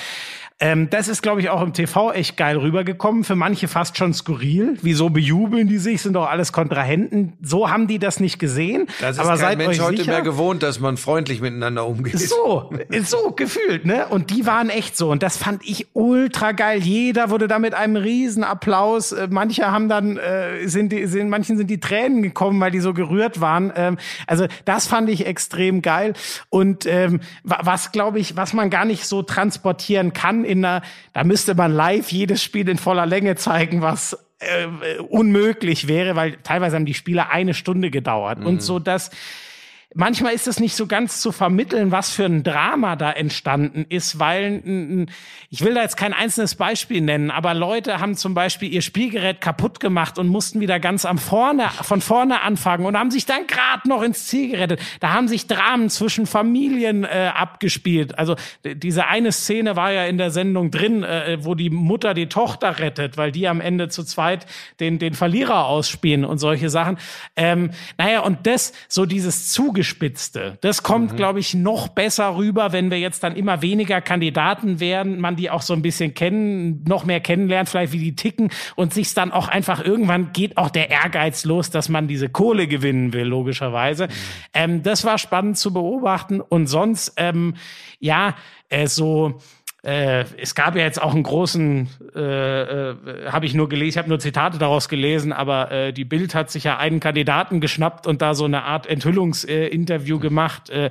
[0.59, 3.25] Ähm, das ist, glaube ich, auch im TV echt geil rübergekommen.
[3.25, 4.79] Für manche fast schon skurril.
[4.81, 6.01] Wieso bejubeln die sich?
[6.01, 7.35] Sind doch alles Kontrahenten.
[7.43, 8.87] So haben die das nicht gesehen.
[9.03, 12.19] Das ist aber kein Mensch heute sicher, mehr gewohnt, dass man freundlich miteinander umgeht.
[12.19, 12.71] so,
[13.03, 14.07] so gefühlt, ne?
[14.09, 15.11] Und die waren echt so.
[15.11, 16.79] Und das fand ich ultra geil.
[16.83, 19.13] Jeder wurde da mit einem riesen Applaus.
[19.13, 22.81] Äh, Manche haben dann, äh, sind die, sind, manchen sind die Tränen gekommen, weil die
[22.81, 23.75] so gerührt waren.
[23.77, 26.15] Ähm, also das fand ich extrem geil.
[26.49, 30.83] Und ähm, wa- was, glaube ich, was man gar nicht so transportieren kann in einer,
[31.13, 36.39] da müsste man live jedes Spiel in voller Länge zeigen, was äh, unmöglich wäre, weil
[36.43, 38.45] teilweise haben die Spiele eine Stunde gedauert.
[38.45, 39.11] Und so das,
[39.97, 44.19] manchmal ist es nicht so ganz zu vermitteln, was für ein Drama da entstanden ist,
[44.19, 45.07] weil
[45.51, 49.41] ich will da jetzt kein einzelnes Beispiel nennen, aber Leute haben zum Beispiel ihr Spielgerät
[49.41, 53.47] kaputt gemacht und mussten wieder ganz am vorne von vorne anfangen und haben sich dann
[53.47, 54.81] gerade noch ins Ziel gerettet.
[55.01, 58.19] Da haben sich Dramen zwischen Familien äh, abgespielt.
[58.19, 62.29] Also diese eine Szene war ja in der Sendung drin, äh, wo die Mutter die
[62.29, 64.47] Tochter rettet, weil die am Ende zu zweit
[64.79, 66.99] den den Verlierer ausspielen und solche Sachen.
[67.35, 70.59] Ähm, naja, und das so dieses Zugeständnis zugespitzte.
[70.61, 71.17] Das kommt, Mhm.
[71.17, 75.51] glaube ich, noch besser rüber, wenn wir jetzt dann immer weniger Kandidaten werden, man die
[75.51, 79.33] auch so ein bisschen kennen, noch mehr kennenlernt, vielleicht wie die ticken und sich dann
[79.33, 84.09] auch einfach irgendwann geht auch der Ehrgeiz los, dass man diese Kohle gewinnen will, logischerweise.
[84.53, 87.55] Ähm, das war spannend zu beobachten und sonst, ähm,
[87.99, 88.35] ja,
[88.69, 89.39] äh, so
[89.87, 92.97] äh, es gab ja jetzt auch einen großen, äh, äh,
[93.31, 96.51] habe ich nur gelesen, ich habe nur Zitate daraus gelesen, aber äh, die Bild hat
[96.51, 100.71] sich ja einen Kandidaten geschnappt und da so eine Art Enthüllungsinterview äh, gemacht.
[100.71, 100.91] Äh,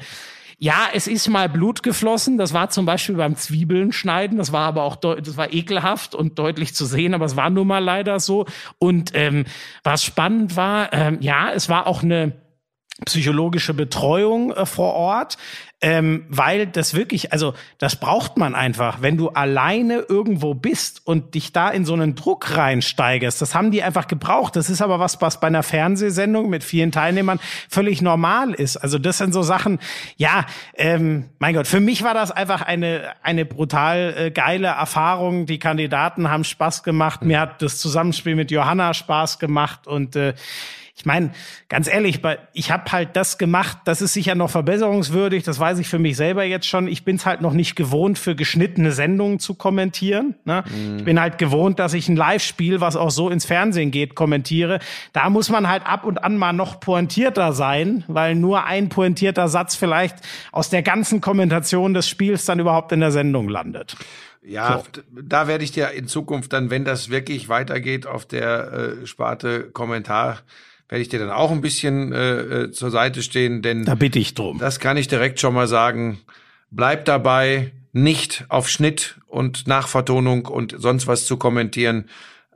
[0.58, 2.38] ja, es ist mal Blut geflossen.
[2.38, 4.38] Das war zum Beispiel beim Zwiebeln schneiden.
[4.38, 7.68] Das war aber auch, das war ekelhaft und deutlich zu sehen, aber es war nun
[7.68, 8.46] mal leider so.
[8.80, 9.44] Und ähm,
[9.84, 12.45] was spannend war, ähm, ja, es war auch eine
[13.04, 15.38] psychologische Betreuung äh, vor Ort,
[15.82, 21.36] ähm, weil das wirklich, also das braucht man einfach, wenn du alleine irgendwo bist und
[21.36, 23.42] dich da in so einen Druck reinsteigerst.
[23.42, 24.56] Das haben die einfach gebraucht.
[24.56, 28.78] Das ist aber was, was bei einer Fernsehsendung mit vielen Teilnehmern völlig normal ist.
[28.78, 29.80] Also das sind so Sachen,
[30.16, 30.46] ja,
[30.76, 35.46] ähm, mein Gott, für mich war das einfach eine, eine brutal äh, geile Erfahrung.
[35.46, 37.24] Die Kandidaten haben Spaß gemacht.
[37.24, 40.34] Mir hat das Zusammenspiel mit Johanna Spaß gemacht und äh,
[40.98, 41.32] ich meine,
[41.68, 42.22] ganz ehrlich,
[42.54, 46.16] ich habe halt das gemacht, das ist sicher noch verbesserungswürdig, das weiß ich für mich
[46.16, 46.88] selber jetzt schon.
[46.88, 50.36] Ich bin es halt noch nicht gewohnt, für geschnittene Sendungen zu kommentieren.
[50.46, 50.64] Ne?
[50.98, 54.80] Ich bin halt gewohnt, dass ich ein Live-Spiel, was auch so ins Fernsehen geht, kommentiere.
[55.12, 59.50] Da muss man halt ab und an mal noch pointierter sein, weil nur ein pointierter
[59.50, 60.16] Satz vielleicht
[60.54, 63.98] aus der ganzen Kommentation des Spiels dann überhaupt in der Sendung landet.
[64.48, 68.72] Ja, d- da werde ich dir in Zukunft dann, wenn das wirklich weitergeht auf der
[69.02, 70.38] äh, Sparte Kommentar,
[70.90, 74.20] werde ich dir dann auch ein bisschen äh, äh, zur Seite stehen, denn Da bitte
[74.20, 74.60] ich drum.
[74.60, 76.20] das kann ich direkt schon mal sagen.
[76.72, 82.06] Bleib dabei, nicht auf Schnitt und Nachvertonung und sonst was zu kommentieren.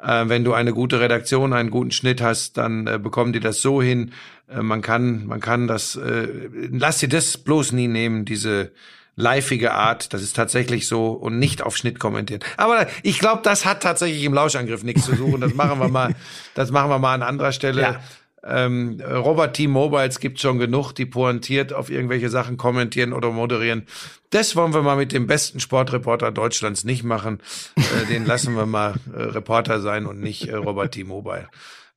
[0.02, 3.62] Äh, wenn du eine gute Redaktion, einen guten Schnitt hast, dann äh, bekommen die das
[3.62, 4.12] so hin.
[4.50, 6.28] Äh, man kann, man kann das, äh,
[6.72, 8.72] lass dir das bloß nie nehmen, diese
[9.20, 10.14] liveige Art.
[10.14, 12.42] Das ist tatsächlich so und nicht auf Schnitt kommentieren.
[12.58, 15.42] Aber ich glaube, das hat tatsächlich im Lauschangriff nichts zu suchen.
[15.42, 16.16] Das machen wir mal,
[16.56, 17.82] das machen wir mal an anderer Stelle.
[17.82, 18.00] Ja.
[18.42, 23.86] Ähm, Robert T-Mobiles gibt schon genug, die pointiert auf irgendwelche Sachen kommentieren oder moderieren.
[24.30, 27.42] Das wollen wir mal mit dem besten Sportreporter Deutschlands nicht machen.
[27.76, 31.50] Äh, den lassen wir mal äh, Reporter sein und nicht äh, Robert T-Mobile.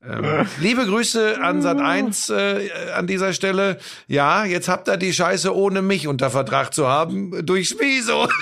[0.04, 3.78] Ähm, liebe Grüße an Sat 1 äh, an dieser Stelle.
[4.08, 8.28] Ja, jetzt habt ihr die Scheiße ohne mich unter Vertrag zu haben durch Schmiso.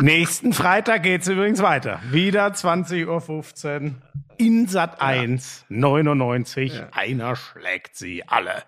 [0.00, 2.00] Nächsten Freitag geht's übrigens weiter.
[2.10, 3.94] Wieder 20.15 Uhr
[4.38, 6.80] in Sat 1 99.
[6.92, 8.62] Einer schlägt sie alle.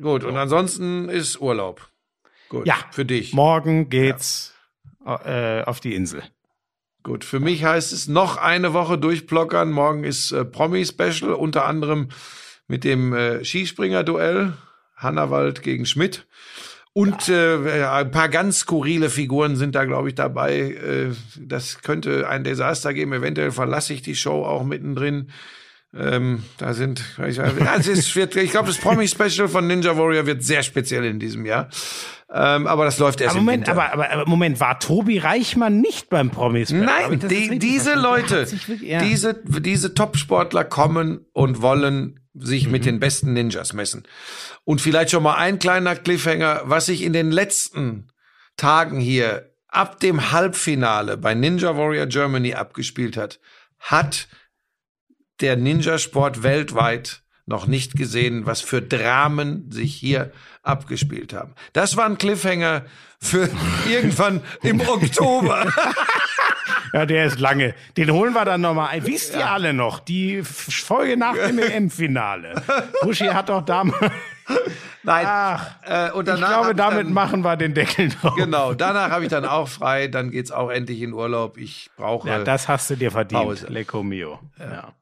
[0.00, 1.86] Gut, und ansonsten ist Urlaub.
[2.48, 3.34] Gut, Ja, für dich.
[3.34, 4.54] Morgen geht's
[5.04, 6.22] äh, auf die Insel.
[7.02, 9.72] Gut, für mich heißt es noch eine Woche durchblockern.
[9.72, 12.08] Morgen ist äh, Promi-Special, unter anderem
[12.68, 14.52] mit dem äh, Skispringer-Duell.
[14.96, 16.26] Hannawald gegen Schmidt.
[16.92, 20.60] Und äh, ein paar ganz skurrile Figuren sind da, glaube ich, dabei.
[20.60, 23.12] Äh, das könnte ein Desaster geben.
[23.12, 25.30] Eventuell verlasse ich die Show auch mittendrin.
[25.94, 30.42] Ähm, da sind, ich, also es wird, ich glaube, das Promi-Special von Ninja Warrior wird
[30.42, 31.68] sehr speziell in diesem Jahr.
[32.34, 33.82] Ähm, aber das läuft erst Aber im Moment, Winter.
[33.92, 36.70] aber, aber, Moment, war Tobi Reichmann nicht beim Promis?
[36.70, 39.00] Nein, ich die, diese Leute, wirklich- ja.
[39.02, 42.72] diese, diese Top-Sportler kommen und wollen sich Mhm.
[42.72, 44.04] mit den besten Ninjas messen.
[44.64, 48.08] Und vielleicht schon mal ein kleiner Cliffhanger, was sich in den letzten
[48.56, 53.40] Tagen hier ab dem Halbfinale bei Ninja Warrior Germany abgespielt hat,
[53.78, 54.28] hat
[55.40, 57.21] der Ninja-Sport weltweit
[57.52, 61.54] noch nicht gesehen, was für Dramen sich hier abgespielt haben.
[61.72, 62.84] Das war ein Cliffhanger
[63.20, 63.48] für
[63.88, 65.72] irgendwann im Oktober.
[66.94, 67.74] Ja, der ist lange.
[67.96, 69.06] Den holen wir dann nochmal ein.
[69.06, 69.98] Wisst ihr alle noch?
[69.98, 72.62] Die Folge nach dem EM-Finale.
[73.00, 74.12] Buschi hat doch damals.
[75.02, 75.24] Nein.
[75.26, 78.34] Ach, äh, und ich danach glaube, ich damit dann, machen wir den Deckel drauf.
[78.36, 81.56] Genau, danach habe ich dann auch frei, dann geht's auch endlich in Urlaub.
[81.56, 83.66] Ich brauche Ja, das hast du dir verdient, Pause.
[83.68, 84.38] Lecco mio.
[84.58, 84.92] Ja.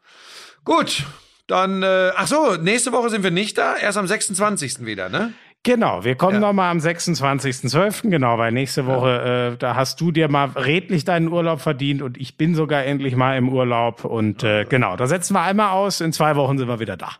[0.64, 1.04] Gut,
[1.50, 4.84] dann äh, ach so, nächste Woche sind wir nicht da, erst am 26.
[4.86, 5.32] wieder, ne?
[5.62, 6.40] Genau, wir kommen Ja.
[6.40, 8.08] noch mal am 26.12.
[8.08, 12.16] Genau, weil nächste Woche, äh, da hast du dir mal redlich deinen Urlaub verdient und
[12.16, 14.06] ich bin sogar endlich mal im Urlaub.
[14.06, 16.00] Und äh, genau, da setzen wir einmal aus.
[16.00, 17.10] In zwei Wochen sind wir wieder da.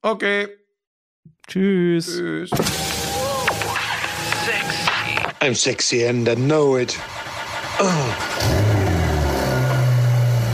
[0.00, 0.48] Okay.
[1.46, 2.06] Tschüss.
[2.16, 2.50] Tschüss.
[5.40, 6.96] I'm sexy and I know it.